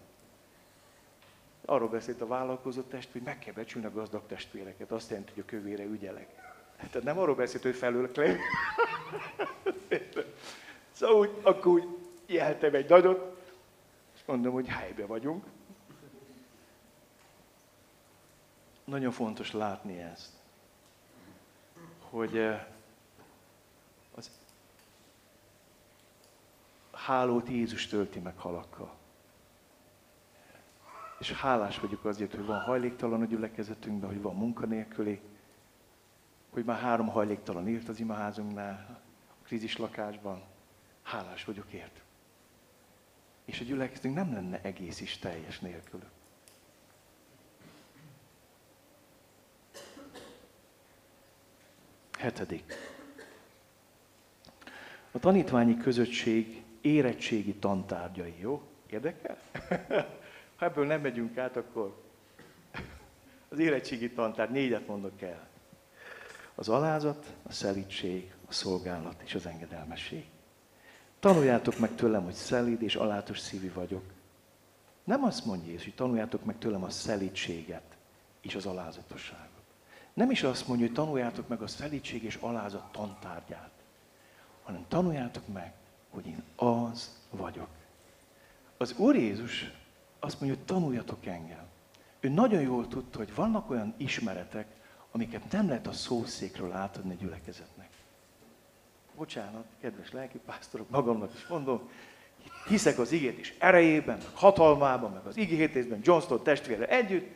Arról 1.64 1.88
beszélt 1.88 2.20
a 2.20 2.26
vállalkozott 2.26 2.88
test, 2.88 3.12
hogy 3.12 3.22
meg 3.22 3.38
kell 3.38 3.52
becsülni 3.52 3.86
a 3.86 3.92
gazdag 3.92 4.26
testvéreket. 4.26 4.90
Azt 4.90 5.10
jelenti, 5.10 5.32
hogy 5.34 5.42
a 5.46 5.50
kövére 5.50 5.84
ügyelek. 5.84 6.28
Tehát 6.76 7.02
nem 7.02 7.18
arról 7.18 7.34
beszélt, 7.34 7.62
hogy 7.62 7.74
felül 7.74 8.10
le. 8.14 8.36
szóval 10.92 11.16
úgy, 11.16 11.30
akkor 11.42 11.72
úgy 11.72 11.84
jeltem 12.26 12.74
egy 12.74 12.88
nagyot, 12.88 13.42
és 14.14 14.20
mondom, 14.26 14.52
hogy 14.52 14.68
helybe 14.68 15.06
vagyunk. 15.06 15.44
Nagyon 18.84 19.12
fontos 19.12 19.52
látni 19.52 19.98
ezt, 19.98 20.32
hogy 22.10 22.36
eh, 22.36 22.66
az 24.14 24.30
hálót 27.04 27.48
Jézus 27.48 27.86
tölti 27.86 28.18
meg 28.18 28.38
halakkal. 28.38 28.96
És 31.18 31.32
hálás 31.32 31.78
vagyok 31.78 32.04
azért, 32.04 32.34
hogy 32.34 32.46
van 32.46 32.60
hajléktalan 32.60 33.20
a 33.20 33.24
gyülekezetünkben, 33.24 34.10
hogy 34.10 34.22
van 34.22 34.36
munkanélküli, 34.36 35.20
hogy 36.50 36.64
már 36.64 36.80
három 36.80 37.08
hajléktalan 37.08 37.68
írt 37.68 37.88
az 37.88 38.00
imaházunknál, 38.00 39.00
a 39.28 39.44
krízis 39.46 39.76
lakásban. 39.76 40.42
Hálás 41.02 41.44
vagyok 41.44 41.72
ért. 41.72 42.02
És 43.44 43.60
a 43.60 43.64
gyülekezetünk 43.64 44.14
nem 44.14 44.32
lenne 44.32 44.60
egész 44.62 45.00
is 45.00 45.18
teljes 45.18 45.60
nélkülük. 45.60 46.10
Hetedik. 52.18 52.72
A 55.10 55.18
tanítványi 55.18 55.76
közösség 55.76 56.63
érettségi 56.84 57.54
tantárgyai, 57.54 58.34
jó? 58.40 58.62
Érdekel? 58.90 59.38
ha 60.56 60.64
ebből 60.64 60.86
nem 60.86 61.00
megyünk 61.00 61.38
át, 61.38 61.56
akkor 61.56 62.02
az 63.48 63.58
érettségi 63.58 64.10
tantár 64.10 64.50
négyet 64.50 64.86
mondok 64.86 65.22
el. 65.22 65.48
Az 66.54 66.68
alázat, 66.68 67.34
a 67.42 67.52
szelítség, 67.52 68.32
a 68.48 68.52
szolgálat 68.52 69.22
és 69.24 69.34
az 69.34 69.46
engedelmesség. 69.46 70.24
Tanuljátok 71.20 71.78
meg 71.78 71.94
tőlem, 71.94 72.24
hogy 72.24 72.32
szelíd 72.32 72.82
és 72.82 72.96
alátos 72.96 73.38
szívű 73.38 73.72
vagyok. 73.72 74.04
Nem 75.04 75.24
azt 75.24 75.44
mondja 75.44 75.68
Jézus, 75.68 75.84
hogy 75.84 75.94
tanuljátok 75.94 76.44
meg 76.44 76.58
tőlem 76.58 76.82
a 76.82 76.90
szelítséget 76.90 77.96
és 78.40 78.54
az 78.54 78.66
alázatosságot. 78.66 79.48
Nem 80.14 80.30
is 80.30 80.42
azt 80.42 80.68
mondja, 80.68 80.86
hogy 80.86 80.94
tanuljátok 80.94 81.48
meg 81.48 81.62
a 81.62 81.66
szelítség 81.66 82.22
és 82.22 82.38
alázat 82.40 82.92
tantárgyát, 82.92 83.70
hanem 84.62 84.84
tanuljátok 84.88 85.52
meg, 85.52 85.72
hogy 86.14 86.26
én 86.26 86.42
az 86.56 87.18
vagyok. 87.30 87.68
Az 88.76 88.94
Úr 88.96 89.16
Jézus 89.16 89.70
azt 90.18 90.40
mondja, 90.40 90.58
hogy 90.58 90.66
tanuljatok 90.66 91.26
engem. 91.26 91.66
Ő 92.20 92.28
nagyon 92.28 92.60
jól 92.60 92.88
tudta, 92.88 93.18
hogy 93.18 93.34
vannak 93.34 93.70
olyan 93.70 93.94
ismeretek, 93.96 94.66
amiket 95.10 95.52
nem 95.52 95.68
lehet 95.68 95.86
a 95.86 95.92
szószékről 95.92 96.72
átadni 96.72 97.12
a 97.12 97.16
gyülekezetnek. 97.16 97.88
Bocsánat, 99.16 99.64
kedves 99.80 100.12
lelkipásztorok, 100.12 100.90
magamnak 100.90 101.34
is 101.34 101.46
mondom, 101.46 101.90
hiszek 102.68 102.98
az 102.98 103.12
igét 103.12 103.38
is 103.38 103.54
erejében, 103.58 104.16
meg 104.16 104.34
hatalmában, 104.34 105.12
meg 105.12 105.26
az 105.26 105.36
igéhétészben, 105.36 106.00
Johnston 106.02 106.42
testvére 106.42 106.88
együtt, 106.88 107.26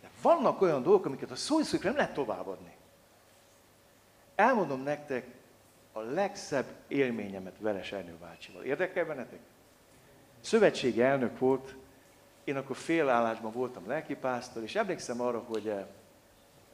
de 0.00 0.10
vannak 0.22 0.60
olyan 0.60 0.82
dolgok, 0.82 1.06
amiket 1.06 1.30
a 1.30 1.36
szószékről 1.36 1.90
nem 1.90 2.00
lehet 2.00 2.14
továbbadni. 2.14 2.74
Elmondom 4.34 4.82
nektek 4.82 5.35
a 5.96 6.00
legszebb 6.00 6.66
élményemet 6.88 7.58
Veres 7.58 7.92
Ernő 7.92 8.16
bácsival. 8.20 8.62
Érdekel 8.62 9.04
bennetek? 9.04 9.38
Szövetségi 10.40 11.02
elnök 11.02 11.38
volt, 11.38 11.74
én 12.44 12.56
akkor 12.56 12.76
félállásban 12.76 13.52
voltam 13.52 13.86
lelkipásztor, 13.86 14.62
és 14.62 14.74
emlékszem 14.74 15.20
arra, 15.20 15.38
hogy 15.38 15.68
eh, 15.68 15.86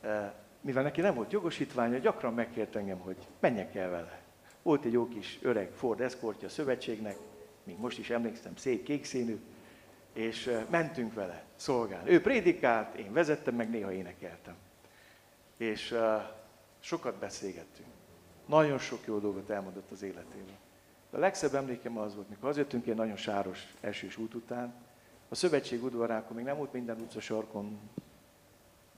eh, 0.01 0.33
mivel 0.61 0.83
neki 0.83 1.01
nem 1.01 1.15
volt 1.15 1.33
jogosítványa, 1.33 1.99
gyakran 1.99 2.35
megkért 2.35 2.77
engem, 2.77 2.99
hogy 2.99 3.17
menjek 3.41 3.75
el 3.75 3.91
vele. 3.91 4.21
Volt 4.63 4.85
egy 4.85 4.93
jó 4.93 5.09
kis 5.09 5.39
öreg 5.43 5.71
Ford 5.73 6.01
Escortja 6.01 6.47
a 6.47 6.51
szövetségnek, 6.51 7.17
még 7.65 7.79
most 7.79 7.99
is 7.99 8.11
emlékszem, 8.11 8.57
szép 8.57 8.83
kék 8.83 9.05
színű, 9.05 9.41
és 10.13 10.47
eh, 10.47 10.65
mentünk 10.71 11.15
vele 11.15 11.45
szolgálni. 11.57 12.11
Ő 12.11 12.21
prédikált, 12.21 12.95
én 12.95 13.13
vezettem, 13.13 13.55
meg 13.55 13.71
néha 13.71 13.93
énekeltem. 13.93 14.55
És 15.57 15.95
sokat 16.81 17.15
beszélgettünk. 17.15 17.89
Nagyon 18.47 18.79
sok 18.79 19.07
jó 19.07 19.19
dolgot 19.19 19.51
elmondott 19.51 19.91
az 19.91 20.03
életében. 20.03 20.57
De 21.11 21.17
a 21.17 21.21
legszebb 21.21 21.55
emlékem 21.55 21.99
az 21.99 22.15
volt, 22.15 22.29
mikor 22.29 22.49
az 22.49 22.57
jöttünk 22.57 22.85
ilyen 22.85 22.97
nagyon 22.97 23.17
sáros 23.17 23.75
esős 23.81 24.17
út 24.17 24.35
után, 24.35 24.75
a 25.33 25.35
szövetség 25.35 25.85
udvarákon 25.85 26.37
még 26.37 26.45
nem 26.45 26.57
volt 26.57 26.73
minden 26.73 27.01
utca 27.01 27.21
sarkon 27.21 27.79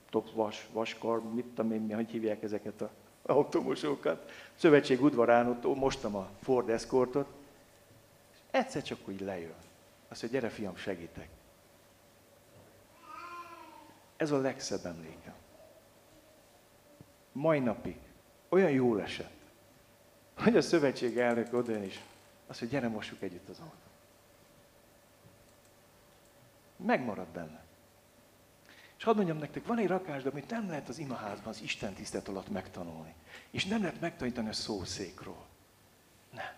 top 0.09 0.33
vas, 0.33 0.67
vaskar, 0.71 1.33
mit 1.33 1.45
tudom 1.45 1.71
én, 1.71 1.95
hogy 1.95 2.09
hívják 2.09 2.43
ezeket 2.43 2.81
a 2.81 2.89
automosokat. 3.25 4.29
A 4.29 4.59
szövetség 4.59 5.01
udvarán 5.01 5.47
ott 5.47 5.75
mostam 5.75 6.15
a 6.15 6.29
Ford 6.41 6.69
Escortot, 6.69 7.27
és 8.31 8.39
egyszer 8.51 8.83
csak 8.83 9.07
úgy 9.07 9.21
lejön. 9.21 9.53
Azt 10.07 10.21
mondja, 10.21 10.39
gyere 10.39 10.53
fiam, 10.53 10.75
segítek. 10.75 11.29
Ez 14.17 14.31
a 14.31 14.37
legszebb 14.37 14.85
emlékem. 14.85 15.33
Mai 17.31 17.59
napig 17.59 17.97
olyan 18.49 18.71
jól 18.71 19.01
esett, 19.01 19.34
hogy 20.37 20.55
a 20.55 20.61
szövetség 20.61 21.17
elnök 21.17 21.53
oda 21.53 21.83
is 21.83 22.01
azt 22.47 22.61
mondja, 22.61 22.79
gyere 22.79 22.93
mossuk 22.93 23.21
együtt 23.21 23.49
az 23.49 23.59
autót 23.59 23.85
megmarad 26.75 27.27
benne. 27.27 27.63
És 28.97 29.03
hadd 29.03 29.15
mondjam 29.15 29.37
nektek, 29.37 29.65
van 29.65 29.77
egy 29.77 29.87
rakásd, 29.87 30.25
amit 30.25 30.49
nem 30.49 30.67
lehet 30.67 30.89
az 30.89 30.97
imaházban, 30.97 31.47
az 31.47 31.61
Isten 31.61 31.93
tisztelet 31.93 32.27
alatt 32.27 32.49
megtanulni. 32.49 33.13
És 33.51 33.65
nem 33.65 33.81
lehet 33.81 33.99
megtanítani 33.99 34.49
a 34.49 34.53
szószékról. 34.53 35.45
Nem. 36.33 36.53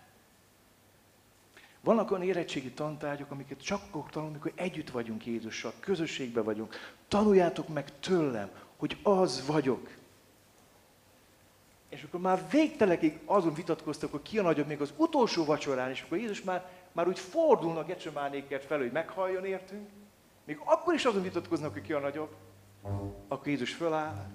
Vannak 1.80 2.10
olyan 2.10 2.22
érettségi 2.22 2.70
tantárgyak, 2.70 3.30
amiket 3.30 3.62
csak 3.62 3.82
akkor 3.82 4.10
tanulni, 4.10 4.34
amikor 4.34 4.52
együtt 4.54 4.90
vagyunk 4.90 5.26
Jézussal, 5.26 5.72
közösségben 5.80 6.44
vagyunk. 6.44 6.74
Tanuljátok 7.08 7.68
meg 7.68 7.98
tőlem, 8.00 8.50
hogy 8.76 8.96
az 9.02 9.46
vagyok. 9.46 9.96
És 11.88 12.02
akkor 12.02 12.20
már 12.20 12.48
végtelekig 12.50 13.18
azon 13.24 13.54
vitatkoztak, 13.54 14.10
hogy 14.10 14.22
ki 14.22 14.38
a 14.38 14.42
nagyobb 14.42 14.66
még 14.66 14.80
az 14.80 14.92
utolsó 14.96 15.44
vacsorán, 15.44 15.90
és 15.90 16.02
akkor 16.02 16.18
Jézus 16.18 16.42
már, 16.42 16.70
már 16.92 17.08
úgy 17.08 17.18
fordulnak 17.18 17.90
Ecsemánékért 17.90 18.64
fel, 18.64 18.78
hogy 18.78 18.92
meghalljon 18.92 19.44
értünk, 19.44 19.88
még 20.44 20.60
akkor 20.64 20.94
is 20.94 21.04
azon 21.04 21.22
vitatkoznak, 21.22 21.72
hogy 21.72 21.82
ki 21.82 21.92
a 21.92 21.98
nagyobb, 21.98 22.34
akkor 23.28 23.46
Jézus 23.46 23.74
föláll, 23.74 24.26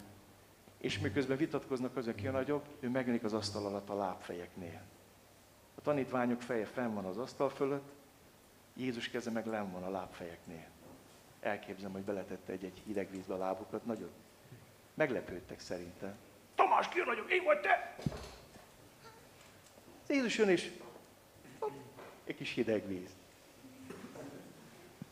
és 0.78 1.00
miközben 1.00 1.38
vitatkoznak 1.38 1.98
azon, 1.98 2.16
ki 2.16 2.28
a 2.28 2.32
nagyobb, 2.32 2.64
ő 2.80 2.90
megjelenik 2.90 3.24
az 3.24 3.34
asztal 3.34 3.66
alatt 3.66 3.90
a 3.90 3.96
lábfejeknél. 3.96 4.82
A 5.76 5.82
tanítványok 5.82 6.42
feje 6.42 6.66
fenn 6.66 6.94
van 6.94 7.06
az 7.06 7.18
asztal 7.18 7.50
fölött, 7.50 7.92
Jézus 8.76 9.10
keze 9.10 9.32
meg 9.32 9.46
len 9.46 9.72
van 9.72 9.84
a 9.84 9.90
lábfejeknél. 9.90 10.68
Elképzelem, 11.40 11.92
hogy 11.92 12.02
beletette 12.02 12.52
egy-egy 12.52 12.82
hideg 12.86 13.12
vízbe 13.12 13.34
a 13.34 13.38
lábukat, 13.38 13.86
nagyon 13.86 14.10
meglepődtek 14.94 15.60
szerintem. 15.60 16.16
Tamás, 16.56 16.90
ki 16.90 17.00
a 17.00 17.06
nagyobb? 17.06 17.30
Én 17.30 17.44
vagy 17.44 17.60
te? 17.60 17.96
Jézus 20.08 20.38
jön 20.38 20.50
és 20.50 20.72
egy 22.26 22.36
kis 22.36 22.54
hideg 22.54 22.88
víz 22.88 23.10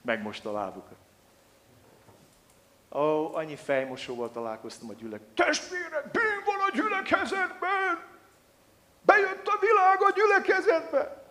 megmosta 0.02 0.50
a 0.50 0.54
lábukat. 0.54 0.98
Ó, 2.92 3.36
annyi 3.36 3.56
fejmosóval 3.56 4.32
találkoztam 4.32 4.90
a 4.90 4.94
gyülek. 4.94 5.22
Testvérek, 5.34 6.12
bűn 6.12 6.44
van 6.46 6.70
a 6.70 6.72
gyülekezetben! 6.74 8.10
Bejött 9.02 9.48
a 9.48 9.60
világ 9.60 10.02
a 10.02 10.12
gyülekezetbe! 10.16 11.24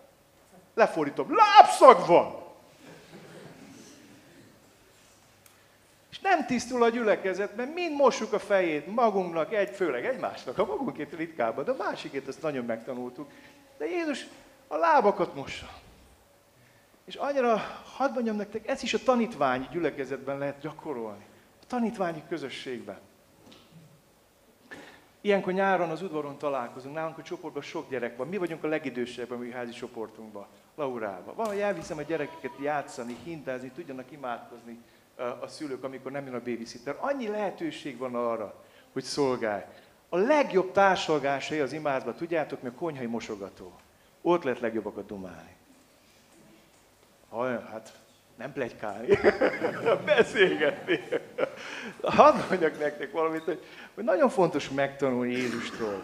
Lefordítom, 0.74 1.34
lábszag 1.34 2.06
van! 2.06 2.39
Nem 6.30 6.46
tisztul 6.46 6.82
a 6.82 6.88
gyülekezet, 6.88 7.56
mert 7.56 7.74
mind 7.74 7.96
mossuk 7.96 8.32
a 8.32 8.38
fejét 8.38 8.94
magunknak, 8.94 9.52
egy, 9.52 9.70
főleg 9.70 10.04
egymásnak, 10.04 10.58
a 10.58 10.64
magunkét 10.64 11.14
ritkábban, 11.14 11.64
de 11.64 11.70
a 11.70 11.76
másikét 11.78 12.28
ezt 12.28 12.42
nagyon 12.42 12.64
megtanultuk. 12.64 13.30
De 13.78 13.86
Jézus 13.86 14.26
a 14.66 14.76
lábakat 14.76 15.34
mossa. 15.34 15.68
És 17.04 17.14
annyira, 17.14 17.60
hadd 17.96 18.12
mondjam 18.12 18.36
nektek, 18.36 18.68
ez 18.68 18.82
is 18.82 18.94
a 18.94 18.98
tanítványi 19.04 19.66
gyülekezetben 19.70 20.38
lehet 20.38 20.60
gyakorolni. 20.60 21.24
A 21.62 21.66
tanítványi 21.66 22.22
közösségben. 22.28 22.98
Ilyenkor 25.20 25.52
nyáron 25.52 25.90
az 25.90 26.02
udvaron 26.02 26.38
találkozunk, 26.38 26.94
nálunk 26.94 27.18
a 27.18 27.22
csoportban 27.22 27.62
sok 27.62 27.90
gyerek 27.90 28.16
van. 28.16 28.28
Mi 28.28 28.36
vagyunk 28.36 28.64
a 28.64 28.68
legidősebb 28.68 29.30
a 29.30 29.36
mi 29.36 29.50
házi 29.50 29.72
csoportunkban, 29.72 30.46
Laurában. 30.74 31.34
Valahogy 31.34 31.58
elviszem 31.58 31.98
a 31.98 32.02
gyerekeket 32.02 32.52
játszani, 32.62 33.16
hintázni, 33.24 33.70
tudjanak 33.70 34.12
imádkozni 34.12 34.78
a 35.20 35.46
szülők, 35.46 35.84
amikor 35.84 36.12
nem 36.12 36.24
jön 36.24 36.34
a 36.34 36.38
babysitter. 36.38 36.96
Annyi 37.00 37.28
lehetőség 37.28 37.98
van 37.98 38.14
arra, 38.14 38.64
hogy 38.92 39.02
szolgálj. 39.02 39.62
A 40.08 40.16
legjobb 40.16 40.72
társalgásai 40.72 41.58
az 41.58 41.72
imádban, 41.72 42.14
tudjátok, 42.14 42.62
mi 42.62 42.68
a 42.68 42.72
konyhai 42.72 43.06
mosogató. 43.06 43.72
Ott 44.22 44.42
lehet 44.42 44.60
legjobbakat 44.60 45.06
dumálni. 45.06 45.56
Olyan, 47.28 47.66
hát 47.66 47.92
nem 48.36 48.52
plegykálni, 48.52 49.18
beszélgetni. 50.04 51.00
Hadd 52.02 52.34
mondjak 52.48 52.78
nektek 52.78 53.12
valamit, 53.12 53.42
hogy, 53.42 53.64
hogy 53.94 54.04
nagyon 54.04 54.28
fontos 54.28 54.70
megtanulni 54.70 55.32
Jézustól 55.32 56.02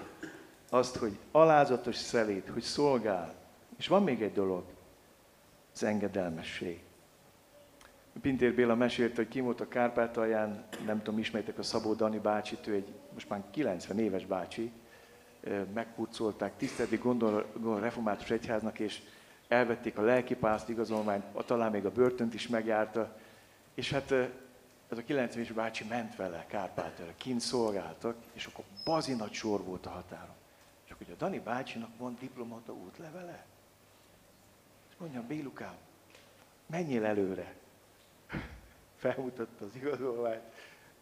azt, 0.71 0.97
hogy 0.97 1.19
alázatos 1.33 1.97
szelét, 1.97 2.49
hogy 2.53 2.63
szolgál. 2.63 3.35
És 3.79 3.89
van 3.89 4.03
még 4.03 4.23
egy 4.23 4.33
dolog, 4.33 4.65
az 5.75 5.83
engedelmesség. 5.83 6.86
Pintér 8.21 8.55
Béla 8.55 8.75
mesélte, 8.75 9.15
hogy 9.17 9.29
kim 9.29 9.45
volt 9.45 9.61
a 9.61 9.69
Kárpátalján, 9.69 10.65
nem 10.85 11.03
tudom, 11.03 11.19
ismertek 11.19 11.59
a 11.59 11.63
Szabó 11.63 11.95
Dani 11.95 12.19
bácsit, 12.19 12.67
ő 12.67 12.75
egy 12.75 12.95
most 13.13 13.29
már 13.29 13.43
90 13.51 13.99
éves 13.99 14.27
bácsi, 14.27 14.73
megkurcolták, 15.75 16.57
tiszteleti 16.57 16.97
gondol, 16.97 17.47
református 17.81 18.31
egyháznak, 18.31 18.79
és 18.79 19.01
elvették 19.49 19.99
a 19.99 20.03
lelkipászt 20.03 20.69
igazolmányt, 20.69 21.25
talán 21.47 21.71
még 21.71 21.85
a 21.85 21.91
börtönt 21.91 22.35
is 22.35 22.49
megjárta, 22.49 23.17
és 23.75 23.91
hát 23.91 24.11
ez 24.89 24.99
a 24.99 25.05
90 25.05 25.39
éves 25.39 25.53
bácsi 25.53 25.85
ment 25.85 26.17
vele 26.17 26.45
Kárpátalra, 26.49 27.13
kint 27.17 27.41
szolgáltak, 27.41 28.17
és 28.33 28.47
akkor 28.47 28.65
bazi 28.85 29.15
nagy 29.15 29.33
sor 29.33 29.65
volt 29.65 29.87
a 29.87 29.91
határon. 29.91 30.35
És 30.85 30.91
akkor, 30.91 31.07
hogy 31.07 31.15
a 31.19 31.25
Dani 31.25 31.39
bácsinak 31.39 31.91
van 31.99 32.17
diplomata 32.21 32.73
útlevele? 32.73 33.45
És 34.89 34.95
mondjam, 34.99 35.27
Bélukám, 35.27 35.75
menjél 36.67 37.05
előre. 37.05 37.55
Felmutatta 38.97 39.65
az 39.65 39.75
igazolványt, 39.75 40.43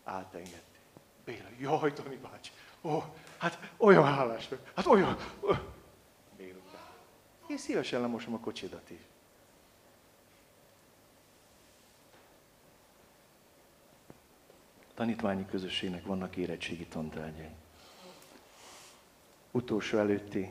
átengedte. 0.05 0.79
Béla, 1.25 1.49
jaj, 1.59 1.93
Tani 1.93 2.17
bácsi, 2.17 2.51
ó, 2.83 3.03
hát 3.39 3.71
olyan 3.77 4.05
hálás 4.05 4.49
vagy, 4.49 4.59
hát 4.75 4.87
olyan. 4.87 5.17
Béla, 6.37 6.59
én 7.47 7.59
szívesen 7.59 8.01
lemosom 8.01 8.35
a 8.35 8.39
kocsidat 8.39 8.91
is. 8.91 9.01
tanítványi 14.95 15.47
közösségnek 15.47 16.07
vannak 16.07 16.37
érettségi 16.37 16.87
tantárgyai. 16.87 17.51
Utolsó 19.51 19.99
előtti. 19.99 20.51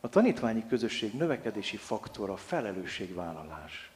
A 0.00 0.08
tanítványi 0.08 0.66
közösség 0.66 1.14
növekedési 1.14 1.76
faktora 1.76 2.36
felelősségvállalás. 2.36 3.91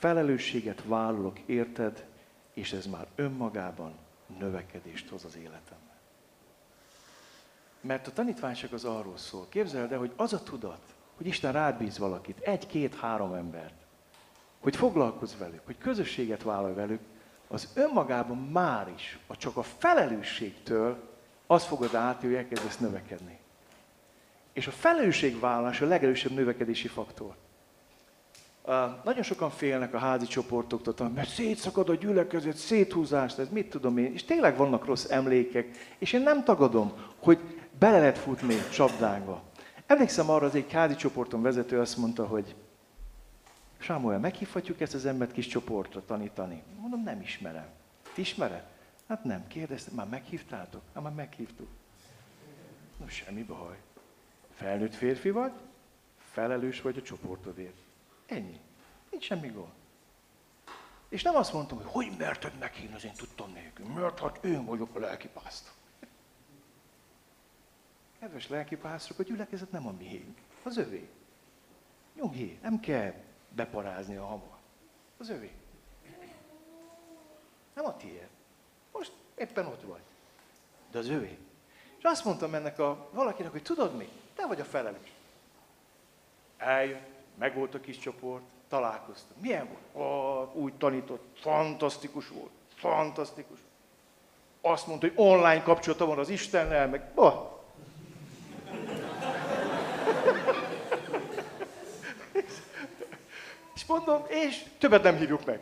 Felelősséget 0.00 0.82
vállalok, 0.84 1.38
érted, 1.38 2.06
és 2.54 2.72
ez 2.72 2.86
már 2.86 3.06
önmagában 3.14 3.94
növekedést 4.38 5.08
hoz 5.08 5.24
az 5.24 5.36
életemben. 5.36 5.98
Mert 7.80 8.06
a 8.06 8.12
tanítványság 8.12 8.72
az 8.72 8.84
arról 8.84 9.16
szól. 9.16 9.46
Képzeld 9.48 9.92
el, 9.92 9.98
hogy 9.98 10.12
az 10.16 10.32
a 10.32 10.42
tudat, 10.42 10.94
hogy 11.16 11.26
Isten 11.26 11.52
rád 11.52 11.78
bíz 11.78 11.98
valakit, 11.98 12.38
egy, 12.38 12.66
két, 12.66 12.94
három 12.94 13.32
embert, 13.32 13.74
hogy 14.60 14.76
foglalkozz 14.76 15.38
velük, 15.38 15.60
hogy 15.64 15.78
közösséget 15.78 16.42
vállalj 16.42 16.74
velük, 16.74 17.00
az 17.48 17.68
önmagában 17.74 18.38
már 18.38 18.92
is, 18.94 19.18
a 19.26 19.36
csak 19.36 19.56
a 19.56 19.62
felelősségtől 19.62 21.08
azt 21.46 21.66
fogod 21.66 21.94
át, 21.94 22.20
hogy 22.20 22.34
elkezdesz 22.34 22.78
növekedni. 22.78 23.38
És 24.52 24.66
a 24.66 24.70
felelősségvállalás 24.70 25.80
a 25.80 25.86
legerősebb 25.86 26.32
növekedési 26.32 26.88
faktor. 26.88 27.36
Nagyon 29.04 29.22
sokan 29.22 29.50
félnek 29.50 29.94
a 29.94 29.98
házi 29.98 30.26
csoportoktól, 30.26 31.08
mert 31.08 31.28
szétszakad 31.28 31.88
a 31.88 31.94
gyülekezet, 31.94 32.56
széthúzást, 32.56 33.38
ez 33.38 33.48
mit 33.48 33.70
tudom 33.70 33.98
én, 33.98 34.12
és 34.12 34.24
tényleg 34.24 34.56
vannak 34.56 34.84
rossz 34.84 35.10
emlékek, 35.10 35.68
és 35.98 36.12
én 36.12 36.22
nem 36.22 36.44
tagadom, 36.44 36.92
hogy 37.18 37.38
bele 37.78 37.98
lehet 37.98 38.18
futni 38.18 38.54
csapdákba. 38.72 39.42
Emlékszem 39.86 40.30
arra, 40.30 40.46
az 40.46 40.54
egy 40.54 40.72
házi 40.72 40.94
csoporton 40.94 41.42
vezető 41.42 41.80
azt 41.80 41.96
mondta, 41.96 42.26
hogy 42.26 42.54
Sámuel, 43.78 44.18
meghívhatjuk 44.18 44.80
ezt 44.80 44.94
az 44.94 45.06
embert 45.06 45.32
kis 45.32 45.46
csoportra 45.46 46.04
tanítani? 46.04 46.62
Mondom, 46.80 47.02
nem 47.02 47.20
ismerem. 47.20 47.66
Ti 48.14 48.20
ismered? 48.20 48.64
Hát 49.08 49.24
nem, 49.24 49.46
kérdeztem, 49.46 49.94
már 49.94 50.06
meghívtátok? 50.06 50.82
Hát 50.94 51.02
már 51.02 51.12
meghívtuk. 51.12 51.68
No, 52.98 53.08
semmi 53.08 53.42
baj. 53.42 53.76
Felnőtt 54.54 54.94
férfi 54.94 55.30
vagy, 55.30 55.52
felelős 56.32 56.80
vagy 56.80 56.96
a 56.98 57.02
csoportodért. 57.02 57.79
Ennyi. 58.30 58.60
Nincs 59.10 59.24
semmi 59.24 59.48
gond. 59.48 59.72
És 61.08 61.22
nem 61.22 61.36
azt 61.36 61.52
mondtam, 61.52 61.78
hogy 61.78 61.86
hogy 61.90 62.18
merted 62.18 62.58
neki, 62.58 62.90
az 62.94 63.04
én 63.04 63.14
tudtam 63.14 63.52
nélkül. 63.52 63.86
Mert 63.86 64.18
hát 64.18 64.44
én 64.44 64.64
vagyok 64.64 64.94
a 64.94 64.98
lelkipásztor. 64.98 65.72
Kedves 68.18 68.48
lelkipásztorok, 68.48 69.18
a 69.18 69.22
gyülekezet 69.22 69.70
nem 69.70 69.86
a 69.86 69.92
miénk, 69.92 70.38
az 70.62 70.76
övé. 70.76 71.08
Nyugi, 72.14 72.58
nem 72.62 72.80
kell 72.80 73.14
beparázni 73.48 74.16
a 74.16 74.26
hamar. 74.26 74.58
Az 75.18 75.28
övé. 75.28 75.52
Nem 77.74 77.84
a 77.84 77.96
tiéd. 77.96 78.28
Most 78.92 79.12
éppen 79.34 79.66
ott 79.66 79.82
vagy. 79.82 80.02
De 80.90 80.98
az 80.98 81.08
övé. 81.08 81.38
És 81.98 82.04
azt 82.04 82.24
mondtam 82.24 82.54
ennek 82.54 82.78
a 82.78 83.08
valakinek, 83.12 83.50
hogy 83.50 83.62
tudod 83.62 83.96
mi? 83.96 84.08
Te 84.34 84.46
vagy 84.46 84.60
a 84.60 84.64
felelős. 84.64 85.12
Eljött, 86.56 87.19
meg 87.40 87.54
volt 87.54 87.74
a 87.74 87.80
kis 87.80 87.98
csoport, 87.98 88.42
találkoztam. 88.68 89.36
Milyen 89.40 89.68
volt? 89.68 90.08
Oh, 90.08 90.56
úgy 90.56 90.74
tanított, 90.74 91.24
fantasztikus 91.34 92.28
volt, 92.28 92.50
fantasztikus. 92.74 93.58
Azt 94.60 94.86
mondta, 94.86 95.06
hogy 95.06 95.16
online 95.26 95.62
kapcsolata 95.62 96.06
van 96.06 96.18
az 96.18 96.28
Istennel, 96.28 96.88
meg 96.88 97.10
oh, 97.14 97.58
És 103.74 103.86
mondom, 103.86 104.22
és 104.28 104.64
többet 104.78 105.02
nem 105.02 105.16
hívjuk 105.16 105.44
meg. 105.44 105.60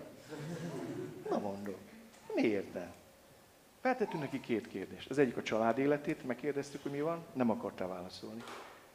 Na 1.30 1.38
mondom, 1.38 1.76
miért 2.34 2.74
nem? 2.74 2.92
Feltettünk 3.80 4.22
neki 4.22 4.40
két 4.40 4.68
kérdést. 4.68 5.10
Az 5.10 5.18
egyik 5.18 5.36
a 5.36 5.42
család 5.42 5.78
életét, 5.78 6.26
megkérdeztük, 6.26 6.82
hogy 6.82 6.92
mi 6.92 7.00
van, 7.00 7.24
nem 7.32 7.50
akartál 7.50 7.88
válaszolni. 7.88 8.42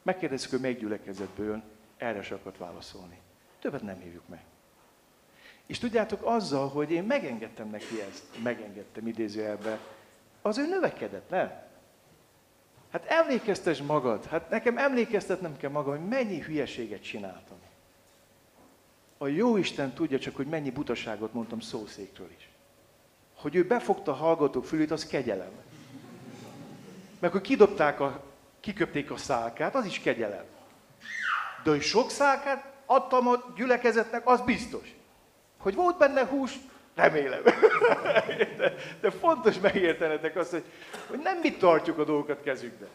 Megkérdeztük, 0.02 0.52
hogy 0.52 0.60
melyik 0.60 0.80
gyülekezetből 0.80 1.46
jön, 1.46 1.64
erre 2.04 2.22
se 2.22 2.36
akart 2.36 2.58
válaszolni. 2.58 3.18
Többet 3.60 3.82
nem 3.82 3.99
hívjuk 3.99 4.28
meg. 4.28 4.43
És 5.66 5.80
tudjátok, 5.80 6.26
azzal, 6.26 6.70
hogy 6.70 6.91
én 6.91 7.04
megengedtem 7.04 7.70
neki 7.70 8.01
ezt, 8.01 8.24
megengedtem 8.43 9.08
idézőjelbe, 9.08 9.80
az 10.41 10.58
ő 10.58 10.68
növekedett, 10.68 11.30
nem? 11.30 11.62
Hát 12.91 13.06
emlékeztes 13.06 13.82
magad, 13.82 14.26
hát 14.26 14.49
nekem 14.49 14.78
emlékeztetnem 14.78 15.58
kell 15.58 15.70
magam, 15.70 15.97
hogy 15.97 16.08
mennyi 16.08 16.39
hülyeséget 16.39 17.04
csináltam. 17.04 17.58
A 19.18 19.28
jó 19.28 19.58
Isten 19.58 19.93
tudja 19.93 20.20
csak, 20.20 20.36
hogy 20.36 20.47
mennyi 20.47 20.72
butaságot 20.72 21.34
mondtam 21.34 21.60
szószékről 21.60 22.30
is. 22.38 22.49
Hogy 23.36 23.56
ő 23.56 23.68
befogta 23.68 24.12
a 24.12 24.16
hallgatók 24.16 24.66
fülét, 24.66 24.91
az 24.91 25.06
kegyelem. 25.06 25.51
Mert 27.20 27.34
hogy 27.34 27.41
kidobták 27.41 27.99
a, 27.99 28.24
kiköpték 28.60 29.12
a 29.12 29.18
szálkát, 29.18 29.76
az 29.76 29.86
is 29.86 29.99
kegyelem. 29.99 30.45
De 31.64 31.70
hogy 31.70 31.82
sok 31.82 32.09
szálkát 32.09 32.66
adtam 32.86 33.28
a 33.28 33.53
gyülekezetnek, 33.55 34.28
az 34.28 34.41
biztos. 34.41 34.95
Hogy 35.57 35.76
volt 35.76 35.97
benne 35.97 36.26
hús, 36.26 36.51
remélem. 36.95 37.41
De, 38.57 38.74
de 39.01 39.11
fontos 39.11 39.59
megértenetek 39.59 40.36
azt, 40.36 40.51
hogy, 40.51 40.64
hogy 41.07 41.20
nem 41.20 41.38
mi 41.38 41.51
tartjuk 41.51 41.97
a 41.97 42.03
dolgokat 42.03 42.41
kezükbe 42.41 42.88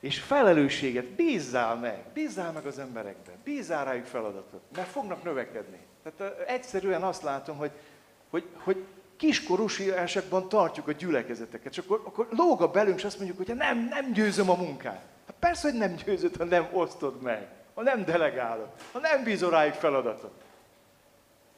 és 0.00 0.20
felelősséget 0.20 1.04
bízzál 1.04 1.74
meg, 1.76 2.04
bízzál 2.14 2.52
meg 2.52 2.66
az 2.66 2.78
emberekbe, 2.78 3.32
bízzál 3.44 3.84
rájuk 3.84 4.04
feladatot, 4.04 4.60
mert 4.76 4.88
fognak 4.88 5.22
növekedni. 5.22 5.78
Tehát 6.02 6.38
egyszerűen 6.46 7.02
azt 7.02 7.22
látom, 7.22 7.56
hogy, 7.56 7.70
hogy, 8.30 8.44
hogy 8.56 8.84
kiskorúsiásakban 9.16 10.48
tartjuk 10.48 10.88
a 10.88 10.92
gyülekezeteket, 10.92 11.72
és 11.72 11.78
akkor, 11.78 12.02
akkor 12.04 12.28
lóg 12.30 12.62
a 12.62 12.70
belünk, 12.70 12.98
és 12.98 13.04
azt 13.04 13.16
mondjuk, 13.16 13.36
hogy 13.46 13.56
nem, 13.56 13.78
nem 13.78 14.12
győzöm 14.12 14.50
a 14.50 14.54
munkát. 14.54 15.04
Hát 15.26 15.36
persze, 15.38 15.70
hogy 15.70 15.78
nem 15.78 15.94
győzöd, 15.94 16.36
ha 16.36 16.44
nem 16.44 16.68
osztod 16.72 17.22
meg, 17.22 17.48
ha 17.74 17.82
nem 17.82 18.04
delegálod, 18.04 18.68
ha 18.92 18.98
nem 18.98 19.24
bízol 19.24 19.50
rájuk 19.50 19.74
feladatot. 19.74 20.44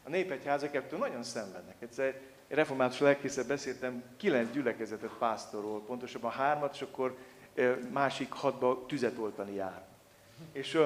A 0.04 0.08
népegyházak 0.08 0.74
ettől 0.74 0.98
nagyon 0.98 1.22
szenvednek. 1.22 1.74
Egyszer 1.78 2.20
egy 2.48 2.56
református 2.56 2.98
lelkészet 2.98 3.46
beszéltem, 3.46 4.02
kilenc 4.16 4.52
gyülekezetet 4.52 5.10
pásztorról, 5.18 5.82
pontosabban 5.82 6.30
hármat, 6.30 6.74
és 6.74 6.82
akkor 6.82 7.16
másik 7.90 8.32
hadba 8.32 8.84
tüzet 8.86 9.18
oltani 9.18 9.54
jár. 9.54 9.82
És 10.52 10.78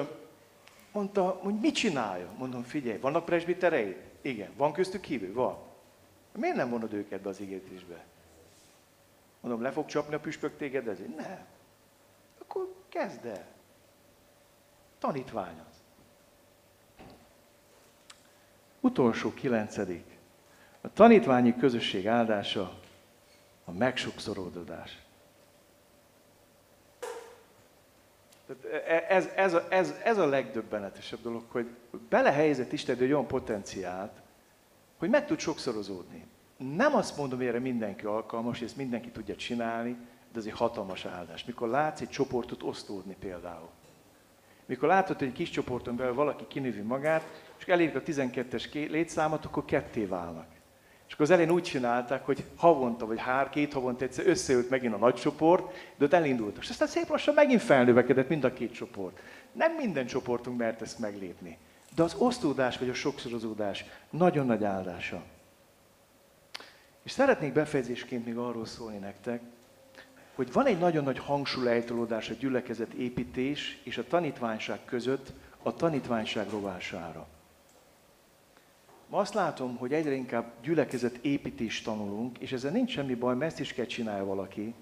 mondta, 0.91 1.23
hogy 1.23 1.59
mit 1.59 1.75
csinálja? 1.75 2.27
Mondom, 2.37 2.63
figyelj, 2.63 2.97
vannak 2.97 3.25
presbiterei? 3.25 3.97
Igen. 4.21 4.49
Van 4.55 4.73
köztük 4.73 5.03
hívő? 5.03 5.33
Van. 5.33 5.57
Miért 6.31 6.55
nem 6.55 6.69
vonod 6.69 6.93
őket 6.93 7.21
be 7.21 7.29
az 7.29 7.39
ígértésbe? 7.39 8.03
Mondom, 9.39 9.61
le 9.61 9.71
fog 9.71 9.85
csapni 9.85 10.15
a 10.15 10.19
püspök 10.19 10.57
téged 10.57 10.87
ezért? 10.87 11.15
Nem. 11.15 11.45
Akkor 12.53 12.73
kezd 12.89 13.25
el. 13.25 13.45
Tanítvány 14.99 15.59
az. 15.69 15.81
Utolsó 18.79 19.33
kilencedik. 19.33 20.17
A 20.81 20.93
tanítványi 20.93 21.55
közösség 21.55 22.07
áldása 22.07 22.79
a 23.65 23.71
megsokszorodás. 23.71 25.01
Tehát 28.45 28.85
e, 28.87 29.05
ez, 29.15 29.25
ez, 29.35 29.53
a, 29.53 29.67
ez, 29.69 29.93
ez 30.03 30.17
a 30.17 30.25
legdöbbenetesebb 30.25 31.21
dolog, 31.21 31.43
hogy 31.47 31.75
belehelyezett 32.09 32.71
Isten 32.71 32.95
egy 32.95 33.01
olyan 33.01 33.27
potenciált, 33.27 34.21
hogy 34.97 35.09
meg 35.09 35.25
tud 35.25 35.39
sokszorozódni. 35.39 36.25
Nem 36.57 36.95
azt 36.95 37.17
mondom, 37.17 37.37
hogy 37.37 37.47
erre 37.47 37.59
mindenki 37.59 38.05
alkalmas, 38.05 38.59
és 38.59 38.65
ezt 38.65 38.77
mindenki 38.77 39.09
tudja 39.09 39.35
csinálni, 39.35 39.97
de 40.33 40.39
ez 40.39 40.45
egy 40.45 40.51
hatalmas 40.51 41.05
áldás. 41.05 41.45
Mikor 41.45 41.69
látsz 41.69 42.01
egy 42.01 42.09
csoportot 42.09 42.63
osztódni 42.63 43.15
például. 43.19 43.69
Mikor 44.65 44.87
látod, 44.87 45.17
hogy 45.17 45.27
egy 45.27 45.33
kis 45.33 45.49
csoporton 45.49 45.95
belül 45.95 46.13
valaki 46.13 46.45
kinővi 46.47 46.81
magát, 46.81 47.41
és 47.59 47.65
elérik 47.65 47.95
a 47.95 48.01
12-es 48.01 48.89
létszámot, 48.89 49.45
akkor 49.45 49.65
ketté 49.65 50.05
válnak. 50.05 50.45
És 51.07 51.13
akkor 51.13 51.25
az 51.25 51.31
elején 51.31 51.51
úgy 51.51 51.63
csinálták, 51.63 52.25
hogy 52.25 52.43
havonta 52.55 53.05
vagy 53.05 53.19
hár, 53.19 53.49
két 53.49 53.73
havonta 53.73 54.03
egyszer 54.03 54.27
összeült 54.27 54.69
megint 54.69 54.93
a 54.93 54.97
nagy 54.97 55.15
csoport, 55.15 55.73
de 55.97 56.05
ott 56.05 56.13
elindult. 56.13 56.57
És 56.57 56.69
aztán 56.69 56.87
szép 56.87 57.09
lassan 57.09 57.33
megint 57.33 57.61
felnövekedett 57.61 58.29
mind 58.29 58.43
a 58.43 58.53
két 58.53 58.73
csoport. 58.73 59.19
Nem 59.51 59.75
minden 59.75 60.05
csoportunk 60.05 60.57
mert 60.57 60.81
ezt 60.81 60.99
meglépni. 60.99 61.57
De 61.95 62.03
az 62.03 62.15
osztódás 62.17 62.77
vagy 62.77 62.89
a 62.89 62.93
sokszorozódás 62.93 63.85
nagyon 64.09 64.45
nagy 64.45 64.63
áldása. 64.63 65.23
És 67.03 67.11
szeretnék 67.11 67.53
befejezésként 67.53 68.25
még 68.25 68.37
arról 68.37 68.65
szólni 68.65 68.97
nektek, 68.97 69.41
hogy 70.35 70.51
van 70.51 70.65
egy 70.65 70.79
nagyon 70.79 71.03
nagy 71.03 71.19
hangsúlyejtolódás 71.19 72.29
a 72.29 72.33
gyülekezet 72.33 72.93
építés 72.93 73.81
és 73.83 73.97
a 73.97 74.07
tanítványság 74.07 74.85
között 74.85 75.33
a 75.63 75.73
tanítványság 75.73 76.49
rovására. 76.49 77.27
Ma 79.07 79.17
azt 79.17 79.33
látom, 79.33 79.75
hogy 79.77 79.93
egyre 79.93 80.13
inkább 80.13 80.51
gyülekezet 80.61 81.15
építést 81.21 81.85
tanulunk, 81.85 82.37
és 82.37 82.51
ezzel 82.51 82.71
nincs 82.71 82.91
semmi 82.91 83.15
baj, 83.15 83.35
mert 83.35 83.51
ezt 83.51 83.59
is 83.59 83.73
kell 83.73 83.85
csinálja 83.85 84.25
valaki. 84.25 84.73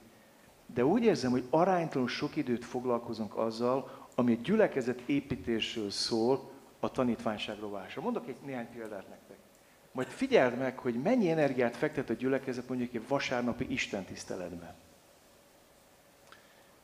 De 0.73 0.85
úgy 0.85 1.03
érzem, 1.03 1.31
hogy 1.31 1.47
aránytalanul 1.49 2.09
sok 2.09 2.35
időt 2.35 2.65
foglalkozunk 2.65 3.37
azzal, 3.37 4.07
ami 4.15 4.33
a 4.33 4.41
gyülekezet 4.43 5.01
építésről 5.05 5.89
szól, 5.89 6.49
a 6.79 6.91
tanítványság 6.91 7.59
rovásra. 7.59 8.01
Mondok 8.01 8.27
egy 8.27 8.35
néhány 8.45 8.67
példát 8.73 9.09
nektek. 9.09 9.37
Majd 9.91 10.07
figyeld 10.07 10.57
meg, 10.57 10.77
hogy 10.77 11.01
mennyi 11.01 11.29
energiát 11.29 11.75
fektet 11.75 12.09
a 12.09 12.13
gyülekezet 12.13 12.67
mondjuk 12.67 12.93
egy 12.93 13.07
vasárnapi 13.07 13.65
Isten 13.69 14.03
tiszteletben. 14.03 14.75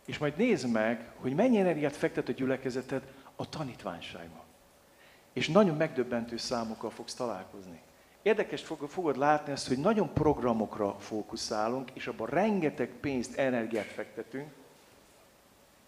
És 0.07 0.17
majd 0.17 0.37
nézd 0.37 0.71
meg, 0.71 1.09
hogy 1.15 1.35
mennyi 1.35 1.59
energiát 1.59 1.95
fektet 1.95 2.29
a 2.29 2.31
gyülekezeted 2.31 3.01
a 3.35 3.49
tanítványságban. 3.49 4.43
És 5.33 5.47
nagyon 5.47 5.75
megdöbbentő 5.75 6.37
számokkal 6.37 6.89
fogsz 6.89 7.13
találkozni. 7.13 7.81
Érdekes 8.21 8.63
fogod 8.87 9.17
látni 9.17 9.51
azt, 9.51 9.67
hogy 9.67 9.77
nagyon 9.77 10.13
programokra 10.13 10.95
fókuszálunk, 10.99 11.91
és 11.93 12.07
abban 12.07 12.27
rengeteg 12.27 12.89
pénzt, 12.89 13.37
energiát 13.37 13.85
fektetünk, 13.85 14.49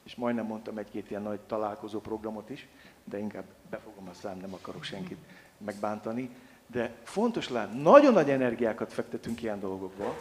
és 0.03 0.15
majdnem 0.15 0.45
mondtam 0.45 0.77
egy-két 0.77 1.09
ilyen 1.09 1.21
nagy 1.21 1.39
találkozó 1.39 1.99
programot 1.99 2.49
is, 2.49 2.67
de 3.03 3.17
inkább 3.17 3.45
befogom 3.69 4.07
a 4.09 4.13
szám, 4.13 4.37
nem 4.37 4.53
akarok 4.53 4.83
senkit 4.83 5.17
megbántani. 5.57 6.29
De 6.67 6.95
fontos 7.03 7.49
látni, 7.49 7.81
nagyon 7.81 8.13
nagy 8.13 8.29
energiákat 8.29 8.93
fektetünk 8.93 9.41
ilyen 9.41 9.59
dolgokba, 9.59 10.15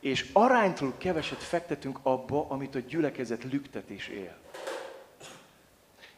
és 0.00 0.30
aránytól 0.32 0.94
keveset 0.98 1.42
fektetünk 1.42 1.98
abba, 2.02 2.46
amit 2.48 2.74
a 2.74 2.78
gyülekezet 2.78 3.44
lüktetés 3.44 4.08
él. 4.08 4.36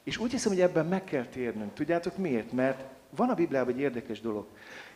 És 0.03 0.17
úgy 0.17 0.31
hiszem, 0.31 0.53
hogy 0.53 0.61
ebben 0.61 0.87
meg 0.87 1.05
kell 1.05 1.25
térnünk. 1.25 1.75
Tudjátok 1.75 2.17
miért? 2.17 2.53
Mert 2.53 2.85
van 3.11 3.29
a 3.29 3.35
Bibliában 3.35 3.73
egy 3.73 3.81
érdekes 3.81 4.21
dolog. 4.21 4.47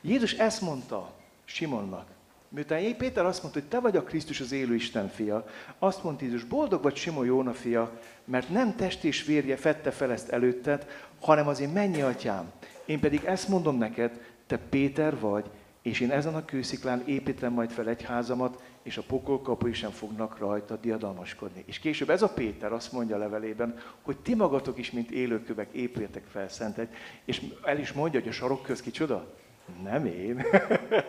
Jézus 0.01 0.33
ezt 0.33 0.61
mondta 0.61 1.13
Simonnak. 1.45 2.07
Miután 2.49 2.97
Péter 2.97 3.25
azt 3.25 3.43
mondta, 3.43 3.61
hogy 3.61 3.69
te 3.69 3.81
vagy 3.81 3.97
a 3.97 4.03
Krisztus 4.03 4.41
az 4.41 4.53
élő 4.53 4.75
Isten 4.75 5.09
fia, 5.09 5.47
azt 5.79 6.03
mondta 6.03 6.25
Jézus, 6.25 6.45
boldog 6.45 6.83
vagy 6.83 6.97
Simon 6.97 7.25
Jóna 7.25 7.53
fia, 7.53 8.01
mert 8.25 8.49
nem 8.49 8.77
test 8.77 9.05
és 9.05 9.25
vérje 9.25 9.57
fette 9.57 9.91
fel 9.91 10.13
ezt 10.13 10.29
előtted, 10.29 10.87
hanem 11.21 11.49
az 11.49 11.61
én 11.61 11.69
mennyi 11.69 12.01
atyám. 12.01 12.53
Én 12.85 13.01
pedig 13.01 13.25
ezt 13.25 13.49
mondom 13.49 13.79
neked, 13.79 14.21
te 14.47 14.59
Péter 14.59 15.19
vagy, 15.19 15.51
és 15.83 16.01
én 16.01 16.11
ezen 16.11 16.35
a 16.35 16.45
kősziklán 16.45 17.03
építem 17.07 17.53
majd 17.53 17.71
fel 17.71 17.89
egy 17.89 18.03
házamat, 18.03 18.63
és 18.85 18.97
a 18.97 19.03
pokol 19.03 19.41
kapui 19.41 19.73
sem 19.73 19.91
fognak 19.91 20.39
rajta 20.39 20.77
diadalmaskodni. 20.77 21.63
És 21.67 21.79
később 21.79 22.11
ez 22.11 22.23
a 22.23 22.29
Péter 22.29 22.73
azt 22.73 22.93
mondja 22.93 23.17
a 23.17 23.19
levelében, 23.19 23.79
hogy 24.03 24.17
ti 24.17 24.35
magatok 24.35 24.79
is, 24.79 24.91
mint 24.91 25.11
élőkövek, 25.11 25.73
épüljetek 25.73 26.25
fel 26.27 26.49
szentet, 26.49 26.95
és 27.25 27.43
el 27.65 27.79
is 27.79 27.93
mondja, 27.93 28.21
hogy 28.21 28.29
a 28.29 28.33
sarok 28.33 28.63
köz 28.63 28.83
kicsoda? 28.83 29.35
Nem 29.83 30.07
én. 30.07 30.45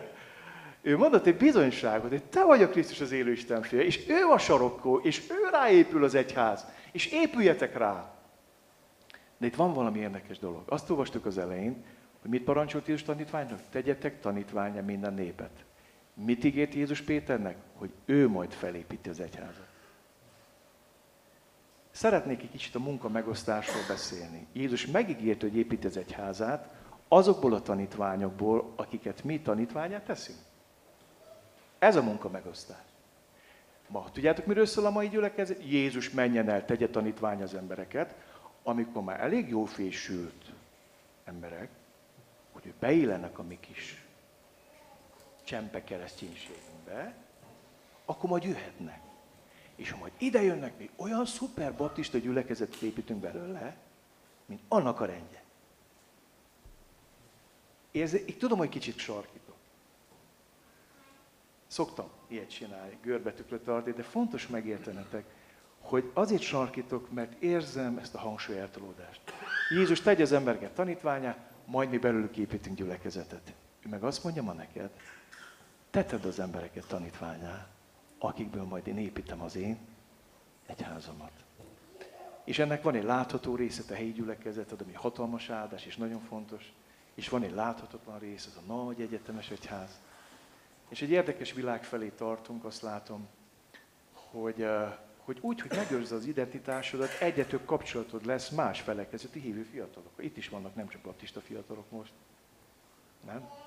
ő 0.82 0.96
mondott 0.96 1.26
egy 1.26 1.36
bizonyságot, 1.36 2.10
hogy 2.10 2.24
te 2.24 2.44
vagy 2.44 2.62
a 2.62 2.68
Krisztus 2.68 3.00
az 3.00 3.12
élő 3.12 3.32
Isten 3.32 3.62
fia, 3.62 3.80
és 3.80 4.08
ő 4.08 4.22
a 4.22 4.38
sarokkó, 4.38 4.98
és 4.98 5.30
ő 5.30 5.48
ráépül 5.50 6.04
az 6.04 6.14
egyház, 6.14 6.66
és 6.92 7.06
épüljetek 7.06 7.76
rá. 7.76 8.14
De 9.38 9.46
itt 9.46 9.56
van 9.56 9.72
valami 9.72 9.98
érdekes 9.98 10.38
dolog. 10.38 10.62
Azt 10.66 10.90
olvastuk 10.90 11.26
az 11.26 11.38
elején, 11.38 11.84
hogy 12.20 12.30
mit 12.30 12.44
parancsolt 12.44 12.86
Jézus 12.86 13.02
tanítványnak? 13.02 13.60
Tegyetek 13.70 14.20
tanítványa 14.20 14.82
minden 14.82 15.14
népet. 15.14 15.65
Mit 16.24 16.44
ígért 16.44 16.74
Jézus 16.74 17.02
Péternek? 17.02 17.56
Hogy 17.74 17.90
ő 18.04 18.28
majd 18.28 18.52
felépíti 18.52 19.08
az 19.08 19.20
egyházat. 19.20 19.68
Szeretnék 21.90 22.42
egy 22.42 22.50
kicsit 22.50 22.74
a 22.74 22.78
munka 22.78 23.08
megosztásról 23.08 23.82
beszélni. 23.88 24.46
Jézus 24.52 24.86
megígért, 24.86 25.40
hogy 25.40 25.56
építi 25.56 25.86
az 25.86 25.96
egyházát, 25.96 26.74
azokból 27.08 27.54
a 27.54 27.62
tanítványokból, 27.62 28.72
akiket 28.76 29.24
mi 29.24 29.40
tanítványát 29.40 30.04
teszünk. 30.04 30.38
Ez 31.78 31.96
a 31.96 32.02
munka 32.02 32.28
megosztás. 32.28 32.84
Ma 33.88 34.10
tudjátok, 34.12 34.46
miről 34.46 34.66
szól 34.66 34.86
a 34.86 34.90
mai 34.90 35.08
gyülekezet? 35.08 35.62
Jézus 35.64 36.10
menjen 36.10 36.48
el, 36.48 36.64
tegye 36.64 36.88
tanítvány 36.88 37.42
az 37.42 37.54
embereket, 37.54 38.14
amikor 38.62 39.02
már 39.02 39.20
elég 39.20 39.48
jó 39.48 39.64
fésült 39.64 40.52
emberek, 41.24 41.68
hogy 42.52 42.66
ő 42.66 42.74
beillenek 42.78 43.38
a 43.38 43.42
mi 43.42 43.58
kis 43.60 44.05
csempe 45.46 45.84
kereszténységünkbe, 45.84 47.14
akkor 48.04 48.30
majd 48.30 48.42
jöhetnek. 48.42 49.00
És 49.76 49.90
ha 49.90 49.98
majd 49.98 50.12
ide 50.18 50.42
jönnek, 50.42 50.78
mi 50.78 50.90
olyan 50.96 51.26
szuper 51.26 51.74
baptista 51.74 52.18
gyülekezet 52.18 52.74
építünk 52.74 53.20
belőle, 53.20 53.76
mint 54.46 54.60
annak 54.68 55.00
a 55.00 55.04
rendje. 55.04 55.42
Érzi, 57.90 58.24
így 58.26 58.38
tudom, 58.38 58.58
hogy 58.58 58.68
kicsit 58.68 58.98
sarkítok. 58.98 59.54
Szoktam 61.66 62.08
ilyet 62.28 62.50
csinálni, 62.50 62.98
görbetükre 63.02 63.58
tartani, 63.58 63.94
de 63.96 64.02
fontos 64.02 64.46
megértenetek, 64.46 65.24
hogy 65.80 66.10
azért 66.14 66.42
sarkítok, 66.42 67.10
mert 67.10 67.42
érzem 67.42 67.98
ezt 67.98 68.14
a 68.14 68.18
hangsúly 68.18 68.58
eltolódást. 68.58 69.20
Jézus 69.70 70.00
tegye 70.00 70.22
az 70.22 70.32
embereket 70.32 70.74
tanítványá, 70.74 71.36
majd 71.64 71.90
mi 71.90 71.98
belőlük 71.98 72.36
építünk 72.36 72.76
gyülekezetet. 72.76 73.52
Ő 73.86 73.88
meg 73.88 74.02
azt 74.02 74.24
mondja 74.24 74.42
ma 74.42 74.52
neked, 74.52 74.90
teted 75.96 76.24
az 76.24 76.38
embereket 76.38 76.86
tanítványá, 76.86 77.66
akikből 78.18 78.64
majd 78.64 78.86
én 78.86 78.98
építem 78.98 79.42
az 79.42 79.56
én 79.56 79.78
egyházamat. 80.66 81.32
És 82.44 82.58
ennek 82.58 82.82
van 82.82 82.94
egy 82.94 83.04
látható 83.04 83.54
része, 83.54 83.82
a 83.90 83.94
helyi 83.94 84.12
gyülekezet, 84.12 84.72
ami 84.82 84.92
hatalmas 84.92 85.50
áldás, 85.50 85.84
és 85.86 85.96
nagyon 85.96 86.20
fontos. 86.20 86.72
És 87.14 87.28
van 87.28 87.42
egy 87.42 87.52
láthatatlan 87.52 88.18
rész, 88.18 88.46
az 88.46 88.62
a 88.62 88.72
nagy 88.72 89.00
egyetemes 89.00 89.50
egyház. 89.50 90.00
És 90.88 91.02
egy 91.02 91.10
érdekes 91.10 91.52
világ 91.52 91.84
felé 91.84 92.08
tartunk, 92.08 92.64
azt 92.64 92.82
látom, 92.82 93.28
hogy, 94.12 94.66
hogy 95.18 95.38
úgy, 95.40 95.60
hogy 95.60 95.76
megőrzd 95.76 96.12
az 96.12 96.24
identitásodat, 96.24 97.20
egyre 97.20 97.44
több 97.44 97.64
kapcsolatod 97.64 98.26
lesz 98.26 98.48
más 98.48 98.80
felekezeti 98.80 99.40
hívő 99.40 99.62
fiatalokkal. 99.62 100.24
Itt 100.24 100.36
is 100.36 100.48
vannak 100.48 100.74
nem 100.74 100.88
csak 100.88 101.00
baptista 101.00 101.40
fiatalok 101.40 101.90
most. 101.90 102.12
Nem? 103.26 103.65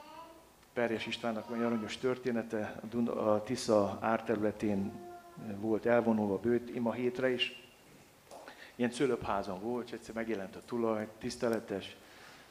Perjes 0.74 1.05
Istvánnak 1.05 1.49
van 1.49 1.57
egy 1.57 1.63
aranyos 1.63 1.97
története, 1.97 2.82
a 3.05 3.43
Tisza 3.43 3.97
árterületén 4.01 4.91
volt 5.59 5.86
elvonulva 5.86 6.38
bőt 6.38 6.76
ima 6.76 6.93
hétre 6.93 7.30
is. 7.30 7.70
Ilyen 8.76 8.91
cölöpházan 8.91 9.61
volt, 9.61 9.86
és 9.86 9.91
egyszer 9.91 10.13
megjelent 10.13 10.55
a 10.55 10.61
tulaj, 10.65 11.07
tiszteletes, 11.17 11.95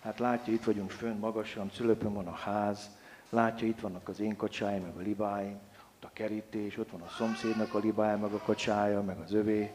hát 0.00 0.18
látja, 0.18 0.52
itt 0.52 0.64
vagyunk 0.64 0.90
fönn 0.90 1.18
magasan, 1.18 1.70
cölöpön 1.70 2.12
van 2.12 2.26
a 2.26 2.34
ház, 2.34 2.90
látja, 3.30 3.66
itt 3.66 3.80
vannak 3.80 4.08
az 4.08 4.20
én 4.20 4.36
kacsáim, 4.36 4.82
meg 4.82 4.96
a 4.96 5.00
libáim, 5.00 5.58
ott 5.96 6.04
a 6.04 6.10
kerítés, 6.12 6.78
ott 6.78 6.90
van 6.90 7.00
a 7.00 7.08
szomszédnak 7.08 7.74
a 7.74 7.78
libája, 7.78 8.16
meg 8.16 8.32
a 8.32 8.38
kacsája, 8.38 9.02
meg 9.02 9.18
az 9.18 9.32
övé, 9.32 9.72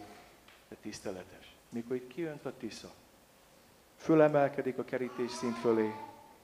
de 0.69 0.75
tiszteletes. 0.81 1.55
Mikor 1.69 1.95
itt 1.95 2.07
kijönt 2.07 2.45
a 2.45 2.53
Tisza, 2.57 2.91
fölemelkedik 3.97 4.77
a 4.77 4.83
kerítés 4.83 5.31
szint 5.31 5.57
fölé, 5.57 5.93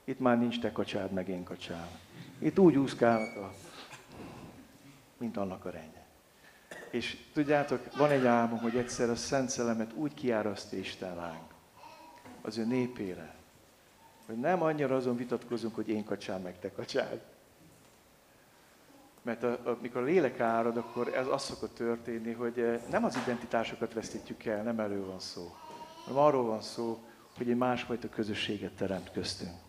itt 0.04 0.20
már 0.20 0.39
nincs 0.39 0.60
te 0.60 0.72
kacsád, 0.72 1.12
meg 1.12 1.30
én 1.30 1.43
kacsám. 1.43 1.88
Itt 2.39 2.60
úgy 2.60 2.76
úszkálnak, 2.76 3.36
a, 3.36 3.54
mint 5.18 5.38
annak 5.38 5.66
a 5.66 5.70
rendje. 5.70 6.06
És 6.91 7.18
tudjátok, 7.34 7.95
van 7.97 8.10
egy 8.10 8.26
álmom, 8.26 8.60
hogy 8.60 8.76
egyszer 8.76 9.10
a 9.10 9.16
Szent 9.16 9.50
Szellemet 9.50 9.93
úgy 9.93 10.14
kiáraszt 10.14 10.74
Isten 10.74 11.16
ránk, 11.16 11.54
az 12.41 12.58
ő 12.58 12.66
népére, 12.66 13.36
hogy 14.26 14.39
nem 14.39 14.62
annyira 14.62 14.95
azon 14.95 15.18
vitatkozunk, 15.18 15.76
hogy 15.76 15.89
én 15.89 16.04
kacsám, 16.04 16.41
meg 16.41 16.60
te 16.60 16.72
kacsád. 16.72 17.22
Mert 19.22 19.43
amikor 19.43 20.02
a 20.02 20.06
lélek 20.06 20.39
árad, 20.39 20.78
akkor 20.78 21.14
ez 21.14 21.28
az 21.28 21.43
szokott 21.43 21.76
történni, 21.76 22.34
hogy 22.34 22.60
eh, 22.60 22.82
nem 22.89 23.04
az 23.04 23.16
identitásokat 23.16 23.93
vesztítjük 23.93 24.45
el, 24.45 24.64
nem 24.64 24.80
elő 24.80 25.06
van 25.06 25.20
szó, 25.20 25.56
hanem 26.06 26.22
arról 26.22 26.43
van 26.43 26.62
szó, 26.62 27.00
hogy 27.38 27.50
egy 27.50 27.58
másfajta 27.58 28.10
közösséget 28.10 28.72
teremt 28.72 29.12
köztünk. 29.12 29.69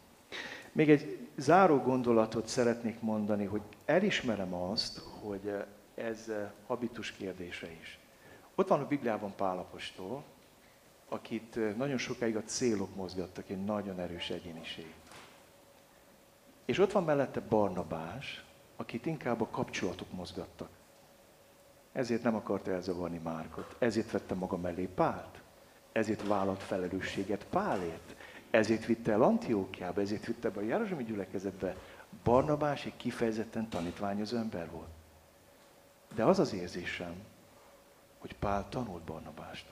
Még 0.73 0.91
egy 0.91 1.29
záró 1.37 1.77
gondolatot 1.77 2.47
szeretnék 2.47 3.01
mondani, 3.01 3.45
hogy 3.45 3.63
elismerem 3.85 4.55
azt, 4.55 4.99
hogy 4.99 5.47
eh, 5.47 5.65
ez 5.95 6.29
eh, 6.29 6.51
habitus 6.67 7.13
kérdése 7.13 7.71
is. 7.71 7.99
Ott 8.55 8.69
van 8.69 8.81
a 8.81 8.87
Bibliában 8.87 9.35
Pálapostól, 9.37 10.25
akit 11.09 11.77
nagyon 11.77 11.99
sokáig 11.99 12.37
a 12.37 12.43
célok 12.43 12.95
mozgattak, 12.95 13.49
egy 13.49 13.65
nagyon 13.65 14.01
erős 14.01 14.31
egyéniség. 14.31 14.95
És 16.65 16.79
ott 16.79 16.93
van 16.93 17.05
mellette 17.05 17.41
Barnabás, 17.41 18.45
akit 18.77 19.07
inkább 19.07 19.41
a 19.41 19.49
kapcsolatok 19.51 20.13
mozgattak. 20.13 20.69
Ezért 21.93 22.23
nem 22.23 22.35
akart 22.35 22.69
elzavarni 22.69 23.19
Márkot. 23.19 23.77
Ezért 23.79 24.11
vette 24.11 24.35
maga 24.35 24.57
mellé 24.57 24.85
Pált. 24.85 25.43
Ezért 25.93 26.27
vállalt 26.27 26.63
felelősséget 26.63 27.47
Pálért. 27.51 28.17
Ezért 28.51 28.85
vitte 28.87 29.13
el 29.13 29.23
Antiókiába, 29.23 30.01
ezért 30.01 30.27
vitte 30.27 30.51
be 30.51 30.61
a 30.61 30.65
Jeruzsálemi 30.65 31.05
gyülekezetbe. 31.05 31.77
Barnabás 32.25 32.85
egy 32.85 32.97
kifejezetten 32.97 33.69
tanítványozó 33.69 34.37
ember 34.37 34.71
volt. 34.71 34.89
De 36.15 36.25
az 36.25 36.39
az 36.39 36.53
érzésem, 36.53 37.15
hogy 38.19 38.35
Pál 38.35 38.69
tanult 38.69 39.03
Barnabást. 39.03 39.67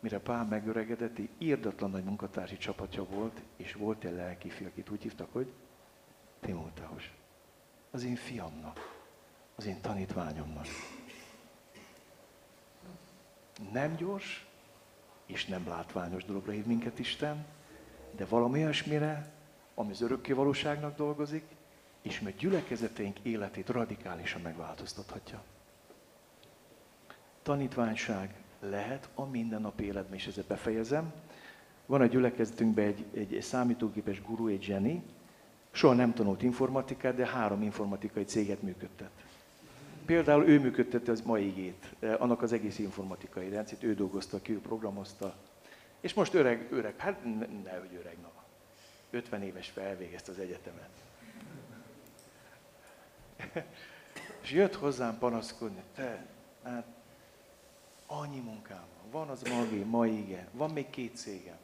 mire 0.00 0.18
Pál 0.18 0.44
megöregedett, 0.44 1.18
írdatlan 1.38 1.90
nagy 1.90 2.04
munkatársi 2.04 2.56
csapatja 2.56 3.04
volt, 3.04 3.42
és 3.56 3.74
volt 3.74 4.04
egy 4.04 4.14
lelki 4.14 4.48
fi, 4.48 4.64
akit 4.64 4.90
úgy 4.90 5.02
hívtak, 5.02 5.32
hogy 5.32 5.52
Timóteus. 6.40 7.12
Az 7.90 8.04
én 8.04 8.16
fiamnak, 8.16 9.04
az 9.54 9.66
én 9.66 9.80
tanítványomnak. 9.80 10.66
Nem 13.72 13.96
gyors, 13.96 14.46
és 15.26 15.46
nem 15.46 15.68
látványos 15.68 16.24
dologra 16.24 16.52
hív 16.52 16.66
minket 16.66 16.98
Isten, 16.98 17.46
de 18.16 18.24
valami 18.24 18.62
olyasmire, 18.62 19.32
ami 19.74 19.90
az 19.90 20.00
örökké 20.00 20.32
valóságnak 20.32 20.96
dolgozik, 20.96 21.44
és 22.02 22.20
mert 22.20 22.36
gyülekezeteink 22.36 23.18
életét 23.22 23.68
radikálisan 23.68 24.40
megváltoztathatja. 24.40 25.42
Tanítványság 27.42 28.34
lehet 28.60 29.08
a 29.14 29.24
mindennapi 29.24 29.84
életben, 29.84 30.14
és 30.14 30.26
ezzel 30.26 30.44
befejezem. 30.48 31.12
Van 31.86 32.00
a 32.00 32.06
gyülekezetünkben 32.06 32.86
egy, 32.86 33.04
egy, 33.14 33.34
egy 33.34 33.42
számítógépes 33.42 34.22
guru, 34.22 34.46
egy 34.46 34.62
zseni, 34.62 35.02
soha 35.70 35.94
nem 35.94 36.14
tanult 36.14 36.42
informatikát, 36.42 37.14
de 37.14 37.26
három 37.26 37.62
informatikai 37.62 38.24
céget 38.24 38.62
működtet. 38.62 39.10
Például 40.06 40.48
ő 40.48 40.60
működtette 40.60 41.12
az 41.12 41.20
mai 41.20 41.46
igét, 41.46 41.94
eh, 41.98 42.22
annak 42.22 42.42
az 42.42 42.52
egész 42.52 42.78
informatikai 42.78 43.48
rendszert, 43.48 43.82
ő 43.82 43.94
dolgozta 43.94 44.42
ki, 44.42 44.52
ő 44.52 44.60
programozta. 44.60 45.34
És 46.06 46.14
most 46.14 46.34
öreg, 46.34 46.66
öreg, 46.70 46.98
hát 46.98 47.24
ne, 47.64 47.78
hogy 47.78 47.94
öreg, 48.00 48.16
na, 48.22 48.30
50 49.10 49.42
éves 49.42 49.68
felvégezte 49.68 50.32
az 50.32 50.38
egyetemet. 50.38 50.90
És 54.42 54.50
jött 54.52 54.74
hozzám 54.74 55.18
panaszkodni, 55.18 55.82
te, 55.94 56.26
hát 56.62 56.86
annyi 58.06 58.40
munkám 58.40 58.84
van, 58.96 59.10
van 59.10 59.28
az 59.28 59.42
magé, 59.42 59.82
ma 59.82 60.06
igen, 60.06 60.48
van 60.52 60.70
még 60.70 60.90
két 60.90 61.16
cégem. 61.16 61.56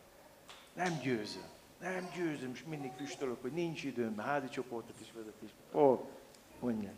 Nem 0.73 0.99
győzöm, 1.03 1.49
nem 1.81 2.11
győzöm, 2.17 2.51
és 2.55 2.65
mindig 2.65 2.93
füstölök, 2.97 3.43
hogy 3.43 3.53
nincs 3.53 3.85
időm, 3.85 4.19
házi 4.19 4.49
csoportot 4.49 5.01
is 5.01 5.13
vezetés. 5.13 5.51
Ó, 5.73 6.11
mondja. 6.61 6.91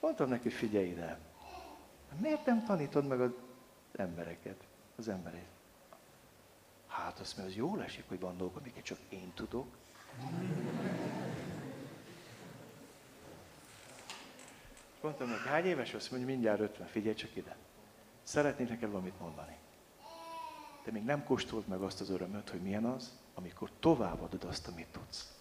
Mondtam 0.00 0.28
neki, 0.28 0.48
figyelj 0.48 0.86
ide, 0.86 1.18
miért 2.20 2.46
nem 2.46 2.64
tanítod 2.64 3.06
meg 3.06 3.20
az 3.20 3.30
embereket, 3.96 4.64
az 4.96 5.08
emberét? 5.08 5.53
Hát 7.04 7.18
azt 7.18 7.36
mondja, 7.36 7.54
az 7.54 7.60
jól 7.60 7.82
esik, 7.82 8.04
hogy 8.08 8.20
van 8.20 8.36
dolgok, 8.36 8.56
amiket 8.56 8.84
csak 8.84 8.98
én 9.08 9.32
tudok. 9.34 9.66
Mondtam 15.00 15.28
neki, 15.28 15.48
hány 15.48 15.64
éves? 15.64 15.94
Azt 15.94 16.10
mondja, 16.10 16.28
mindjárt 16.28 16.60
50, 16.60 16.86
figyelj 16.86 17.14
csak 17.14 17.36
ide. 17.36 17.56
Szeretnék 18.22 18.68
neked 18.68 18.90
valamit 18.90 19.20
mondani. 19.20 19.56
De 20.84 20.90
még 20.90 21.04
nem 21.04 21.24
kóstolt 21.24 21.68
meg 21.68 21.80
azt 21.80 22.00
az 22.00 22.10
örömöt, 22.10 22.50
hogy 22.50 22.60
milyen 22.60 22.84
az, 22.84 23.18
amikor 23.34 23.70
továbbadod 23.80 24.44
azt, 24.44 24.68
amit 24.68 24.86
tudsz. 24.86 25.32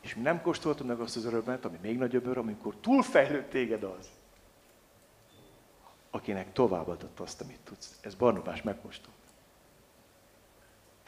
És 0.00 0.14
mi 0.14 0.22
nem 0.22 0.42
kóstoltad 0.42 0.86
meg 0.86 1.00
azt 1.00 1.16
az 1.16 1.24
örömet, 1.24 1.64
ami 1.64 1.78
még 1.80 1.98
nagyobb 1.98 2.26
öröm, 2.26 2.42
amikor 2.42 2.74
túlfejlőtt 2.80 3.50
téged 3.50 3.82
az, 3.82 4.10
akinek 6.10 6.52
továbbadott 6.52 7.20
azt, 7.20 7.40
amit 7.40 7.60
tudsz. 7.64 7.98
Ez 8.00 8.14
Barnabás 8.14 8.62
megkóstolt. 8.62 9.18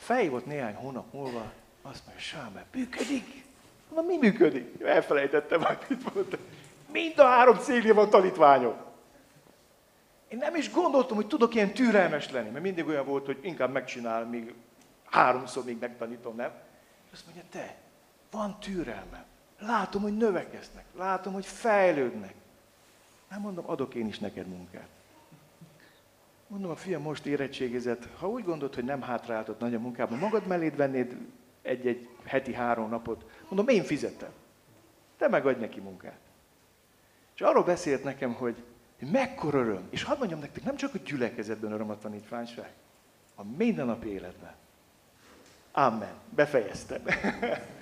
Fejvott 0.03 0.47
néhány 0.47 0.75
hónap 0.75 1.13
múlva, 1.13 1.53
azt 1.83 2.05
mondja, 2.05 2.23
Sámer, 2.23 2.65
működik? 2.75 3.45
Na 3.95 4.03
mi 4.03 4.17
működik? 4.17 4.83
Elfelejtettem, 4.85 5.63
hogy 5.63 5.79
mit 5.89 6.15
mondtam. 6.15 6.41
Mind 6.93 7.19
a 7.19 7.27
három 7.27 7.57
cégnél 7.59 7.95
van 7.95 8.11
tanítványom. 8.11 8.77
Én 10.29 10.39
nem 10.39 10.57
is 10.57 10.71
gondoltam, 10.73 11.17
hogy 11.17 11.27
tudok 11.27 11.55
ilyen 11.55 11.73
türelmes 11.73 12.31
lenni, 12.31 12.51
mert 12.51 12.65
mindig 12.65 12.87
olyan 12.87 13.07
volt, 13.07 13.27
hogy 13.27 13.39
inkább 13.41 13.73
megcsinálom, 13.73 14.29
még 14.29 14.55
háromszor 15.05 15.65
még 15.65 15.79
megtanítom, 15.81 16.37
nem? 16.37 16.51
És 17.07 17.13
azt 17.13 17.25
mondja, 17.25 17.43
te, 17.51 17.77
van 18.31 18.59
türelmem. 18.61 19.25
Látom, 19.59 20.03
hogy 20.03 20.17
növekeznek. 20.17 20.85
Látom, 20.97 21.33
hogy 21.33 21.47
fejlődnek. 21.47 22.35
Nem 23.31 23.41
mondom, 23.41 23.71
adok 23.71 23.95
én 23.95 24.07
is 24.07 24.19
neked 24.19 24.47
munkát. 24.47 24.89
Mondom, 26.53 26.71
a 26.71 26.77
fiam 26.77 27.03
most 27.03 27.27
érettségizett, 27.27 28.09
ha 28.17 28.29
úgy 28.29 28.45
gondolod, 28.45 28.75
hogy 28.75 28.85
nem 28.85 29.03
hátráltott 29.03 29.61
nagy 29.61 29.75
a 29.75 29.79
munkában, 29.79 30.19
magad 30.19 30.47
melléd 30.47 30.77
vennéd 30.77 31.17
egy-egy 31.63 32.09
heti 32.25 32.55
három 32.55 32.89
napot, 32.89 33.25
mondom, 33.49 33.69
én 33.69 33.83
fizetem. 33.83 34.29
Te 35.17 35.29
megadj 35.29 35.61
neki 35.61 35.81
munkát. 35.81 36.19
És 37.35 37.41
arról 37.41 37.65
beszélt 37.65 38.05
nekem, 38.05 38.33
hogy 38.33 38.63
mekkora 38.99 39.59
öröm. 39.59 39.87
És 39.91 40.03
hadd 40.03 40.19
mondjam 40.19 40.41
nektek, 40.41 40.65
nem 40.65 40.77
csak 40.77 40.95
a 40.95 40.99
gyülekezetben 40.99 41.73
öröm 41.73 41.91
a 41.91 41.99
tanítványság, 41.99 42.73
a 43.35 43.43
mindennapi 43.57 44.09
életben. 44.09 44.55
Amen. 45.73 46.15
Befejeztem. 46.35 47.03